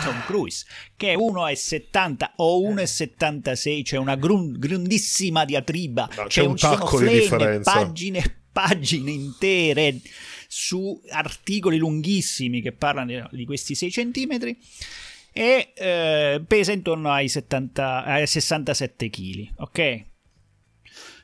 Tom 0.04 0.24
Cruise, 0.26 0.66
che 0.96 1.12
è 1.12 1.16
1,70 1.16 2.32
o 2.38 2.62
1,76, 2.74 3.84
c'è 3.84 3.98
una 3.98 4.16
grun- 4.16 4.58
grandissima 4.58 5.44
diatriba, 5.44 6.10
No, 6.16 6.24
c'è 6.24 6.28
c'è 6.28 6.46
un 6.46 6.56
tacco 6.56 7.00
di 7.02 7.10
differenza. 7.10 7.72
pagine 7.74 8.44
pagine 8.58 9.12
intere 9.12 10.00
su 10.48 11.00
articoli 11.12 11.78
lunghissimi 11.78 12.60
che 12.62 12.72
parlano 12.72 13.28
di, 13.30 13.38
di 13.38 13.46
questi 13.46 13.76
6 13.76 13.92
centimetri 13.92 14.58
e 15.38 15.72
eh, 15.76 16.44
pesa 16.48 16.72
intorno 16.72 17.12
ai, 17.12 17.30
70, 17.30 18.04
ai 18.06 18.26
67 18.26 19.08
kg, 19.12 19.50
ok? 19.58 20.06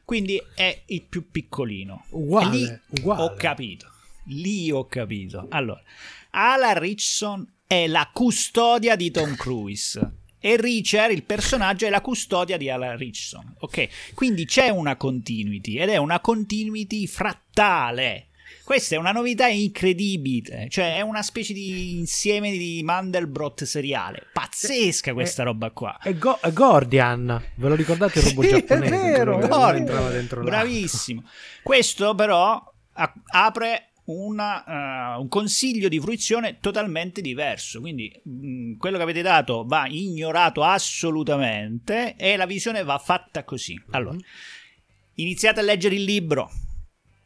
Quindi 0.05 0.39
è 0.53 0.83
il 0.85 1.01
più 1.01 1.31
piccolino. 1.31 2.05
Uguale, 2.09 2.55
lì 2.55 2.79
uguale. 2.99 3.23
ho 3.23 3.33
capito. 3.33 3.89
Lì 4.25 4.69
ho 4.69 4.85
capito. 4.85 5.47
Allora, 5.49 5.81
Alan 6.29 6.77
Richardson 6.77 7.53
è 7.65 7.87
la 7.87 8.07
custodia 8.13 8.95
di 8.95 9.09
Tom 9.09 9.35
Cruise. 9.35 10.17
E 10.39 10.57
Richard, 10.57 11.11
il 11.11 11.23
personaggio, 11.23 11.87
è 11.87 11.89
la 11.89 12.01
custodia 12.01 12.57
di 12.57 12.69
Alan 12.69 12.97
Richardson. 12.97 13.55
Ok, 13.61 14.13
quindi 14.13 14.45
c'è 14.45 14.69
una 14.69 14.95
continuity 14.95 15.77
ed 15.79 15.89
è 15.89 15.97
una 15.97 16.19
continuity 16.19 17.07
frattale. 17.07 18.27
Questa 18.63 18.95
è 18.95 18.97
una 18.97 19.11
novità 19.11 19.47
incredibile, 19.47 20.67
cioè 20.69 20.95
è 20.95 21.01
una 21.01 21.21
specie 21.21 21.51
di 21.53 21.97
insieme 21.97 22.51
di 22.51 22.81
Mandelbrot 22.83 23.65
seriale. 23.65 24.27
Pazzesca 24.31 25.11
questa 25.13 25.43
roba 25.43 25.71
qua. 25.71 25.99
È, 26.01 26.13
Go- 26.15 26.39
è 26.39 26.51
Gordian, 26.53 27.43
ve 27.55 27.67
lo 27.67 27.75
ricordate 27.75 28.19
il 28.19 28.25
robot 28.25 28.45
Sì, 28.45 28.49
è 28.51 28.59
giapponese? 28.65 28.89
vero, 28.97 29.39
entrava 29.75 30.09
dentro 30.09 30.41
là. 30.41 30.49
Bravissimo. 30.49 31.23
Questo 31.61 32.15
però 32.15 32.73
a- 32.93 33.13
apre 33.31 33.89
una, 34.05 35.15
eh, 35.15 35.19
un 35.19 35.27
consiglio 35.27 35.89
di 35.89 35.99
fruizione 35.99 36.59
totalmente 36.61 37.19
diverso. 37.19 37.81
Quindi 37.81 38.17
mh, 38.23 38.77
quello 38.77 38.95
che 38.97 39.03
avete 39.03 39.21
dato 39.21 39.65
va 39.65 39.87
ignorato 39.87 40.63
assolutamente 40.63 42.15
e 42.17 42.37
la 42.37 42.45
visione 42.45 42.83
va 42.83 42.97
fatta 42.97 43.43
così. 43.43 43.77
Allora, 43.91 44.17
iniziate 45.15 45.59
a 45.59 45.63
leggere 45.63 45.95
il 45.95 46.03
libro. 46.03 46.49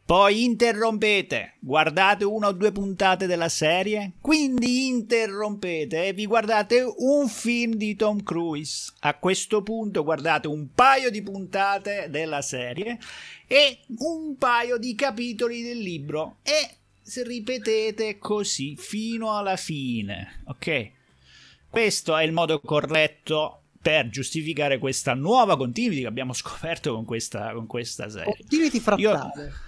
Poi 0.07 0.45
interrompete, 0.45 1.55
guardate 1.59 2.23
una 2.23 2.47
o 2.47 2.53
due 2.53 2.71
puntate 2.71 3.27
della 3.27 3.49
serie, 3.49 4.13
quindi 4.21 4.87
interrompete 4.87 6.05
e 6.05 6.13
vi 6.13 6.25
guardate 6.25 6.81
un 6.99 7.27
film 7.27 7.73
di 7.73 7.93
Tom 7.97 8.23
Cruise. 8.23 8.93
A 8.99 9.15
questo 9.15 9.63
punto 9.63 10.05
guardate 10.05 10.47
un 10.47 10.69
paio 10.73 11.11
di 11.11 11.21
puntate 11.21 12.07
della 12.09 12.41
serie 12.41 12.97
e 13.47 13.79
un 13.97 14.37
paio 14.37 14.77
di 14.77 14.95
capitoli 14.95 15.61
del 15.61 15.79
libro 15.79 16.37
e 16.41 17.23
ripetete 17.25 18.17
così 18.17 18.77
fino 18.77 19.37
alla 19.37 19.57
fine, 19.57 20.41
ok? 20.45 20.91
Questo 21.69 22.15
è 22.15 22.23
il 22.23 22.31
modo 22.31 22.61
corretto 22.61 23.63
per 23.81 24.07
giustificare 24.07 24.77
questa 24.77 25.13
nuova 25.13 25.57
continuity 25.57 25.99
che 25.99 26.07
abbiamo 26.07 26.31
scoperto 26.31 26.93
con 26.93 27.03
questa, 27.03 27.51
con 27.51 27.67
questa 27.67 28.07
serie. 28.09 28.37
Continuity 28.37 28.79
frattale. 28.79 29.65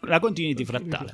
La 0.00 0.20
continuity 0.20 0.64
frattale. 0.64 1.12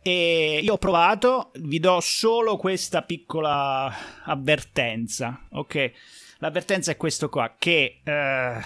E 0.00 0.60
io 0.62 0.74
ho 0.74 0.78
provato, 0.78 1.50
vi 1.60 1.78
do 1.80 2.00
solo 2.00 2.56
questa 2.56 3.02
piccola 3.02 3.92
avvertenza, 4.24 5.46
ok? 5.50 5.92
L'avvertenza 6.38 6.92
è 6.92 6.96
questo 6.96 7.28
qua, 7.28 7.56
che 7.58 8.00
eh, 8.04 8.60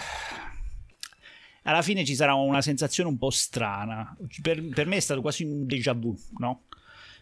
alla 1.63 1.81
fine 1.81 2.05
ci 2.05 2.15
sarà 2.15 2.33
una 2.33 2.61
sensazione 2.61 3.09
un 3.09 3.17
po' 3.17 3.29
strana. 3.29 4.15
Per, 4.41 4.69
per 4.69 4.85
me 4.85 4.97
è 4.97 5.01
stato 5.01 5.21
quasi 5.21 5.43
un 5.43 5.65
déjà 5.65 5.93
vu, 5.93 6.15
no? 6.37 6.63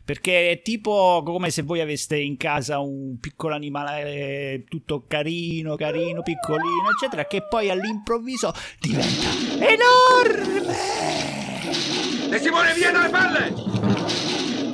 Perché 0.03 0.51
è 0.51 0.61
tipo 0.61 1.21
come 1.23 1.51
se 1.51 1.61
voi 1.61 1.79
aveste 1.79 2.17
in 2.17 2.35
casa 2.35 2.79
un 2.79 3.17
piccolo 3.19 3.55
animale 3.55 4.65
tutto 4.67 5.05
carino, 5.07 5.75
carino, 5.75 6.21
piccolino, 6.21 6.89
eccetera, 6.91 7.25
che 7.25 7.45
poi 7.47 7.69
all'improvviso 7.69 8.51
diventa 8.79 9.29
enorme. 9.63 11.50
E 11.63 12.39
Simone, 12.39 12.73
via 12.73 12.91
dalle 12.91 13.09
palle! 13.09 13.53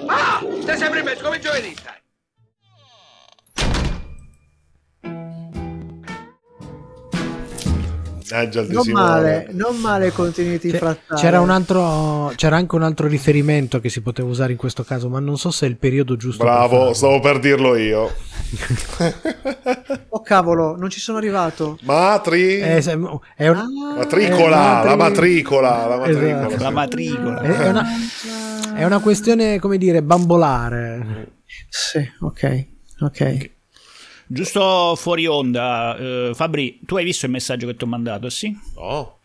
Ah! 0.08 0.42
Stai 0.62 0.78
sempre 0.78 1.00
in 1.00 1.06
mezzo 1.06 1.24
come 1.24 1.40
giovedì, 1.40 1.76
stai! 1.78 1.96
Angel 8.30 8.68
di 8.68 8.74
Non 8.74 8.88
male, 8.90 9.48
non 9.52 9.78
male 9.80 10.12
continuity 10.12 10.70
C'è- 10.72 10.78
frattale. 10.78 11.20
C'era, 11.22 11.40
un 11.40 11.50
altro, 11.50 12.34
c'era 12.36 12.58
anche 12.58 12.76
un 12.76 12.84
altro 12.84 13.08
riferimento 13.08 13.80
che 13.80 13.88
si 13.88 14.02
poteva 14.02 14.28
usare 14.28 14.52
in 14.52 14.58
questo 14.58 14.84
caso, 14.84 15.08
ma 15.08 15.20
non 15.22 15.38
so 15.38 15.50
se 15.50 15.66
è 15.66 15.70
il 15.70 15.78
periodo 15.78 16.18
giusto. 16.18 16.44
per 16.44 16.54
Bravo, 16.54 16.76
farlo. 16.78 16.94
stavo 16.94 17.20
per 17.22 17.40
dirlo 17.40 17.76
io. 17.78 18.12
Oh 20.10 20.22
cavolo, 20.22 20.76
non 20.78 20.90
ci 20.90 21.00
sono 21.00 21.18
arrivato. 21.18 21.78
Matri... 21.82 22.60
Eh, 22.60 22.82
se- 22.82 22.92
è, 22.92 23.48
un- 23.48 23.58
Ah, 23.58 23.66
matricola, 23.98 24.82
eh, 24.82 24.86
la 24.86 24.96
matri- 24.96 24.98
matricola, 24.98 25.88
la 25.88 25.98
matricola. 25.98 26.48
Esatto. 26.48 26.64
La 26.64 26.70
matricola. 26.72 27.42
è- 27.42 27.58
è 27.58 27.70
una, 27.70 27.86
è 28.76 28.84
una 28.86 29.00
questione, 29.00 29.60
come 29.60 29.78
dire, 29.78 30.02
bambolare. 30.02 31.32
Sì, 31.70 32.10
ok, 32.22 32.66
ok. 33.02 33.50
Giusto 34.28 34.96
fuori 34.96 35.26
onda, 35.28 35.96
eh, 35.98 36.32
Fabri, 36.34 36.80
tu 36.86 36.96
hai 36.98 37.04
visto 37.06 37.26
il 37.26 37.32
messaggio 37.32 37.66
che 37.68 37.76
ti 37.76 37.84
ho 37.84 37.88
mandato, 37.88 38.30
sì? 38.30 38.58
No, 38.76 39.20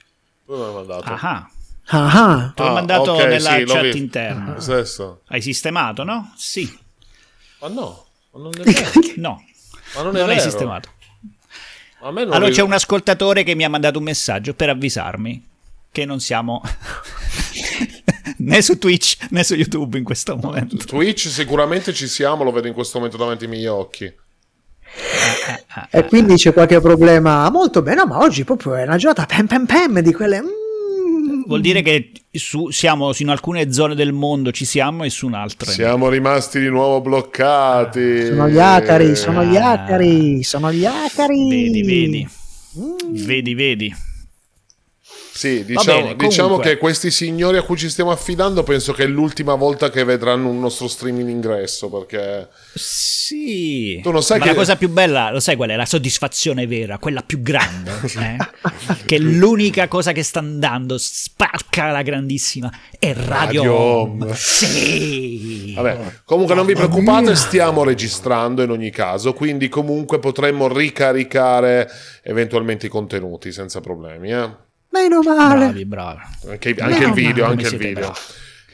dove 0.46 0.64
l'hai 0.64 0.74
mandato? 0.74 1.04
Ah, 1.12 1.48
Ah, 1.86 2.52
te 2.54 2.62
l'ho 2.62 2.68
Ah, 2.68 2.72
mandato 2.72 3.10
ok, 3.10 3.24
nella 3.24 3.56
sì, 3.56 3.64
chat 3.64 3.94
interna. 3.96 4.60
Stesso. 4.60 5.22
Hai 5.26 5.42
sistemato, 5.42 6.04
no? 6.04 6.32
Sì. 6.36 6.78
Ma 7.60 7.68
no, 7.68 8.01
ma 8.32 8.40
non 8.40 8.50
è 8.58 8.62
vero. 8.62 8.90
No, 9.16 9.44
Ma 9.96 10.02
non 10.02 10.16
è 10.16 10.18
non 10.20 10.28
vero. 10.28 10.40
sistemato. 10.40 10.88
A 12.00 12.10
me 12.10 12.24
non 12.24 12.32
Allora 12.32 12.48
ri- 12.48 12.54
c'è 12.54 12.62
un 12.62 12.72
ascoltatore 12.72 13.42
che 13.44 13.54
mi 13.54 13.64
ha 13.64 13.68
mandato 13.68 13.98
un 13.98 14.04
messaggio 14.04 14.54
per 14.54 14.68
avvisarmi 14.70 15.46
che 15.92 16.04
non 16.04 16.20
siamo 16.20 16.60
né 18.38 18.62
su 18.62 18.78
Twitch 18.78 19.18
né 19.30 19.44
su 19.44 19.54
YouTube 19.54 19.98
in 19.98 20.04
questo 20.04 20.36
momento. 20.36 20.76
Twitch 20.84 21.28
sicuramente 21.28 21.92
ci 21.92 22.08
siamo, 22.08 22.42
lo 22.44 22.50
vedo 22.50 22.66
in 22.66 22.72
questo 22.74 22.98
momento 22.98 23.16
davanti 23.18 23.44
ai 23.44 23.50
miei 23.50 23.66
occhi. 23.66 24.12
E 25.90 26.04
quindi 26.06 26.34
c'è 26.34 26.52
qualche 26.52 26.80
problema. 26.80 27.48
Molto 27.50 27.82
bene, 27.82 28.02
no, 28.02 28.06
ma 28.06 28.18
oggi 28.18 28.44
proprio 28.44 28.74
è 28.74 28.82
una 28.82 28.96
giornata 28.96 29.24
pem 29.26 29.46
pem 29.46 29.64
pem 29.66 30.00
di 30.00 30.12
quelle. 30.12 30.42
Vuol 31.46 31.60
dire 31.60 31.82
che 31.82 32.12
su- 32.30 32.70
siamo 32.70 33.12
in 33.18 33.28
alcune 33.28 33.72
zone 33.72 33.94
del 33.94 34.12
mondo 34.12 34.50
ci 34.52 34.64
siamo 34.64 35.04
e 35.04 35.10
su 35.10 35.26
un'altra. 35.26 35.70
Siamo 35.70 36.08
rimasti 36.08 36.60
di 36.60 36.68
nuovo 36.68 37.00
bloccati. 37.00 38.26
Sono 38.26 38.48
gli 38.48 38.58
acari, 38.58 39.16
sono 39.16 39.44
gli 39.44 39.56
acari, 39.56 40.42
sono 40.42 40.72
gli 40.72 40.84
acari. 40.84 41.48
Vedi, 41.48 41.82
vedi. 41.82 42.28
Mm. 42.78 43.24
Vedi, 43.24 43.54
vedi. 43.54 43.94
Sì, 45.42 45.64
diciamo, 45.64 46.00
bene, 46.02 46.14
diciamo 46.16 46.58
che 46.58 46.76
questi 46.78 47.10
signori 47.10 47.56
a 47.56 47.62
cui 47.62 47.76
ci 47.76 47.88
stiamo 47.90 48.12
affidando 48.12 48.62
penso 48.62 48.92
che 48.92 49.02
è 49.02 49.06
l'ultima 49.08 49.56
volta 49.56 49.90
che 49.90 50.04
vedranno 50.04 50.48
un 50.48 50.60
nostro 50.60 50.86
stream 50.86 51.18
in 51.18 51.28
ingresso 51.28 51.90
perché 51.90 52.46
Sì. 52.74 53.98
Tu 54.02 54.12
non 54.12 54.22
sai 54.22 54.38
Ma 54.38 54.44
che- 54.44 54.50
la 54.52 54.56
cosa 54.56 54.76
più 54.76 54.88
bella, 54.88 55.32
lo 55.32 55.40
sai 55.40 55.56
qual 55.56 55.70
è? 55.70 55.76
La 55.76 55.84
soddisfazione 55.84 56.68
vera, 56.68 56.98
quella 56.98 57.22
più 57.22 57.40
grande. 57.40 57.90
eh? 58.18 58.36
che 59.04 59.16
è 59.16 59.18
l'unica 59.18 59.88
cosa 59.88 60.12
che 60.12 60.22
sta 60.22 60.38
andando, 60.38 60.96
spacca 60.96 61.90
la 61.90 62.02
grandissima, 62.02 62.70
è 62.98 63.12
Radio, 63.12 63.62
Radio 63.62 63.74
Home. 63.74 64.24
Home. 64.26 64.34
Sì. 64.36 65.72
Vabbè, 65.74 66.20
comunque 66.24 66.54
non 66.54 66.66
vi 66.66 66.74
preoccupate, 66.74 67.34
stiamo 67.34 67.82
registrando 67.82 68.62
in 68.62 68.70
ogni 68.70 68.90
caso, 68.90 69.32
quindi 69.32 69.68
comunque 69.68 70.20
potremmo 70.20 70.68
ricaricare 70.68 71.90
eventualmente 72.22 72.86
i 72.86 72.88
contenuti 72.88 73.50
senza 73.50 73.80
problemi. 73.80 74.30
Eh? 74.30 74.70
Meno 74.92 75.20
male. 75.22 75.64
Bravi, 75.66 75.84
bravi. 75.84 76.20
Anche, 76.48 76.74
anche 76.78 77.04
il 77.04 77.12
video, 77.12 77.46
anche 77.46 77.66
il 77.66 77.76
video. 77.76 78.00
bravi. 78.00 78.18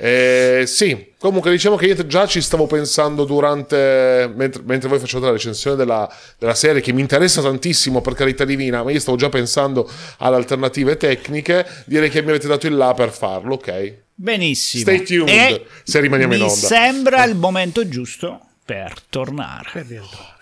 Eh, 0.00 0.62
sì, 0.66 1.12
comunque 1.18 1.50
diciamo 1.50 1.74
che 1.74 1.86
io 1.86 2.06
già 2.06 2.24
ci 2.26 2.40
stavo 2.40 2.66
pensando 2.68 3.24
durante, 3.24 4.32
mentre, 4.32 4.62
mentre 4.64 4.88
voi 4.88 5.00
facevate 5.00 5.26
la 5.26 5.32
recensione 5.32 5.74
della, 5.76 6.08
della 6.38 6.54
serie, 6.54 6.80
che 6.80 6.92
mi 6.92 7.00
interessa 7.00 7.42
tantissimo 7.42 8.00
per 8.00 8.14
carità 8.14 8.44
divina, 8.44 8.84
ma 8.84 8.92
io 8.92 9.00
stavo 9.00 9.16
già 9.16 9.28
pensando 9.28 9.90
alle 10.18 10.36
alternative 10.36 10.96
tecniche, 10.96 11.66
direi 11.86 12.10
che 12.10 12.22
mi 12.22 12.28
avete 12.28 12.46
dato 12.46 12.68
il 12.68 12.76
là 12.76 12.94
per 12.94 13.10
farlo, 13.10 13.54
ok? 13.54 13.94
Benissimo. 14.14 14.82
Stay 14.82 15.02
tuned, 15.02 15.28
E 15.28 15.66
se 15.82 15.98
rimaniamo 16.00 16.32
in 16.34 16.40
mi 16.42 16.48
onda. 16.48 16.66
sembra 16.66 17.24
il 17.24 17.34
momento 17.34 17.88
giusto 17.88 18.40
per 18.64 18.92
tornare. 19.08 19.68
Per 19.72 19.86
rientrare. 19.86 20.36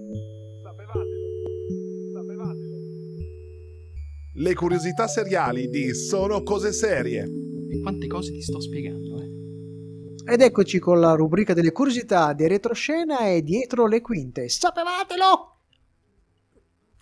Le 4.35 4.55
curiosità 4.55 5.07
seriali 5.07 5.69
di 5.69 5.93
Sono 5.93 6.41
cose 6.41 6.73
serie. 6.73 7.23
E 7.69 7.79
quante 7.81 8.07
cose 8.07 8.31
ti 8.31 8.41
sto 8.41 8.59
spiegando, 8.59 9.21
eh? 9.21 10.33
Ed 10.33 10.41
eccoci 10.41 10.79
con 10.79 10.99
la 10.99 11.13
rubrica 11.13 11.53
delle 11.53 11.71
curiosità 11.71 12.33
di 12.33 12.47
retroscena 12.47 13.29
e 13.29 13.43
dietro 13.43 13.85
le 13.87 14.01
quinte. 14.01 14.49
Sapevatelo! 14.49 15.51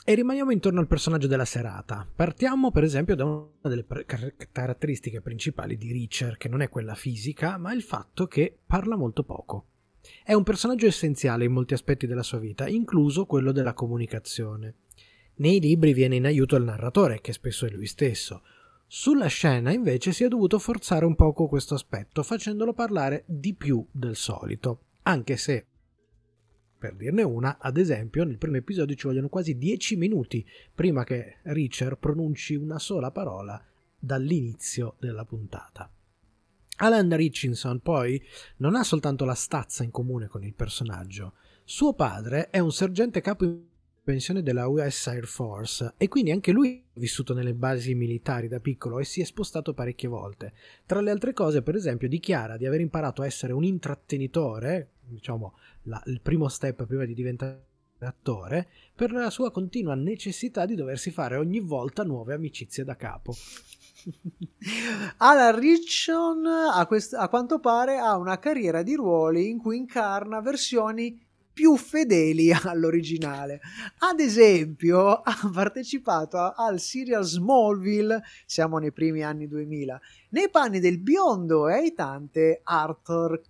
E 0.04 0.14
rimaniamo 0.16 0.52
intorno 0.52 0.80
al 0.80 0.88
personaggio 0.88 1.28
della 1.28 1.46
serata. 1.46 2.06
Partiamo 2.14 2.72
per 2.72 2.84
esempio 2.84 3.16
da 3.16 3.24
una 3.24 3.48
delle 3.62 3.86
car- 4.06 4.34
caratteristiche 4.52 5.22
principali 5.22 5.78
di 5.78 5.92
Reacher, 5.94 6.36
che 6.38 6.50
non 6.50 6.62
è 6.62 6.70
quella 6.70 6.96
fisica, 6.96 7.58
ma 7.58 7.72
il 7.72 7.84
fatto 7.84 8.26
che 8.28 8.58
parla 8.66 8.98
molto 8.98 9.24
poco. 9.24 9.68
È 10.24 10.34
un 10.34 10.44
personaggio 10.44 10.88
essenziale 10.88 11.46
in 11.46 11.52
molti 11.52 11.74
aspetti 11.74 12.08
della 12.08 12.24
sua 12.24 12.40
vita, 12.40 12.68
incluso 12.68 13.26
quello 13.26 13.52
della 13.52 13.74
comunicazione. 13.74 14.76
Nei 15.36 15.60
libri 15.60 15.94
viene 15.94 16.16
in 16.16 16.26
aiuto 16.26 16.56
il 16.56 16.64
narratore, 16.64 17.22
che 17.22 17.34
spesso 17.34 17.66
è 17.66 17.70
lui 17.70 17.88
stesso. 17.88 18.44
Sulla 18.88 19.28
scena 19.28 19.72
invece 19.72 20.12
si 20.12 20.24
è 20.24 20.28
dovuto 20.28 20.60
forzare 20.60 21.06
un 21.06 21.16
poco 21.16 21.48
questo 21.48 21.76
aspetto, 21.76 22.24
facendolo 22.24 22.74
parlare 22.74 23.24
di 23.26 23.54
più 23.54 23.86
del 23.92 24.16
solito, 24.16 24.82
anche 25.04 25.38
se 25.38 25.66
per 26.82 26.96
dirne 26.96 27.22
una, 27.22 27.60
ad 27.60 27.78
esempio, 27.78 28.24
nel 28.24 28.40
primo 28.40 28.58
episodio 28.58 28.96
ci 28.96 29.06
vogliono 29.06 29.30
quasi 29.30 29.56
10 29.56 29.98
minuti 29.98 30.44
prima 30.74 31.04
che 31.04 31.38
Richard 31.44 32.00
pronunci 32.00 32.56
una 32.56 32.80
sola 32.80 33.12
parola 33.12 33.64
dall'inizio 34.00 34.96
della 35.00 35.24
puntata. 35.24 35.92
Alan 36.84 37.16
Richardson 37.16 37.80
poi 37.80 38.20
non 38.58 38.76
ha 38.76 38.84
soltanto 38.84 39.24
la 39.24 39.36
stazza 39.36 39.84
in 39.84 39.92
comune 39.92 40.26
con 40.26 40.44
il 40.44 40.56
personaggio, 40.56 41.34
suo 41.64 41.94
padre 41.94 42.50
è 42.50 42.58
un 42.58 42.72
sergente 42.72 43.22
capo 43.22 43.44
in 43.44 43.62
pensione 44.04 44.42
della 44.42 44.66
US 44.66 45.06
Air 45.06 45.28
Force 45.28 45.94
e 45.98 46.08
quindi 46.08 46.32
anche 46.32 46.52
lui 46.52 46.84
ha 46.84 47.00
vissuto 47.00 47.36
nelle 47.36 47.54
basi 47.54 47.94
militari 47.94 48.48
da 48.48 48.60
piccolo 48.60 48.98
e 48.98 49.04
si 49.04 49.22
è 49.22 49.26
spostato 49.26 49.76
parecchie 49.76 50.10
volte. 50.10 50.54
Tra 50.88 51.02
le 51.02 51.12
altre 51.12 51.34
cose, 51.34 51.62
per 51.62 51.76
esempio, 51.76 52.08
dichiara 52.08 52.58
di 52.58 52.66
aver 52.66 52.80
imparato 52.80 53.22
a 53.22 53.28
essere 53.28 53.54
un 53.54 53.64
intrattenitore, 53.64 54.94
diciamo 55.02 55.56
la- 55.84 56.02
il 56.08 56.20
primo 56.20 56.48
step 56.48 56.88
prima 56.88 57.06
di 57.06 57.14
diventare 57.14 57.64
attore, 58.00 58.68
per 58.96 59.12
la 59.12 59.30
sua 59.30 59.52
continua 59.52 59.94
necessità 59.94 60.66
di 60.66 60.74
doversi 60.74 61.12
fare 61.12 61.36
ogni 61.36 61.60
volta 61.60 62.02
nuove 62.02 62.34
amicizie 62.34 62.84
da 62.84 62.96
capo. 62.96 63.36
Alan 65.18 65.60
Richon, 65.60 66.46
a, 66.46 66.86
quest- 66.86 67.14
a 67.14 67.28
quanto 67.30 67.60
pare, 67.60 67.98
ha 67.98 68.16
una 68.18 68.40
carriera 68.40 68.84
di 68.84 68.96
ruoli 68.96 69.50
in 69.50 69.58
cui 69.58 69.78
incarna 69.78 70.42
versioni 70.42 71.20
più 71.54 71.76
fedeli 71.76 72.52
all'originale. 72.54 73.60
Ad 74.00 74.20
esempio, 74.20 75.14
ha 75.22 75.50
partecipato 75.52 76.38
a- 76.38 76.54
al 76.56 76.80
serial 76.80 77.24
Smallville, 77.24 78.24
siamo 78.46 78.78
nei 78.78 78.92
primi 78.92 79.24
anni 79.24 79.48
2000, 79.48 80.00
nei 80.30 80.50
panni 80.50 80.80
del 80.80 81.00
biondo 81.00 81.68
e 81.68 81.74
aitante 81.74 82.62
Arthur 82.64 83.42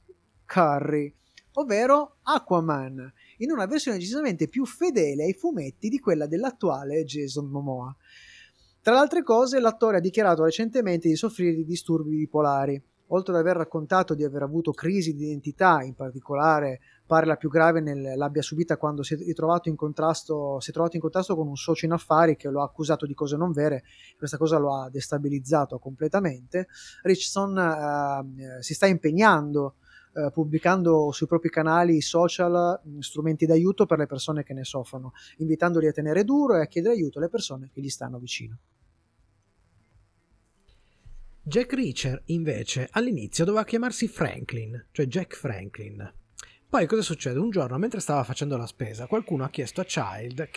Curry, 0.45 1.13
ovvero 1.53 2.17
Aquaman, 2.23 3.13
in 3.37 3.51
una 3.51 3.65
versione 3.65 3.97
decisamente 3.97 4.47
più 4.47 4.65
fedele 4.65 5.23
ai 5.23 5.33
fumetti 5.33 5.89
di 5.89 5.99
quella 5.99 6.25
dell'attuale 6.25 7.03
Jason 7.03 7.45
Momoa. 7.47 7.95
Tra 8.83 8.93
le 8.93 8.99
altre 8.99 9.21
cose, 9.21 9.59
l'attore 9.59 9.97
ha 9.97 9.99
dichiarato 9.99 10.43
recentemente 10.43 11.07
di 11.07 11.15
soffrire 11.15 11.53
di 11.53 11.65
disturbi 11.65 12.15
bipolari. 12.15 12.81
Oltre 13.09 13.31
ad 13.31 13.39
aver 13.39 13.57
raccontato 13.57 14.15
di 14.15 14.23
aver 14.23 14.41
avuto 14.41 14.71
crisi 14.71 15.13
di 15.13 15.25
identità, 15.25 15.83
in 15.83 15.93
particolare 15.93 16.79
pare 17.05 17.27
la 17.27 17.35
più 17.35 17.49
grave 17.49 17.79
nel- 17.79 18.13
l'abbia 18.15 18.41
subita 18.41 18.77
quando 18.77 19.03
si 19.03 19.13
è 19.13 19.17
ritrovato 19.17 19.69
in 19.69 19.75
contrasto, 19.75 20.59
si 20.61 20.71
è 20.71 20.73
trovato 20.73 20.95
in 20.95 21.01
contrasto 21.01 21.35
con 21.35 21.47
un 21.47 21.57
socio 21.57 21.85
in 21.85 21.91
affari 21.91 22.35
che 22.35 22.49
lo 22.49 22.61
ha 22.61 22.63
accusato 22.63 23.05
di 23.05 23.13
cose 23.13 23.37
non 23.37 23.51
vere, 23.51 23.83
questa 24.17 24.37
cosa 24.37 24.57
lo 24.57 24.73
ha 24.73 24.89
destabilizzato 24.89 25.77
completamente. 25.77 26.67
Richardson 27.03 27.57
eh, 27.57 28.63
si 28.63 28.73
sta 28.73 28.87
impegnando 28.87 29.75
eh, 30.13 30.29
pubblicando 30.31 31.11
sui 31.11 31.27
propri 31.27 31.49
canali 31.49 32.01
social 32.01 32.81
mh, 32.83 32.99
strumenti 32.99 33.45
d'aiuto 33.45 33.85
per 33.85 33.97
le 33.97 34.07
persone 34.07 34.43
che 34.43 34.53
ne 34.53 34.63
soffrono, 34.63 35.13
invitandoli 35.37 35.87
a 35.87 35.91
tenere 35.91 36.23
duro 36.23 36.57
e 36.57 36.61
a 36.61 36.67
chiedere 36.67 36.95
aiuto 36.95 37.19
alle 37.19 37.29
persone 37.29 37.69
che 37.71 37.81
gli 37.81 37.89
stanno 37.89 38.17
vicino. 38.17 38.57
Jack 41.43 41.73
Reacher, 41.73 42.21
invece, 42.25 42.87
all'inizio 42.91 43.45
doveva 43.45 43.63
chiamarsi 43.63 44.07
Franklin, 44.07 44.89
cioè 44.91 45.07
Jack 45.07 45.35
Franklin. 45.35 46.13
Poi 46.69 46.85
cosa 46.85 47.01
succede? 47.01 47.39
Un 47.39 47.49
giorno, 47.49 47.79
mentre 47.79 47.99
stava 47.99 48.23
facendo 48.23 48.57
la 48.57 48.67
spesa, 48.67 49.07
qualcuno 49.07 49.43
ha 49.43 49.49
chiesto 49.49 49.81
a 49.81 49.83
Child, 49.83 50.49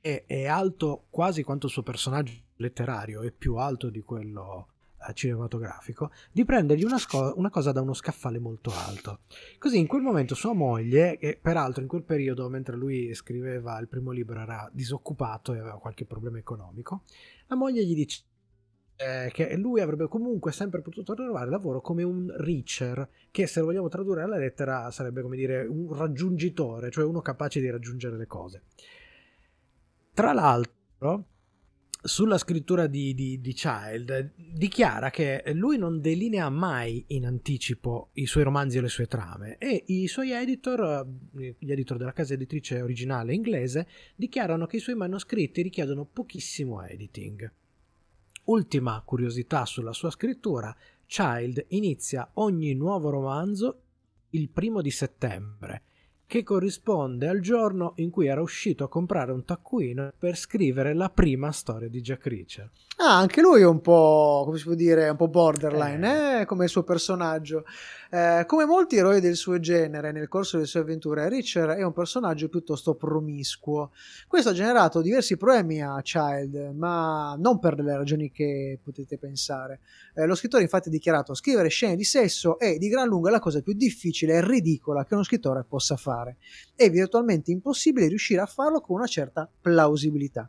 che 0.00 0.24
è 0.26 0.46
alto 0.46 1.04
quasi 1.08 1.44
quanto 1.44 1.66
il 1.66 1.72
suo 1.72 1.84
personaggio 1.84 2.32
letterario, 2.56 3.22
è 3.22 3.30
più 3.30 3.54
alto 3.54 3.90
di 3.90 4.00
quello 4.00 4.70
eh, 5.08 5.14
cinematografico, 5.14 6.10
di 6.32 6.44
prendergli 6.44 6.82
una, 6.82 6.98
sco- 6.98 7.34
una 7.36 7.50
cosa 7.50 7.70
da 7.70 7.80
uno 7.80 7.94
scaffale 7.94 8.40
molto 8.40 8.72
alto. 8.72 9.20
Così 9.56 9.78
in 9.78 9.86
quel 9.86 10.02
momento 10.02 10.34
sua 10.34 10.52
moglie, 10.52 11.16
che 11.16 11.38
peraltro 11.40 11.80
in 11.80 11.88
quel 11.88 12.02
periodo, 12.02 12.48
mentre 12.48 12.74
lui 12.74 13.14
scriveva 13.14 13.78
il 13.78 13.86
primo 13.86 14.10
libro, 14.10 14.40
era 14.40 14.68
disoccupato 14.72 15.54
e 15.54 15.60
aveva 15.60 15.78
qualche 15.78 16.04
problema 16.04 16.38
economico, 16.38 17.04
la 17.46 17.54
moglie 17.54 17.86
gli 17.86 17.94
dice 17.94 18.24
eh, 18.96 19.30
che 19.32 19.56
lui 19.56 19.80
avrebbe 19.80 20.06
comunque 20.06 20.52
sempre 20.52 20.80
potuto 20.80 21.14
trovare 21.14 21.50
lavoro 21.50 21.80
come 21.80 22.02
un 22.02 22.32
reacher, 22.36 23.08
che 23.30 23.46
se 23.46 23.60
lo 23.60 23.66
vogliamo 23.66 23.88
tradurre 23.88 24.22
alla 24.22 24.38
lettera 24.38 24.90
sarebbe 24.90 25.22
come 25.22 25.36
dire 25.36 25.66
un 25.66 25.92
raggiungitore, 25.92 26.90
cioè 26.90 27.04
uno 27.04 27.20
capace 27.20 27.60
di 27.60 27.70
raggiungere 27.70 28.16
le 28.16 28.26
cose. 28.26 28.62
Tra 30.12 30.32
l'altro, 30.32 31.26
sulla 32.04 32.38
scrittura 32.38 32.86
di, 32.86 33.14
di, 33.14 33.40
di 33.40 33.52
Child, 33.52 34.34
dichiara 34.36 35.10
che 35.10 35.42
lui 35.54 35.78
non 35.78 36.00
delinea 36.00 36.48
mai 36.50 37.02
in 37.08 37.24
anticipo 37.26 38.10
i 38.14 38.26
suoi 38.26 38.44
romanzi 38.44 38.78
o 38.78 38.82
le 38.82 38.88
sue 38.88 39.06
trame 39.06 39.56
e 39.58 39.84
i 39.86 40.06
suoi 40.06 40.32
editor, 40.32 41.04
gli 41.32 41.72
editor 41.72 41.96
della 41.96 42.12
casa 42.12 42.34
editrice 42.34 42.80
originale 42.80 43.34
inglese, 43.34 43.88
dichiarano 44.14 44.66
che 44.66 44.76
i 44.76 44.80
suoi 44.80 44.94
manoscritti 44.94 45.62
richiedono 45.62 46.04
pochissimo 46.04 46.84
editing. 46.84 47.50
Ultima 48.44 49.00
curiosità 49.04 49.64
sulla 49.64 49.92
sua 49.92 50.10
scrittura, 50.10 50.74
Child 51.06 51.64
inizia 51.68 52.28
ogni 52.34 52.74
nuovo 52.74 53.08
romanzo 53.08 53.80
il 54.30 54.50
primo 54.50 54.82
di 54.82 54.90
settembre, 54.90 55.82
che 56.34 56.42
corrisponde 56.42 57.28
al 57.28 57.38
giorno 57.38 57.92
in 57.98 58.10
cui 58.10 58.26
era 58.26 58.40
uscito 58.40 58.82
a 58.82 58.88
comprare 58.88 59.30
un 59.30 59.44
taccuino 59.44 60.12
per 60.18 60.36
scrivere 60.36 60.92
la 60.92 61.08
prima 61.08 61.52
storia 61.52 61.88
di 61.88 62.00
Jack 62.00 62.26
Reacher. 62.26 62.70
Ah, 62.96 63.18
anche 63.18 63.40
lui 63.40 63.60
è 63.60 63.66
un 63.66 63.80
po', 63.80 64.42
come 64.44 64.58
si 64.58 64.64
può 64.64 64.74
dire, 64.74 65.08
un 65.08 65.16
po' 65.16 65.28
borderline, 65.28 66.40
eh. 66.40 66.44
come 66.44 66.64
il 66.64 66.70
suo 66.70 66.84
personaggio. 66.84 67.64
Eh, 68.10 68.44
come 68.46 68.64
molti 68.64 68.96
eroi 68.96 69.20
del 69.20 69.34
suo 69.34 69.58
genere 69.58 70.12
nel 70.12 70.28
corso 70.28 70.56
delle 70.56 70.68
sue 70.68 70.80
avventure, 70.80 71.28
Reacher 71.28 71.70
è 71.70 71.82
un 71.82 71.92
personaggio 71.92 72.48
piuttosto 72.48 72.94
promiscuo. 72.94 73.90
Questo 74.28 74.50
ha 74.50 74.52
generato 74.52 75.02
diversi 75.02 75.36
problemi 75.36 75.82
a 75.82 76.00
Child, 76.00 76.72
ma 76.76 77.34
non 77.36 77.58
per 77.58 77.80
le 77.80 77.96
ragioni 77.96 78.30
che 78.30 78.78
potete 78.80 79.18
pensare. 79.18 79.80
Eh, 80.14 80.26
lo 80.26 80.36
scrittore 80.36 80.62
infatti 80.62 80.88
ha 80.88 80.92
dichiarato 80.92 81.34
scrivere 81.34 81.68
scene 81.68 81.96
di 81.96 82.04
sesso 82.04 82.58
è 82.60 82.78
di 82.78 82.88
gran 82.88 83.08
lunga 83.08 83.30
la 83.30 83.40
cosa 83.40 83.60
più 83.60 83.72
difficile 83.72 84.34
e 84.34 84.46
ridicola 84.46 85.04
che 85.04 85.14
uno 85.14 85.24
scrittore 85.24 85.64
possa 85.68 85.96
fare. 85.96 86.23
È 86.74 86.90
virtualmente 86.90 87.50
impossibile 87.50 88.08
riuscire 88.08 88.40
a 88.40 88.46
farlo 88.46 88.80
con 88.80 88.96
una 88.96 89.06
certa 89.06 89.50
plausibilità. 89.60 90.48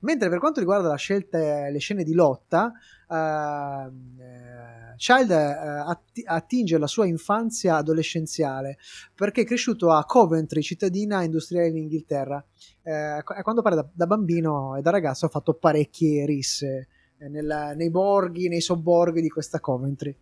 Mentre 0.00 0.28
per 0.28 0.38
quanto 0.38 0.58
riguarda 0.58 0.94
scelta, 0.96 1.68
le 1.68 1.78
scene 1.78 2.02
di 2.02 2.12
lotta, 2.12 2.72
uh, 3.08 3.92
Child 4.96 5.30
uh, 5.30 6.22
attinge 6.24 6.78
la 6.78 6.86
sua 6.86 7.06
infanzia 7.06 7.76
adolescenziale 7.76 8.78
perché 9.14 9.42
è 9.42 9.44
cresciuto 9.44 9.90
a 9.92 10.04
Coventry, 10.04 10.60
cittadina 10.60 11.22
industriale 11.22 11.68
in 11.68 11.76
Inghilterra. 11.76 12.44
Uh, 12.82 13.42
quando 13.42 13.62
pare 13.62 13.76
da, 13.76 13.88
da, 13.92 14.06
bambino 14.06 14.76
e 14.76 14.82
da 14.82 14.90
ragazzo 14.90 15.26
ha 15.26 15.28
fatto 15.28 15.54
parecchie 15.54 16.26
risse 16.26 16.88
nel, 17.18 17.74
nei 17.76 17.90
borghi, 17.90 18.48
nei 18.48 18.60
sobborghi 18.60 19.20
di 19.20 19.28
questa 19.28 19.60
Coventry. 19.60 20.16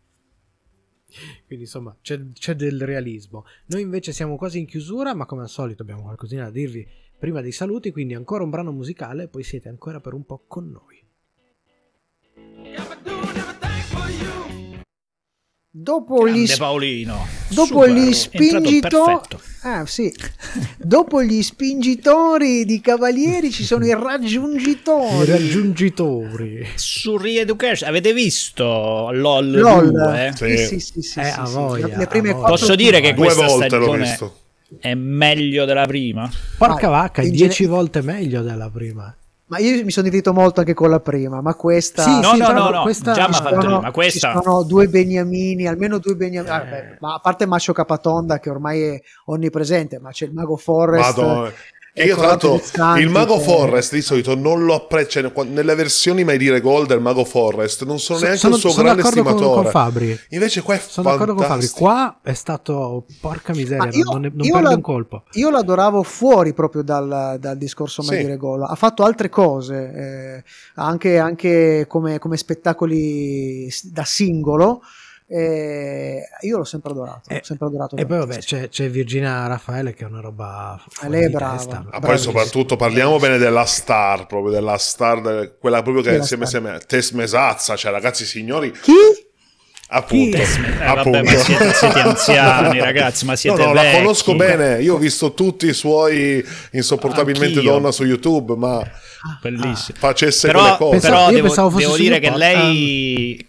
Quindi 1.46 1.64
insomma 1.64 1.96
c'è, 2.00 2.20
c'è, 2.32 2.54
del 2.54 2.82
realismo. 2.82 3.44
Noi 3.66 3.82
invece 3.82 4.12
siamo 4.12 4.36
quasi 4.36 4.58
in 4.58 4.66
chiusura, 4.66 5.14
ma 5.14 5.26
come 5.26 5.42
al 5.42 5.48
solito 5.48 5.82
abbiamo 5.82 6.02
qualcosina 6.02 6.44
da 6.44 6.50
dirvi 6.50 6.86
prima 7.18 7.40
dei 7.40 7.52
saluti, 7.52 7.90
quindi 7.90 8.14
ancora 8.14 8.44
un 8.44 8.50
brano 8.50 8.72
musicale, 8.72 9.28
poi 9.28 9.42
siete 9.42 9.68
ancora 9.68 10.00
per 10.00 10.14
un 10.14 10.24
po' 10.24 10.44
con 10.46 10.70
noi. 10.70 10.99
Dopo 15.72 16.26
gli, 16.28 16.48
sp- 16.48 16.58
Paolino. 16.58 17.26
dopo 17.50 17.86
gli 17.86 18.12
spingitori, 18.12 18.80
perfetto. 18.80 19.40
ah, 19.62 19.86
sì. 19.86 20.12
dopo 20.76 21.22
gli 21.22 21.40
spingitori 21.42 22.64
di 22.64 22.80
cavalieri 22.80 23.52
ci 23.52 23.62
sono 23.62 23.86
i 23.86 23.92
raggiungitori. 23.94 25.22
I 25.22 25.24
raggiungitori. 25.26 26.66
Su 26.74 27.16
Re-Education 27.16 27.88
avete 27.88 28.12
visto 28.12 28.64
LOL, 29.12 29.48
LOL. 29.60 29.90
2? 29.92 30.32
Sì, 30.34 30.56
sì, 30.56 30.80
sì, 30.80 31.02
sì, 31.02 31.20
Eh, 31.20 31.24
sì, 31.24 31.40
sì. 31.46 31.96
Le- 31.96 32.06
prime 32.08 32.32
voglia. 32.32 32.46
Posso 32.48 32.74
dire 32.74 33.00
che 33.00 33.14
Due 33.14 33.24
questa 33.26 33.48
stagione 33.48 33.98
visto. 33.98 34.38
è 34.80 34.94
meglio 34.94 35.64
della 35.66 35.86
prima? 35.86 36.28
Porca 36.58 36.88
Ma 36.90 36.96
vacca, 37.02 37.22
in 37.22 37.30
dieci 37.30 37.62
gene- 37.62 37.76
volte 37.76 38.02
meglio 38.02 38.42
della 38.42 38.68
prima. 38.70 39.14
Ma 39.50 39.58
io 39.58 39.84
mi 39.84 39.90
sono 39.90 40.08
divertito 40.08 40.32
molto 40.32 40.60
anche 40.60 40.74
con 40.74 40.90
la 40.90 41.00
prima, 41.00 41.40
ma 41.40 41.54
questa... 41.56 42.02
Sì, 42.04 42.20
No, 42.20 42.34
sì, 42.34 42.38
no, 42.38 42.46
però 42.46 42.64
no, 42.64 42.70
no, 42.70 42.82
questa- 42.82 43.12
già 43.12 43.24
mi 43.26 43.30
ha 43.30 43.32
ci 43.36 43.42
fatto 43.42 43.48
sono- 43.48 43.60
ridere, 43.62 43.80
ma 43.82 43.90
questa... 43.90 44.32
Ci 44.32 44.38
sono 44.44 44.62
due 44.62 44.86
beniamini, 44.86 45.66
almeno 45.66 45.98
due 45.98 46.14
beniamini. 46.14 46.54
ah, 46.54 46.60
beh, 46.60 46.96
ma 47.00 47.14
a 47.14 47.18
parte 47.18 47.46
Macio 47.46 47.72
Capatonda 47.72 48.38
che 48.38 48.48
ormai 48.48 48.80
è 48.82 49.00
onnipresente, 49.24 49.98
ma 49.98 50.10
c'è 50.10 50.26
il 50.26 50.32
mago 50.32 50.56
Forrest. 50.56 51.16
Madonna. 51.18 51.50
E 51.92 52.04
Io 52.04 52.16
tra 52.16 52.26
l'altro 52.28 52.60
il 52.98 53.08
mago 53.08 53.36
che- 53.38 53.42
Forrest 53.44 53.92
di 53.94 54.00
solito 54.02 54.34
non 54.36 54.64
lo 54.64 54.74
apprezzo, 54.74 55.20
cioè, 55.20 55.44
nelle 55.46 55.74
versioni 55.74 56.22
mai 56.24 56.38
dire 56.38 56.60
gol 56.60 56.86
del 56.86 57.00
mago 57.00 57.24
Forrest 57.24 57.84
non 57.84 57.98
sono 57.98 58.18
So- 58.18 58.24
neanche 58.24 58.40
sono, 58.40 58.54
un 58.54 58.60
suo 58.60 58.70
sono 58.70 58.82
grande 58.84 59.02
d'accordo 59.02 59.22
con, 59.24 59.32
stimatore. 59.36 59.62
con 59.62 59.70
Fabri. 59.72 60.20
Invece 60.30 60.62
qua 60.62 60.74
è 60.74 60.78
Sono 60.86 61.10
d'accordo 61.10 61.34
con 61.34 61.42
Fabri. 61.44 61.60
fantastico. 61.66 61.84
Qua 61.84 62.18
è 62.22 62.32
stato 62.32 63.06
porca 63.20 63.52
miseria, 63.54 63.88
io- 63.92 64.04
non, 64.04 64.20
non 64.22 64.48
perde 64.48 64.62
la- 64.62 64.74
un 64.74 64.80
colpo. 64.80 65.22
Io 65.32 65.50
l'adoravo 65.50 66.02
fuori 66.02 66.52
proprio 66.54 66.82
dal, 66.82 67.36
dal 67.40 67.56
discorso 67.58 68.02
mai 68.02 68.16
Sì. 68.18 68.22
dire 68.24 68.36
gol. 68.36 68.62
Ha 68.62 68.74
fatto 68.76 69.02
altre 69.02 69.28
cose, 69.28 69.92
eh, 69.94 70.44
anche, 70.76 71.18
anche 71.18 71.86
come, 71.88 72.18
come 72.18 72.36
spettacoli 72.36 73.68
da 73.84 74.04
singolo. 74.04 74.82
Eh, 75.32 76.22
io 76.40 76.56
l'ho 76.58 76.64
sempre 76.64 76.90
adorato. 76.90 77.30
Eh, 77.30 77.40
sempre 77.44 77.66
adorato 77.68 77.96
E 77.96 78.04
poi 78.04 78.18
vabbè 78.18 78.38
c'è, 78.38 78.68
c'è 78.68 78.90
Virginia 78.90 79.46
Raffaele 79.46 79.94
che 79.94 80.02
è 80.04 80.06
una 80.08 80.20
roba 80.20 80.82
fuori 80.88 81.14
lei 81.14 81.24
è 81.26 81.28
brava. 81.28 81.56
testa. 81.56 81.84
Ma 81.88 81.98
poi 82.00 82.18
soprattutto 82.18 82.74
parliamo 82.76 83.16
bene 83.18 83.38
della 83.38 83.64
star, 83.64 84.26
proprio 84.26 84.52
della 84.52 84.76
star, 84.78 85.20
de- 85.20 85.54
quella 85.60 85.82
proprio 85.82 86.02
che 86.02 86.08
è 86.10 86.12
la 86.14 86.18
insieme 86.18 86.44
insieme 86.44 86.80
Tess 86.84 87.12
Mesazza, 87.12 87.76
cioè 87.76 87.92
ragazzi 87.92 88.24
signori, 88.24 88.72
Chi? 88.72 88.92
appunto? 89.92 90.36
Eh, 90.36 90.44
appunto. 90.84 91.10
vabbè, 91.10 91.22
ma 91.22 91.36
siete, 91.38 91.72
siete 91.74 91.98
anziani, 92.00 92.78
ragazzi, 92.82 93.24
ma 93.24 93.32
No, 93.32 93.36
siete 93.38 93.64
no, 93.64 93.72
la 93.72 93.82
vecchi. 93.82 93.96
conosco 93.98 94.34
bene, 94.34 94.82
io 94.82 94.94
ho 94.94 94.98
visto 94.98 95.32
tutti 95.34 95.66
i 95.66 95.72
suoi 95.74 96.44
insopportabilmente 96.72 97.58
Anch'io. 97.58 97.72
donna 97.72 97.92
su 97.92 98.04
YouTube, 98.04 98.56
ma 98.56 98.82
Bellissimo. 99.40 99.96
facesse 99.98 100.46
Però, 100.48 100.60
quelle 100.60 100.76
cose. 100.76 101.00
Però 101.08 101.26
io 101.26 101.34
devo, 101.34 101.46
pensavo 101.46 101.70
fosse 101.70 101.84
devo 101.84 101.96
dire 101.96 102.18
che 102.18 102.30
lei 102.36 103.46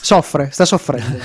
Soffre, 0.00 0.50
sta 0.50 0.64
soffrendo. 0.64 1.18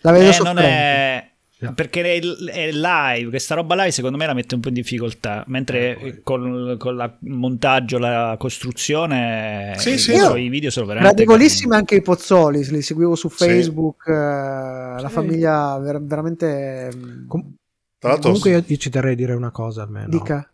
La 0.00 0.10
vedo 0.12 0.24
eh, 0.24 0.26
non 0.26 0.32
soffrendo. 0.32 0.60
è 0.60 1.30
perché 1.76 2.00
è, 2.02 2.18
è 2.18 2.72
live, 2.72 3.28
questa 3.28 3.54
roba 3.54 3.76
live 3.76 3.92
secondo 3.92 4.16
me 4.16 4.26
la 4.26 4.34
mette 4.34 4.56
un 4.56 4.60
po' 4.60 4.66
in 4.68 4.74
difficoltà, 4.74 5.44
mentre 5.46 6.20
con, 6.24 6.74
con 6.76 6.96
la- 6.96 7.16
il 7.22 7.30
montaggio, 7.30 7.98
la 7.98 8.34
costruzione, 8.36 9.74
Sì, 9.78 9.92
i 9.92 9.98
sì, 9.98 10.16
suoi 10.16 10.48
video 10.48 10.70
sono 10.70 10.86
veramente 10.86 11.22
Gradevolissimi 11.22 11.76
anche 11.76 11.94
i 11.94 12.02
Pozzoli, 12.02 12.64
li 12.68 12.82
seguivo 12.82 13.14
su 13.14 13.28
Sì. 13.28 13.36
Facebook, 13.36 14.08
eh, 14.08 14.12
la 14.12 15.08
famiglia 15.08 15.78
ver- 15.78 16.02
veramente... 16.02 16.90
Com- 17.28 17.54
Tra 17.96 18.08
l'altro, 18.10 18.26
comunque 18.30 18.50
io, 18.50 18.64
io 18.66 18.76
ci 18.76 18.90
terrei 18.90 19.12
a 19.12 19.16
dire 19.16 19.32
una 19.34 19.52
cosa 19.52 19.82
almeno. 19.82 20.08
Dica. 20.08 20.51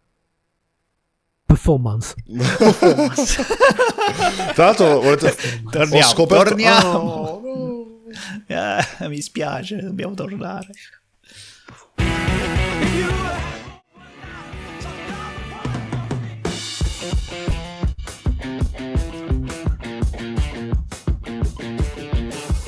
Performance. 1.49 2.15
tra 4.55 4.65
l'altro 4.67 5.01
volete- 5.01 5.35
Torniamo, 5.71 6.05
ho 6.07 6.09
scoperto 6.11 6.49
torniamo. 6.51 6.99
Oh, 6.99 7.41
no. 7.43 7.87
Eh, 8.47 9.09
mi 9.09 9.21
spiace, 9.23 9.81
dobbiamo 9.81 10.13
tornare. 10.13 10.69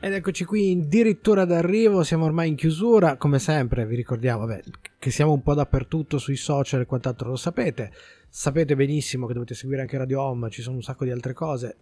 Ed 0.00 0.12
eccoci 0.12 0.44
qui 0.44 0.78
addirittura 0.80 1.44
d'arrivo, 1.44 2.04
siamo 2.04 2.24
ormai 2.24 2.48
in 2.48 2.54
chiusura, 2.54 3.16
come 3.16 3.40
sempre 3.40 3.84
vi 3.84 3.96
ricordiamo 3.96 4.46
vabbè, 4.46 4.62
che 4.96 5.10
siamo 5.10 5.32
un 5.32 5.42
po' 5.42 5.54
dappertutto 5.54 6.18
sui 6.18 6.36
social 6.36 6.80
e 6.82 6.86
quant'altro 6.86 7.30
lo 7.30 7.36
sapete, 7.36 7.92
sapete 8.28 8.76
benissimo 8.76 9.26
che 9.26 9.32
dovete 9.32 9.54
seguire 9.54 9.80
anche 9.80 9.98
Radio 9.98 10.22
Home, 10.22 10.50
ci 10.50 10.62
sono 10.62 10.76
un 10.76 10.82
sacco 10.82 11.02
di 11.04 11.10
altre 11.10 11.32
cose, 11.32 11.76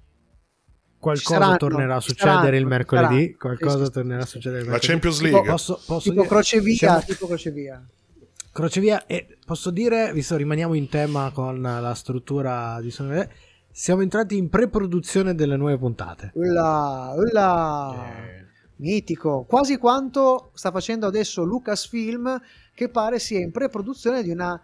qualcosa 0.99 1.35
saranno, 1.35 1.57
tornerà 1.59 1.97
a 1.97 2.01
succedere 2.01 2.37
saranno, 2.39 2.57
il 2.57 2.67
mercoledì, 2.67 3.15
saranno. 3.21 3.37
qualcosa 3.39 3.79
Sì, 3.79 3.85
sì, 3.85 3.91
tornerà 3.91 4.23
a 4.23 4.27
succedere 4.27 4.61
il 4.63 4.67
La 4.67 4.71
mercoledì. 4.73 4.93
Champions 5.01 5.21
League. 5.21 5.51
Posso, 5.51 5.75
posso 5.87 6.09
Tipo 6.09 6.15
dire- 6.23 6.27
crocevia, 6.35 6.75
siamo- 6.75 7.01
tipo 7.05 7.27
crocevia. 7.27 7.87
crocevia 8.51 9.05
e 9.07 9.27
posso 9.45 9.71
dire, 9.71 10.13
visto 10.15 10.37
rimaniamo 10.37 10.73
in 10.73 10.89
tema 10.89 11.31
con 11.35 11.61
la 11.61 11.93
struttura 11.95 12.81
di 12.81 12.91
Sono 12.91 13.11
siamo 13.79 14.01
entrati 14.01 14.39
in 14.39 14.49
pre-produzione 14.49 15.35
delle 15.35 15.59
nuove 15.59 15.77
puntate. 15.77 16.31
Ulla, 16.35 17.13
ulla. 17.15 17.95
Mitico, 18.77 19.45
quasi 19.47 19.77
quanto 19.77 20.51
sta 20.55 20.71
facendo 20.71 21.07
adesso 21.07 21.43
Lucasfilm, 21.45 22.41
che 22.75 22.89
pare 22.89 23.19
sia 23.19 23.39
in 23.39 23.51
pre-produzione 23.51 24.23
di 24.23 24.31
una 24.31 24.59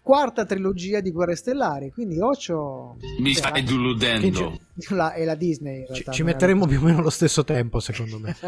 quarta 0.00 0.46
trilogia 0.46 1.00
di 1.00 1.10
Guerre 1.12 1.36
Stellari. 1.36 1.90
Quindi 1.90 2.18
Occhio 2.18 2.96
Mi 3.20 3.34
Cioè, 3.34 3.48
stai 3.48 3.62
deludendo. 3.62 4.60
la, 4.90 5.12
è 5.12 5.24
la 5.26 5.34
Disney. 5.34 5.80
in 5.80 5.84
Ci, 5.86 5.92
realtà, 5.92 6.12
ci 6.12 6.22
è 6.22 6.24
metteremo 6.24 6.66
più 6.66 6.78
o 6.80 6.84
meno 6.84 6.98
allo 7.00 7.10
stesso 7.10 7.44
tempo, 7.44 7.80
secondo 7.80 8.18
me. 8.18 8.34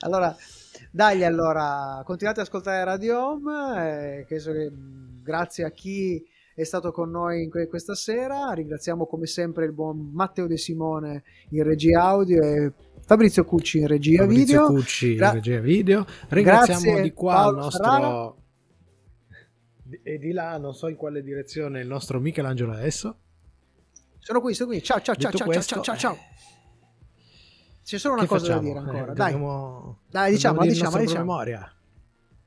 allora, 0.00 0.34
dai, 0.90 1.22
allora, 1.24 2.00
continuate 2.02 2.40
ad 2.40 2.46
ascoltare 2.46 2.82
Radio 2.84 3.26
Home. 3.26 4.20
eh, 4.20 4.24
che 4.26 4.38
so 4.38 4.52
che, 4.52 4.70
mh, 4.70 5.22
grazie 5.22 5.64
a 5.64 5.70
chi 5.70 6.24
è 6.54 6.64
stato 6.64 6.92
con 6.92 7.10
noi 7.10 7.44
in 7.44 7.50
que- 7.50 7.68
questa 7.68 7.94
sera. 7.94 8.50
Ringraziamo 8.52 9.06
come 9.06 9.26
sempre 9.26 9.64
il 9.64 9.72
buon 9.72 10.10
Matteo 10.12 10.46
De 10.46 10.56
Simone 10.56 11.22
in 11.50 11.62
regia 11.62 12.02
audio 12.02 12.42
e 12.42 12.72
Fabrizio 13.04 13.44
Cucci 13.44 13.78
in 13.78 13.86
regia 13.86 14.20
Fabrizio 14.22 14.44
video. 14.66 14.66
Cucci, 14.66 15.14
Gra- 15.14 15.32
regia 15.32 15.60
video. 15.60 16.04
Ringraziamo 16.28 16.80
Grazie, 16.82 17.02
di 17.02 17.12
qua 17.12 17.32
Paolo 17.34 17.50
il 17.56 17.62
nostro. 17.64 18.36
Di- 19.82 20.00
E 20.02 20.18
di 20.18 20.32
là, 20.32 20.56
non 20.58 20.74
so 20.74 20.88
in 20.88 20.96
quale 20.96 21.22
direzione, 21.22 21.80
il 21.80 21.88
nostro 21.88 22.20
Michelangelo 22.20 22.72
adesso. 22.72 23.16
Sono 24.18 24.40
qui, 24.40 24.54
sono 24.54 24.70
qui. 24.70 24.82
Ciao, 24.82 25.00
ciao, 25.00 25.14
ciao, 25.16 25.30
ciao, 25.30 25.38
ciao, 25.38 25.46
questo, 25.46 25.74
ciao, 25.76 25.82
ciao, 25.82 25.96
ciao. 25.96 26.12
eh, 26.14 26.18
C'è 27.82 27.98
solo 27.98 28.14
una 28.14 28.26
cosa 28.26 28.44
facciamo? 28.46 28.60
da 28.60 28.66
dire 28.66 28.78
ancora. 28.78 29.12
Eh, 29.12 29.14
Dai, 29.16 29.32
dobbiamo- 29.32 29.98
dai, 30.08 30.30
diciamo, 30.32 30.54
dobbiamo 30.54 30.60
dire 30.60 30.66
il 30.66 30.72
diciamo, 30.72 30.90
nostro 30.90 31.00
diciamo. 31.00 31.24
promemoria. 31.24 31.74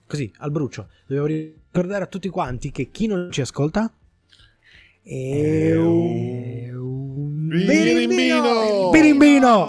Così, 0.07 0.33
al 0.37 0.51
brucio. 0.51 0.89
Dobbiamo 1.07 1.27
ricordare 1.73 2.03
a 2.03 2.07
tutti 2.07 2.29
quanti 2.29 2.69
che 2.71 2.91
chi 2.91 3.07
non 3.07 3.31
ci 3.31 3.41
ascolta 3.41 3.91
E 5.01 5.75
un 5.75 7.47
Birimbino! 7.47 8.91
Birimbino! 8.91 9.65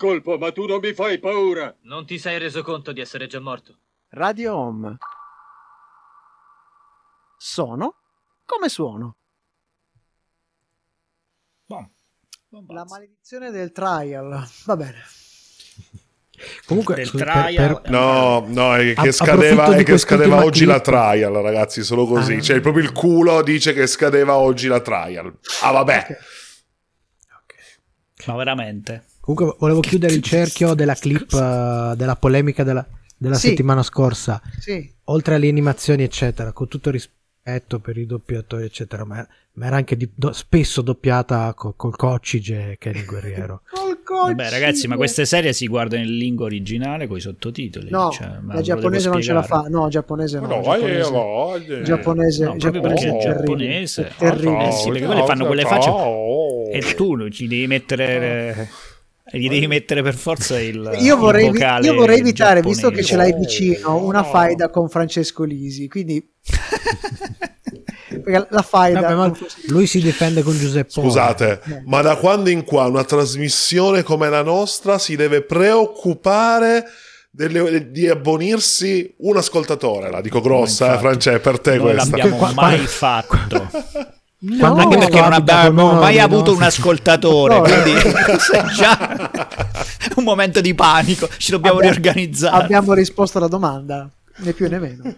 Colpo, 0.00 0.38
ma 0.38 0.50
tu 0.50 0.64
non 0.64 0.78
mi 0.80 0.94
fai 0.94 1.18
paura. 1.18 1.76
Non 1.82 2.06
ti 2.06 2.18
sei 2.18 2.38
reso 2.38 2.62
conto 2.62 2.92
di 2.92 3.00
essere 3.02 3.26
già 3.26 3.38
morto. 3.38 3.76
Radio 4.10 4.56
Home. 4.56 4.96
Sono 7.36 7.94
come 8.46 8.68
suono. 8.70 9.16
La 12.68 12.84
maledizione 12.84 13.50
del 13.52 13.70
trial. 13.70 14.44
Va 14.64 14.76
bene. 14.76 15.02
Comunque, 16.66 16.94
Del 16.96 17.06
scusi, 17.06 17.22
per- 17.22 17.32
trial- 17.32 17.80
per- 17.82 17.90
No, 17.90 18.44
no, 18.48 18.74
è 18.74 18.92
che 18.94 19.08
A- 19.08 19.12
scadeva, 19.12 19.76
è 19.76 19.84
che 19.84 19.98
scadeva 19.98 20.42
oggi 20.42 20.64
la 20.64 20.80
clip. 20.80 20.84
trial, 20.96 21.32
ragazzi, 21.34 21.82
solo 21.84 22.06
così. 22.06 22.34
Ah. 22.36 22.40
Cioè, 22.40 22.60
proprio 22.60 22.82
il 22.82 22.92
culo 22.92 23.42
dice 23.42 23.72
che 23.72 23.86
scadeva 23.86 24.36
oggi 24.36 24.66
la 24.66 24.80
trial. 24.80 25.32
Ah, 25.62 25.70
vabbè. 25.70 26.18
Ma 28.26 28.34
veramente. 28.36 29.04
Comunque 29.32 29.56
volevo 29.60 29.80
chiudere 29.80 30.14
il 30.14 30.22
cerchio 30.22 30.74
della 30.74 30.94
clip 30.94 31.32
eh, 31.32 31.94
della 31.96 32.16
polemica 32.16 32.64
della, 32.64 32.84
della 33.16 33.36
Sì. 33.36 33.48
settimana 33.48 33.82
scorsa. 33.84 34.40
Sì. 34.58 34.92
Oltre 35.04 35.36
alle 35.36 35.48
animazioni, 35.48 36.02
eccetera, 36.02 36.50
con 36.52 36.66
tutto 36.66 36.90
rispetto 36.90 37.78
per 37.78 37.96
i 37.96 38.06
doppiatori, 38.06 38.64
eccetera, 38.64 39.04
ma, 39.04 39.24
ma 39.54 39.66
era 39.66 39.76
anche 39.76 39.96
di- 39.96 40.10
do- 40.12 40.32
spesso 40.32 40.82
doppiata 40.82 41.54
co- 41.54 41.74
col 41.76 41.94
coccige 41.94 42.76
Kenny 42.78 43.04
Guerriero. 43.04 43.62
Col 43.72 44.02
coccige. 44.02 44.34
Vabbè, 44.34 44.50
ragazzi, 44.50 44.88
ma 44.88 44.96
queste 44.96 45.24
serie 45.24 45.52
si 45.52 45.68
guardano 45.68 46.02
in 46.02 46.16
lingua 46.16 46.46
originale 46.46 47.06
con 47.06 47.16
i 47.16 47.20
sottotitoli. 47.20 47.88
No, 47.88 48.10
cioè, 48.10 48.38
ma 48.40 48.54
la 48.54 48.60
giapponese 48.62 49.08
non 49.10 49.22
ce 49.22 49.32
la 49.32 49.42
fa. 49.44 49.66
No, 49.68 49.88
giapponese 49.88 50.40
no. 50.40 50.46
No, 50.48 50.60
giapponese. 50.60 50.98
eh, 50.98 51.10
voglio. 51.10 51.82
giapponese, 51.82 52.44
No, 52.46 52.56
giapponese 52.56 52.80
perché 52.80 53.06
è 53.06 53.16
è 53.16 53.22
terribile. 53.22 53.36
giapponese. 53.36 54.06
È 54.08 54.12
terribile. 54.18 54.66
Eh 54.68 54.72
sì, 54.72 54.88
perché 54.90 55.06
quelle 55.06 55.24
fanno 55.24 55.46
quelle 55.46 55.62
facce 55.62 55.90
e 56.72 56.94
tu 56.94 57.28
ci 57.30 57.46
devi 57.48 57.66
mettere 57.68 58.56
eh, 58.56 58.68
gli 59.32 59.48
devi 59.48 59.66
mettere 59.66 60.02
per 60.02 60.14
forza 60.14 60.60
il 60.60 60.96
Io 61.00 61.16
vorrei, 61.16 61.46
il 61.46 61.52
vocale 61.52 61.86
io 61.86 61.94
vorrei 61.94 62.18
evitare, 62.20 62.60
visto 62.62 62.90
che 62.90 63.02
giapponese. 63.02 63.08
ce 63.08 63.16
l'hai 63.16 63.34
vicino, 63.38 64.04
una 64.04 64.22
faida 64.24 64.70
con 64.70 64.88
Francesco 64.88 65.44
Lisi. 65.44 65.88
Quindi, 65.88 66.26
la 68.50 68.62
faida. 68.62 69.00
Vabbè, 69.00 69.14
ma 69.14 69.32
lui 69.68 69.86
si 69.86 70.00
difende 70.00 70.42
con 70.42 70.56
Giuseppe. 70.56 70.90
Scusate, 70.90 71.60
ma 71.86 72.00
da 72.02 72.16
quando 72.16 72.50
in 72.50 72.64
qua 72.64 72.86
una 72.86 73.04
trasmissione 73.04 74.02
come 74.02 74.28
la 74.28 74.42
nostra 74.42 74.98
si 74.98 75.16
deve 75.16 75.42
preoccupare 75.42 76.84
delle- 77.30 77.90
di 77.90 78.08
abbonirsi 78.08 79.14
un 79.18 79.36
ascoltatore? 79.36 80.10
La 80.10 80.20
dico 80.20 80.40
grossa, 80.40 80.84
eh, 80.84 80.88
infatti. 80.88 81.06
Francesca, 81.06 81.38
per 81.40 81.58
te 81.60 81.76
non 81.76 81.90
questa. 81.92 82.16
l'abbiamo 82.16 82.36
Qua- 82.36 82.52
mai 82.54 82.78
fatto 82.78 83.70
No, 84.42 84.74
anche 84.74 84.96
perché 84.96 85.20
non 85.20 85.34
abbiamo 85.34 85.92
mai 85.92 86.16
no? 86.16 86.22
avuto 86.24 86.54
un 86.54 86.62
ascoltatore 86.62 87.56
No. 87.56 87.60
quindi 87.60 87.92
se 88.40 88.64
già 88.74 89.30
un 90.16 90.24
momento 90.24 90.62
di 90.62 90.74
panico 90.74 91.28
ci 91.36 91.50
dobbiamo 91.50 91.76
abbiamo- 91.78 91.94
riorganizzare 92.00 92.62
Abbiamo 92.64 92.94
risposto 92.94 93.36
alla 93.36 93.48
domanda, 93.48 94.08
né 94.36 94.52
più 94.54 94.66
né 94.70 94.78
meno. 94.78 95.14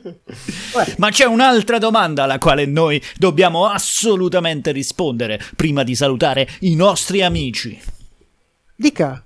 Ma 0.96 1.10
c'è 1.10 1.24
un'altra 1.26 1.78
domanda 1.78 2.24
alla 2.24 2.38
quale 2.38 2.66
noi 2.66 3.00
dobbiamo 3.16 3.66
assolutamente 3.68 4.72
rispondere 4.72 5.40
prima 5.54 5.84
di 5.84 5.94
salutare 5.94 6.48
i 6.60 6.74
nostri 6.74 7.22
amici. 7.22 7.80
dica. 8.74 9.24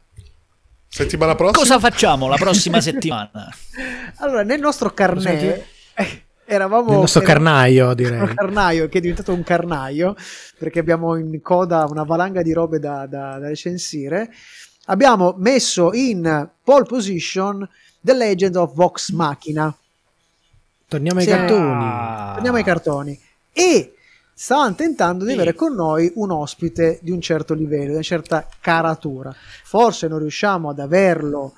Settimana 0.88 1.34
prossima? 1.34 1.59
Cosa 1.59 1.78
facciamo 1.78 2.28
la 2.28 2.36
prossima 2.36 2.80
settimana? 2.82 3.49
Allora, 4.20 4.42
nel 4.42 4.61
nostro 4.61 4.92
carnet 4.94 5.64
eh, 5.94 6.22
eravamo 6.47 6.90
Nel 6.90 6.99
nostro 7.01 7.20
era- 7.22 7.32
carnaio, 7.32 7.88
un 7.88 7.94
direi. 7.94 8.26
carnaio 8.34 8.88
che 8.88 8.99
è 8.99 9.01
diventato 9.01 9.32
un 9.32 9.42
carnaio 9.42 10.14
perché 10.59 10.78
abbiamo 10.78 11.16
in 11.16 11.40
coda 11.42 11.84
una 11.88 12.05
valanga 12.05 12.42
di 12.42 12.53
robe 12.53 12.78
da, 12.78 13.07
da- 13.07 13.38
da 13.38 13.49
recensire. 13.49 14.32
Abbiamo 14.86 15.34
messo 15.38 15.92
in 15.92 16.49
pole 16.62 16.84
position 16.84 17.68
The 18.01 18.14
Legend 18.14 18.57
of 18.57 18.72
Vox 18.74 19.11
Machina. 19.11 19.76
Torniamo 20.88 21.18
ai 21.18 21.24
Sì. 21.24 21.30
cartoni. 21.32 22.32
Torniamo 22.34 22.57
ai 22.57 22.62
cartoni. 22.64 23.20
E 23.53 23.94
stavano 24.32 24.74
tentando 24.76 25.24
di 25.24 25.30
Sì. 25.30 25.36
avere 25.36 25.55
con 25.55 25.74
noi 25.74 26.12
un 26.14 26.30
ospite 26.30 27.01
di 27.03 27.11
un 27.11 27.20
certo 27.20 27.55
livello, 27.55 27.86
di 27.86 27.90
una 27.94 28.03
certa 28.03 28.47
caratura. 28.61 29.34
Forse 29.64 30.07
non 30.07 30.20
riusciamo 30.20 30.68
ad 30.70 30.78
averlo 30.78 31.55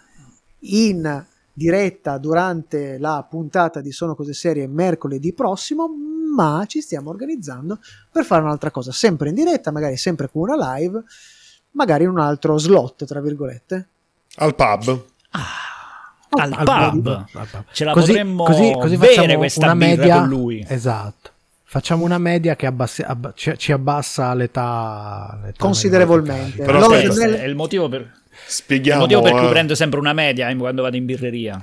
in 0.61 1.25
diretta 1.59 2.17
durante 2.19 2.97
la 2.99 3.27
puntata 3.29 3.81
di 3.81 3.91
Sono 3.93 4.15
Cose 4.15 4.33
Serie 4.33 4.67
mercoledì 4.69 5.35
prossimo, 5.35 5.89
ma 6.35 6.65
ci 6.67 6.81
stiamo 6.81 7.11
organizzando 7.11 7.79
per 8.11 8.25
fare 8.25 8.43
un'altra 8.43 8.71
cosa, 8.71 8.93
sempre 8.93 9.29
in 9.31 9.35
diretta, 9.35 9.71
magari 9.73 9.97
sempre 9.97 10.31
con 10.31 10.43
una 10.49 10.75
live, 10.77 11.03
magari 11.73 12.05
in 12.05 12.11
un 12.11 12.21
altro 12.21 12.57
slot, 12.59 13.05
tra 13.05 13.21
virgolette. 13.21 13.89
Al 14.37 14.55
pub. 14.55 15.05
Al 16.31 16.53
Al 16.53 16.65
pub. 16.65 17.27
pub. 17.33 17.65
Ce 17.73 17.85
la 17.85 17.93
Così- 17.93 18.07
potremmo 18.13 18.45
così- 18.45 18.73
così 18.79 18.97
bere 18.97 19.15
facciamo 19.15 19.37
questa 19.39 19.65
una 19.65 19.75
media- 19.75 20.19
con 20.21 20.29
lui. 20.29 20.65
Esatto. 20.69 21.31
Facciamo 21.65 22.05
una 22.05 22.19
media 22.19 22.57
che 22.57 22.67
abbassi- 22.67 23.03
abba- 23.03 23.33
ci, 23.35 23.53
ci 23.59 23.73
abbassa 23.73 24.33
l'età, 24.35 25.39
l'età 25.43 25.57
Considerevolmente. 25.59 26.63
Però 26.65 26.79
Allora, 26.79 26.97
aspetta, 26.99 27.27
nel- 27.27 27.35
È 27.35 27.45
il 27.45 27.55
motivo 27.57 27.89
per, 27.89 28.11
il 28.47 28.53
Spieghiamo. 28.53 29.01
motivo 29.03 29.23
per 29.23 29.33
cui 29.33 29.47
eh. 29.47 29.51
prendo 29.51 29.75
sempre 29.75 29.99
una 29.99 30.13
media 30.13 30.55
quando 30.57 30.83
vado 30.83 30.97
in 30.97 31.05
birreria. 31.05 31.61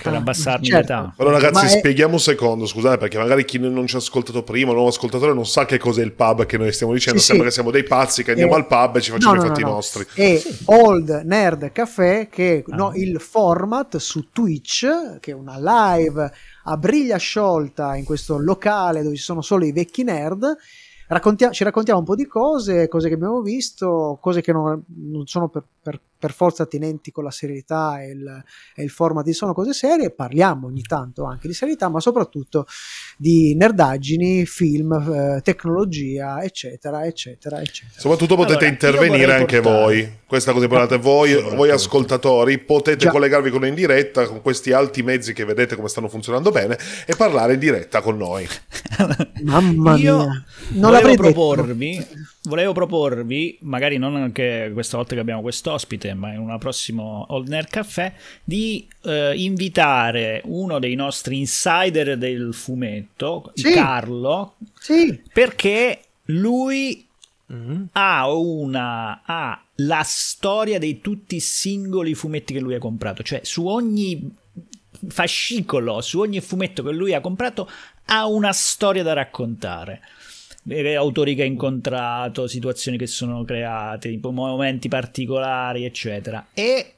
Per 0.00 0.14
abbassarmi 0.14 0.66
certo. 0.66 0.80
l'età. 0.92 1.14
Però 1.16 1.30
ragazzi, 1.30 1.52
Ma 1.54 1.62
è- 1.64 1.68
spieghiamo 1.78 2.12
un 2.12 2.20
secondo, 2.20 2.66
scusate, 2.66 2.98
perché 2.98 3.18
magari 3.18 3.44
chi 3.44 3.58
non 3.58 3.84
ci 3.88 3.96
ha 3.96 3.98
ascoltato 3.98 4.44
prima, 4.44 4.68
un 4.68 4.74
nuovo 4.76 4.90
ascoltatore, 4.90 5.34
non 5.34 5.44
sa 5.44 5.64
che 5.64 5.76
cos'è 5.76 6.02
il 6.04 6.12
pub 6.12 6.46
che 6.46 6.56
noi 6.56 6.72
stiamo 6.72 6.92
dicendo. 6.92 7.18
Sì, 7.18 7.26
Sembra 7.26 7.44
sì. 7.46 7.48
che 7.50 7.54
siamo 7.56 7.70
dei 7.72 7.82
pazzi 7.82 8.22
che 8.22 8.30
andiamo 8.30 8.52
Eh, 8.54 8.58
al 8.58 8.66
pub 8.68 8.96
e 8.96 9.00
ci 9.00 9.10
facciamo 9.10 9.34
no, 9.34 9.42
i 9.44 9.46
fatti 9.48 9.60
no, 9.62 9.68
no. 9.68 9.74
nostri. 9.74 10.06
È 10.14 10.40
Old 10.66 11.22
Nerd 11.24 11.72
Café, 11.72 12.28
che 12.30 12.58
è 12.58 12.62
Ah. 12.70 12.76
no, 12.76 12.92
il 12.94 13.20
format 13.20 13.96
su 13.96 14.28
Twitch, 14.32 15.18
che 15.18 15.32
è 15.32 15.34
una 15.34 15.56
live 15.58 16.30
a 16.64 16.76
briglia 16.76 17.16
sciolta 17.16 17.96
in 17.96 18.04
questo 18.04 18.38
locale 18.38 19.02
dove 19.02 19.16
ci 19.16 19.22
sono 19.22 19.42
solo 19.42 19.64
i 19.64 19.72
vecchi 19.72 20.04
nerd. 20.04 20.44
Raccontia- 21.12 21.50
ci 21.50 21.62
raccontiamo 21.64 21.98
un 21.98 22.06
po' 22.06 22.14
di 22.14 22.26
cose, 22.26 22.88
cose 22.88 23.08
che 23.08 23.14
abbiamo 23.14 23.42
visto, 23.42 24.18
cose 24.20 24.40
che 24.40 24.50
non, 24.52 24.82
non 25.10 25.26
sono 25.26 25.48
per, 25.48 25.62
per- 25.82 26.00
per 26.22 26.32
forza 26.32 26.62
attinenti 26.62 27.10
con 27.10 27.24
la 27.24 27.32
serietà 27.32 28.00
e 28.00 28.10
il, 28.12 28.44
e 28.76 28.82
il 28.84 28.90
format 28.90 29.24
di 29.24 29.32
Sono 29.32 29.52
Cose 29.52 29.72
Serie. 29.72 30.10
Parliamo 30.12 30.68
ogni 30.68 30.82
tanto 30.82 31.24
anche 31.24 31.48
di 31.48 31.52
serietà, 31.54 31.88
ma 31.88 31.98
soprattutto 31.98 32.64
di 33.18 33.56
nerdaggini, 33.56 34.46
film, 34.46 34.92
eh, 34.92 35.40
tecnologia, 35.42 36.40
eccetera, 36.44 37.04
eccetera, 37.04 37.60
eccetera. 37.60 37.98
Soprattutto 38.00 38.36
potete 38.36 38.66
Allora, 38.66 38.70
intervenire 38.70 39.34
anche 39.34 39.60
portare- 39.60 39.82
voi. 39.84 40.20
Questa 40.32 40.52
cosa 40.52 40.64
importante. 40.64 40.96
Voi, 40.96 41.34
voi 41.56 41.70
ascoltatori 41.70 42.56
potete 42.58 42.96
Già. 42.98 43.10
collegarvi 43.10 43.50
con 43.50 43.60
noi 43.60 43.68
in 43.70 43.74
diretta 43.74 44.26
con 44.26 44.40
questi 44.40 44.72
alti 44.72 45.02
mezzi 45.02 45.32
che 45.32 45.44
vedete 45.44 45.74
come 45.76 45.88
stanno 45.88 46.08
funzionando 46.08 46.50
bene 46.50 46.78
e 47.04 47.16
parlare 47.16 47.54
in 47.54 47.58
diretta 47.58 48.00
con 48.00 48.16
noi. 48.16 48.46
Mamma 49.42 49.96
Io 49.96 50.16
mia, 50.16 50.44
non 50.68 50.90
volevo 50.90 50.90
l'avrei 50.90 51.16
detto. 51.16 51.22
proporvi, 51.32 52.06
volevo 52.42 52.72
proporvi, 52.72 53.58
magari 53.62 53.96
non 53.98 54.16
anche 54.16 54.70
questa 54.72 54.96
volta 54.96 55.14
che 55.14 55.20
abbiamo 55.20 55.40
quest'ospite, 55.42 56.14
ma 56.14 56.32
in 56.32 56.40
una 56.40 56.58
prossima 56.58 57.02
Old 57.02 57.48
Nerd 57.48 57.68
Caffè, 57.68 58.12
di 58.44 58.86
eh, 59.04 59.32
invitare 59.36 60.40
uno 60.44 60.78
dei 60.78 60.94
nostri 60.94 61.38
insider 61.38 62.16
del 62.18 62.52
fumetto, 62.54 63.50
Sì. 63.54 63.72
Carlo, 63.72 64.56
Sì, 64.78 65.20
perché 65.32 66.00
lui 66.26 67.06
ha 67.92 68.32
una 68.32 69.20
ha 69.26 69.62
la 69.76 70.02
storia 70.04 70.78
di 70.78 71.00
tutti 71.02 71.36
i 71.36 71.40
singoli 71.40 72.14
fumetti 72.14 72.54
che 72.54 72.60
lui 72.60 72.74
ha 72.74 72.78
comprato, 72.78 73.22
cioè 73.22 73.40
su 73.42 73.66
ogni 73.66 74.30
fascicolo, 75.08 76.00
su 76.00 76.20
ogni 76.20 76.40
fumetto 76.40 76.82
che 76.82 76.92
lui 76.92 77.12
ha 77.12 77.20
comprato 77.20 77.68
ha 78.12 78.26
una 78.26 78.52
storia 78.52 79.02
da 79.02 79.14
raccontare. 79.14 80.02
autori 80.94 81.34
che 81.34 81.42
ha 81.42 81.46
incontrato, 81.46 82.46
situazioni 82.46 82.98
che 82.98 83.06
sono 83.06 83.42
create, 83.42 84.08
momenti 84.20 84.88
particolari, 84.88 85.84
eccetera. 85.84 86.48
E 86.52 86.94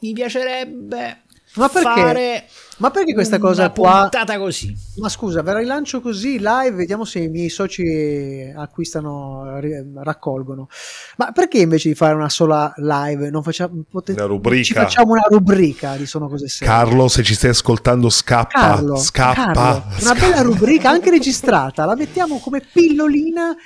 mi 0.00 0.12
piacerebbe 0.12 1.22
ma 1.58 1.68
perché? 1.68 2.00
fare 2.00 2.44
ma 2.78 2.90
perché 2.90 3.12
questa 3.12 3.36
una 3.36 3.48
cosa 3.48 3.70
qua 3.70 4.00
puntata 4.02 4.38
così. 4.38 4.72
Ma 4.98 5.08
scusa, 5.08 5.42
ve 5.42 5.52
la 5.52 5.58
rilancio 5.58 6.00
così 6.00 6.38
live, 6.38 6.70
vediamo 6.70 7.04
se 7.04 7.18
i 7.18 7.28
miei 7.28 7.48
soci 7.48 8.52
acquistano, 8.54 9.58
raccolgono. 9.96 10.68
Ma 11.16 11.32
perché 11.32 11.58
invece 11.58 11.88
di 11.88 11.96
fare 11.96 12.14
una 12.14 12.28
sola 12.28 12.72
live 12.76 13.30
non 13.30 13.42
facciamo 13.42 13.82
pote- 13.90 14.12
Una 14.12 14.26
rubrica. 14.26 14.64
ci 14.64 14.72
facciamo 14.74 15.12
una 15.12 15.26
rubrica 15.28 15.96
di 15.96 16.06
sono 16.06 16.28
cose 16.28 16.48
serie? 16.48 16.72
Carlo, 16.72 17.08
se 17.08 17.24
ci 17.24 17.34
stai 17.34 17.50
ascoltando, 17.50 18.08
scappa. 18.08 18.60
Carlo, 18.60 18.96
scappa. 18.96 19.52
Carlo, 19.52 19.82
una 19.86 19.98
scappa. 19.98 20.20
bella 20.20 20.42
rubrica 20.42 20.90
anche 20.90 21.10
registrata, 21.10 21.84
la 21.84 21.96
mettiamo 21.96 22.38
come 22.38 22.60
pillolina 22.72 23.56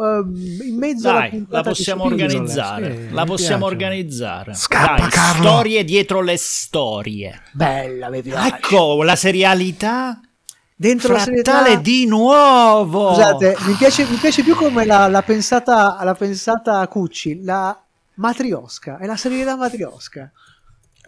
ehm, 0.00 0.58
in 0.62 0.76
mezzo 0.76 1.08
alla 1.10 1.18
Dai, 1.20 1.30
puntata 1.30 1.56
la 1.56 1.62
possiamo 1.62 2.04
organizzare. 2.04 3.06
Sì, 3.08 3.12
la 3.12 3.22
mi 3.22 3.26
possiamo 3.28 3.66
piace. 3.68 3.74
organizzare. 3.74 4.54
Scappa, 4.54 4.96
Dai, 5.02 5.10
Carlo. 5.10 5.42
storie 5.48 5.84
dietro 5.84 6.20
le 6.22 6.36
storie. 6.36 7.42
Bella, 7.52 8.08
mi 8.10 8.22
piace. 8.22 8.48
Ecco 8.48 9.02
la 9.02 9.16
serialità 9.16 10.20
Dentro 10.74 11.12
la 11.12 11.18
serietà- 11.18 11.50
frattale 11.58 11.80
di 11.82 12.06
nuovo. 12.06 13.12
Scusate, 13.12 13.56
mi 13.66 13.74
piace, 13.74 14.06
mi 14.06 14.16
piace 14.16 14.42
più 14.42 14.54
come 14.54 14.86
la, 14.86 15.08
la 15.08 15.20
pensata, 15.22 15.98
la 16.02 16.14
pensata 16.14 16.86
Cucci, 16.88 17.42
la 17.44 17.78
matriosca, 18.14 18.96
è 18.98 19.04
la 19.06 19.16
serietà 19.16 19.56
matriosca. 19.56 20.30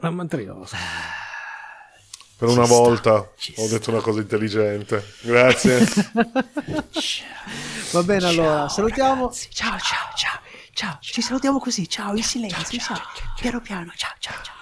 La 0.00 0.10
matriosa. 0.10 0.76
Per 2.42 2.50
una 2.50 2.66
volta 2.66 3.12
ho 3.14 3.68
detto 3.68 3.92
una 3.92 4.00
cosa 4.00 4.18
intelligente. 4.18 5.14
Grazie. 5.20 5.86
Va 7.92 8.02
bene, 8.02 8.26
allora, 8.26 8.68
salutiamo. 8.68 9.30
Ciao, 9.30 9.78
ciao, 9.78 10.10
ciao, 10.16 10.40
ciao. 10.72 10.98
Ci 11.00 11.22
salutiamo 11.22 11.60
così, 11.60 11.88
ciao, 11.88 12.16
in 12.16 12.24
silenzio, 12.24 12.80
ciao. 12.80 13.00
Piano 13.36 13.60
piano, 13.60 13.92
ciao, 13.94 14.14
ciao, 14.18 14.34
ciao. 14.42 14.61